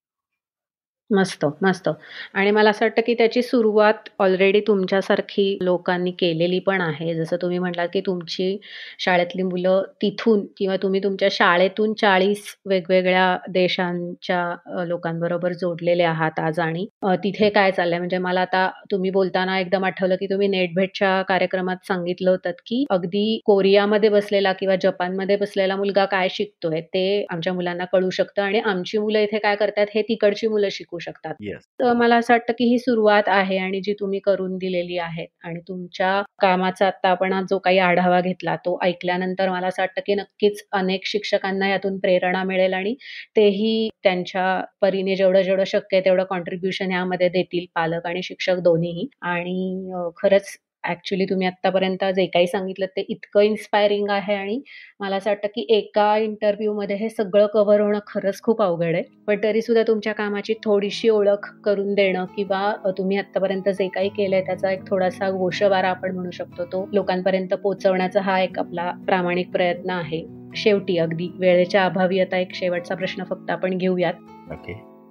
मस्त, 1.10 1.44
मस्त. 1.62 1.88
आणि 2.34 2.50
मला 2.50 2.70
असं 2.70 2.84
वाटतं, 2.84 3.02
की 3.06 3.14
त्याची 3.14 3.42
सुरुवात 3.42 4.08
ऑलरेडी 4.18 4.60
तुमच्यासारखी 4.66 5.56
लोकांनी 5.60 6.10
केलेली 6.18 6.58
पण 6.60 6.80
आहे. 6.80 7.14
जसं 7.14 7.36
तुम्ही 7.42 7.58
म्हटलात, 7.58 7.88
की 7.92 8.00
तुमची 8.00 8.56
शाळेतली 8.98 9.42
मुलं 9.42 9.82
तिथून 10.02 10.44
किंवा 10.56 10.76
तुम्ही 10.82 11.02
तुमच्या 11.02 11.28
शाळेतून 11.32 11.92
चाळीस 11.94 12.44
वेगवेगळ्या 12.66 13.36
देशांच्या 13.50 14.84
लोकांबरोबर 14.86 15.52
जोडलेले 15.54 16.02
आहात 16.04 16.38
आज 16.40 16.60
आणि 16.60 16.86
तिथे 17.18 17.48
काय 17.50 17.70
चाललंय 17.72 17.98
म्हणजे 17.98 18.18
मला 18.18 18.40
आता 18.42 18.68
तुम्ही 18.90 19.10
बोलताना 19.10 19.58
एकदम 19.60 19.84
आठवलं, 19.84 20.16
की 20.16 20.26
तुम्ही 20.26 20.48
नेटभेटच्या 20.48 21.20
कार्यक्रमात 21.28 21.86
सांगितलं 21.86 22.30
होतं, 22.30 22.50
की 22.58 22.84
अगदी 22.90 23.38
कोरियामध्ये 23.46 24.08
बसलेला 24.10 24.52
किंवा 24.54 24.76
जपानमध्ये 24.82 25.36
बसलेला 25.36 25.76
मुलगा 25.76 26.04
काय 26.06 26.28
शिकतोय 26.30 26.80
ते 26.84 27.04
आमच्या 27.30 27.52
मुलांना 27.52 27.84
कळू 27.92 28.10
शकतं 28.12 28.42
आणि 28.42 28.58
आमची 28.62 28.98
मुलं 28.98 29.18
इथे 29.20 29.38
काय 29.38 29.56
करतात 29.56 29.86
हे 29.94 30.02
तिकडची 30.04 30.46
मुलं 30.48 30.68
शिकू 30.70 30.93
शिकू 30.94 30.98
शकतात. 31.00 31.34
तर 31.80 31.92
मला 31.94 32.16
असं 32.16 32.32
वाटतं 32.34 32.52
की 32.58 32.64
ही 32.64 32.78
सुरुवात 32.78 33.28
आहे 33.28 33.58
आणि 33.58 33.80
जी 33.80 33.92
तुम्ही 34.00 34.18
करून 34.20 34.56
दिलेली 34.58 34.98
आहे 34.98 35.26
आणि 35.44 35.60
तुमच्या 35.68 36.22
कामाचा 36.40 36.86
आता 36.86 37.08
आपण 37.08 37.34
जो 37.46 37.58
काही 37.58 37.78
आढावा 37.78 38.20
घेतला 38.20 38.56
तो 38.56 38.78
ऐकल्यानंतर 38.82 39.48
मला 39.48 39.66
असं 39.66 39.82
वाटतं 39.82 40.00
की 40.06 40.14
नक्कीच 40.14 40.64
अनेक 40.72 41.06
शिक्षकांना 41.06 41.68
यातून 41.68 41.98
प्रेरणा 41.98 42.42
मिळेल 42.44 42.74
आणि 42.74 42.94
तेही 43.36 43.88
त्यांच्या 44.04 44.60
परीने 44.82 45.16
जेवढं 45.16 45.42
जेवढं 45.42 45.64
शक्य 45.64 45.96
आहे 45.96 46.04
तेवढं 46.04 46.24
कॉन्ट्रीब्युशन 46.24 46.92
यामध्ये 46.92 47.28
देतील 47.28 47.66
पालक 47.74 48.06
आणि 48.06 48.22
शिक्षक 48.22 48.58
दोन्हीही 48.60 49.08
आणि 49.22 49.90
खरंच 50.16 50.56
ऍक्च्युली 50.90 51.24
तुम्ही 51.24 51.46
आतापर्यंत 51.46 52.04
जे 52.16 52.26
काही 52.26 52.46
सांगितलं 52.46 52.86
ते 52.86 53.04
इतकं 53.08 53.40
इन्स्पायरिंग 53.40 54.10
आहे 54.10 54.34
आणि 54.34 54.60
मला 55.00 55.16
असं 55.16 55.30
वाटतं 55.30 55.48
की 55.48 55.66
एका 55.68 56.16
इंटरव्ह्यूमध्ये 56.18 56.96
हे 56.96 57.08
सगळं 57.08 57.46
कव्हर 57.46 57.80
होणं 57.80 57.98
खरंच 58.06 58.40
खूप 58.42 58.62
अवघड 58.62 58.94
आहे. 58.94 59.02
पण 59.26 59.42
तरी 59.42 59.62
सुद्धा 59.62 59.82
तुमच्या 59.82 60.12
कामाची 60.12 60.54
थोडीशी 60.64 61.08
ओळख 61.08 61.50
करून 61.64 61.94
देणं 61.94 62.24
किंवा 62.36 62.72
तुम्ही 62.98 63.16
आतापर्यंत 63.16 63.68
जे 63.68 63.88
काही 63.88 64.08
केलंय 64.08 64.40
त्याचा 64.40 64.72
एक 64.72 64.88
थोडासा 64.88 65.30
गोषवारा 65.30 65.88
आपण 65.88 66.14
म्हणू 66.14 66.30
शकतो. 66.30 66.64
तो 66.64 66.88
लोकांपर्यंत 66.92 67.54
पोहोचवण्याचा 67.54 68.20
हा 68.20 68.40
एक 68.40 68.58
आपला 68.58 68.90
प्रामाणिक 69.06 69.50
प्रयत्न 69.50 69.90
आहे. 69.90 70.24
शेवटी 70.56 70.98
अगदी 70.98 71.28
वेळेच्या 71.34 71.84
अभावी 71.84 72.20
आता 72.20 72.38
एक 72.38 72.54
शेवटचा 72.54 72.94
प्रश्न 72.94 73.24
फक्त 73.24 73.50
आपण 73.50 73.76
घेऊयात. 73.78 74.14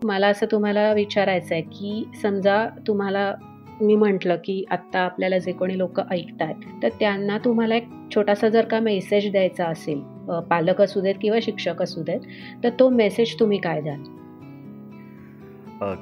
मला 0.03 0.27
असं 0.27 0.45
तुम्हाला 0.51 0.91
विचारायचं 0.93 1.53
आहे 1.55 1.61
की 1.61 2.03
समजा 2.21 2.65
तुम्हाला 2.87 3.33
मी 3.81 3.95
म्हटलं 3.95 4.35
की 4.35 4.65
आत्ता 4.71 4.99
आपल्याला 4.99 5.37
जे 5.37 5.51
कोणी 5.51 5.77
लोक 5.77 5.99
ऐकतात 6.11 6.53
तर 6.83 6.89
त्यांना 6.99 7.37
तुम्हाला 7.37 7.75
एक 7.75 7.87
छोटासा 8.15 8.49
जर 8.49 8.65
का 8.65 8.79
मेसेज 8.79 9.31
द्यायचा 9.31 9.65
असेल 9.65 10.01
पालक 10.49 10.81
असू 10.81 11.01
देत 11.01 11.15
किंवा 11.21 11.39
शिक्षक 11.41 11.81
असू 11.81 12.03
देत 12.03 12.19
तर 12.63 12.69
तो 12.79 12.89
मेसेज 12.89 13.39
तुम्ही 13.39 13.57
काय 13.57 13.81
द्याल? 13.81 14.01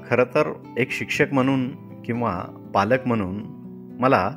खरं 0.09 0.23
तर 0.23 0.53
एक 0.77 0.91
शिक्षक 0.91 1.25
म्हणून 1.31 1.67
किंवा 2.01 2.43
पालक 2.75 3.07
म्हणून 3.07 3.43
मला 3.99 4.31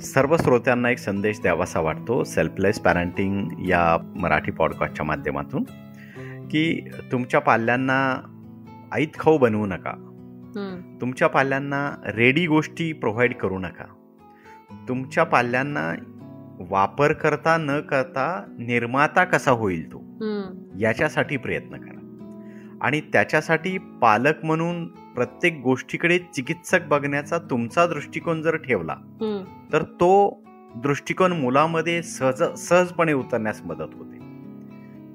सर्व 0.00 0.36
श्रोत्यांना 0.36 0.90
एक 0.90 0.98
संदेश 0.98 1.40
द्यावासा 1.40 1.80
वाटतो 1.80 2.24
सेल्फलेस 2.24 2.80
पॅरेंटिंग 2.80 3.48
या 3.68 3.98
मराठी 4.16 4.50
पॉडकास्टच्या 4.50 5.06
माध्यमातून 5.06 5.62
की 6.46 6.88
तुमच्या 7.12 7.40
पाल्यांना 7.40 8.30
आईत 8.92 9.18
खाऊ 9.18 9.38
बनवू 9.38 9.66
नका. 9.66 10.03
तुमच्या 11.00 11.28
पाल्यांना 11.28 12.02
रेडी 12.06 12.46
गोष्टी 12.46 12.92
प्रोव्हाइड 12.92 13.34
करू 13.34 13.58
नका. 13.58 13.84
तुमच्या 14.88 15.24
पाल्यांना 15.24 15.94
वापर 16.70 17.12
करता 17.12 17.56
न 17.56 17.80
करता 17.80 18.44
निर्माता 18.58 19.24
कसा 19.24 19.50
होईल 19.50 19.92
तो? 19.92 19.98
याच्यासाठी 20.78 21.36
प्रयत्न 21.36 21.76
करा. 21.76 22.00
आणि 22.80 23.00
त्याच्यासाठी 23.00 23.78
पालक 23.78 24.44
म्हणून 24.44 24.86
प्रत्येक 24.86 25.60
गोष्टीकडे 25.64 26.18
चिकित्सक 26.18 26.82
बघण्याचा 26.82 27.38
तुमचा 27.38 27.86
दृष्टिकोन 27.86 28.42
जर 28.42 28.56
ठेवला 28.56 28.94
तर 29.72 29.82
तो 29.82 30.42
दृष्टिकोन 30.76 31.32
मुलामध्ये 31.32 32.02
सहज 32.02 32.42
सहजपणे 32.42 33.12
उतरण्यास 33.12 33.60
मदत 33.64 33.94
होते. 33.94 34.18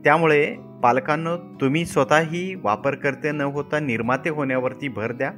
त्यामुळे 0.03 0.55
पालकांनो 0.83 1.37
तुम्ही 1.37 1.85
स्वतःही 1.85 2.55
वापरकर्ते 2.55 3.31
न 3.31 3.41
होता 3.41 3.79
निर्माते 3.79 4.29
होण्यावरती 4.29 4.87
भर 4.87 5.11
द्या. 5.11 5.31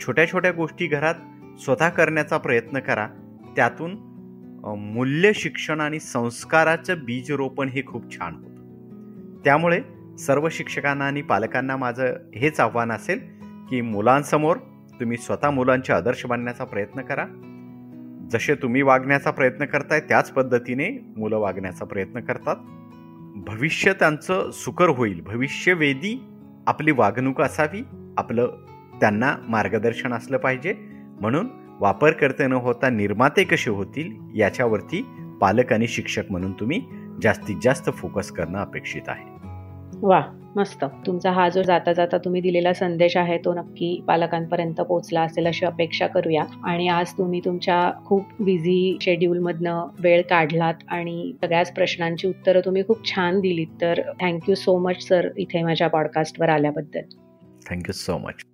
छोट्या 0.00 0.28
छोट्या 0.28 0.52
गोष्टी 0.52 0.86
घरात 0.86 1.14
स्वतः 1.60 1.88
करण्याचा 1.88 2.38
प्रयत्न 2.38 2.78
करा. 2.78 3.08
त्यातून 3.56 3.90
मूल्य 4.78 5.32
शिक्षण 5.32 5.80
आणि 5.80 6.00
संस्काराचं 6.00 6.94
बीजरोपण 7.04 7.68
हे 7.68 7.82
खूप 7.86 8.12
छान 8.12 8.34
होतं. 8.34 8.54
त्यामुळे 9.44 9.80
सर्व 10.18 10.48
शिक्षकांना 10.50 11.04
आणि 11.04 11.22
पालकांना 11.22 11.76
माझं 11.76 12.12
हेच 12.34 12.60
आव्हान 12.60 12.92
असेल 12.92 13.20
की 13.70 13.80
मुलांसमोर 13.80 14.56
तुम्ही 15.00 15.16
स्वतः 15.16 15.50
मुलांचे 15.50 15.92
आदर्श 15.92 16.26
बांधण्याचा 16.26 16.64
प्रयत्न 16.64 17.02
करा. 17.02 17.24
जसे 18.30 18.54
तुम्ही 18.54 18.82
वागण्याचा 18.82 19.30
प्रयत्न 19.30 19.64
करताय 19.64 20.00
त्याच 20.00 20.30
पद्धतीने 20.30 21.12
मुलं 21.16 21.36
वागण्याचा 21.36 21.84
प्रयत्न 21.84 22.20
करतात. 22.20 22.56
भविष्य 23.36 23.92
त्यांचं 23.92 24.50
सुकर 24.50 24.88
होईल. 24.88 25.20
भविष्यवेदी 25.20 26.24
आपली 26.66 26.90
वागणूक 26.90 27.40
असावी 27.40 27.84
आपलं 28.18 28.46
त्यांना 29.00 29.36
मार्गदर्शन 29.48 30.12
असलं 30.12 30.38
पाहिजे. 30.38 30.74
म्हणून 31.20 31.48
वापरकर्ते 31.80 32.46
न 32.46 32.52
होता 32.52 32.90
निर्माते 32.90 33.44
कसे 33.44 33.70
होतील 33.70 34.40
याच्यावरती 34.40 35.06
पालक 35.40 35.72
आणि 35.72 35.86
शिक्षक 35.86 36.22
म्हणून 36.30 36.52
तुम्ही 36.52 36.86
जास्तीत 37.22 37.56
जास्त 37.62 37.90
फोकस 37.90 38.30
करणं 38.30 38.58
अपेक्षित 38.58 39.02
आहे. 39.08 39.30
वा. 40.02 40.22
मस्त. 40.56 40.84
तुमचा 41.06 41.30
हा 41.30 41.48
जो 41.48 41.62
जाता 41.62 41.92
जाता 41.92 42.18
तुम्ही 42.18 42.40
दिलेला 42.40 42.72
संदेश 42.72 43.16
आहे 43.16 43.36
तो 43.38 43.54
नक्की 43.54 44.00
पालकांपर्यंत 44.06 44.80
पोहोचला 44.80 45.22
असेल 45.22 45.46
अशी 45.46 45.66
अपेक्षा 45.66 46.06
करूया. 46.06 46.44
आणि 46.64 46.88
आज 46.88 47.12
तुम्ही 47.12 47.40
तुमच्या 47.44 47.90
खूप 48.04 48.24
बिझी 48.40 48.98
शेड्यूल 49.02 49.38
मधनं 49.38 49.86
वेळ 50.00 50.22
काढलात 50.22 50.74
आणि 50.88 51.32
सगळ्याच 51.42 51.72
प्रश्नांची 51.74 52.28
उत्तरं 52.28 52.60
तुम्ही 52.64 52.86
खूप 52.86 53.06
छान 53.06 53.40
दिलीत. 53.40 53.80
तर 53.80 54.00
थँक्यू 54.20 54.54
सो 54.54 54.78
मच 54.78 55.06
सर 55.08 55.28
इथे 55.36 55.62
माझ्या 55.62 55.88
पॉडकास्टवर 55.88 56.48
आल्याबद्दल. 56.48 57.16
Thank you 57.70 57.92
so 57.92 58.18
much 58.18 58.44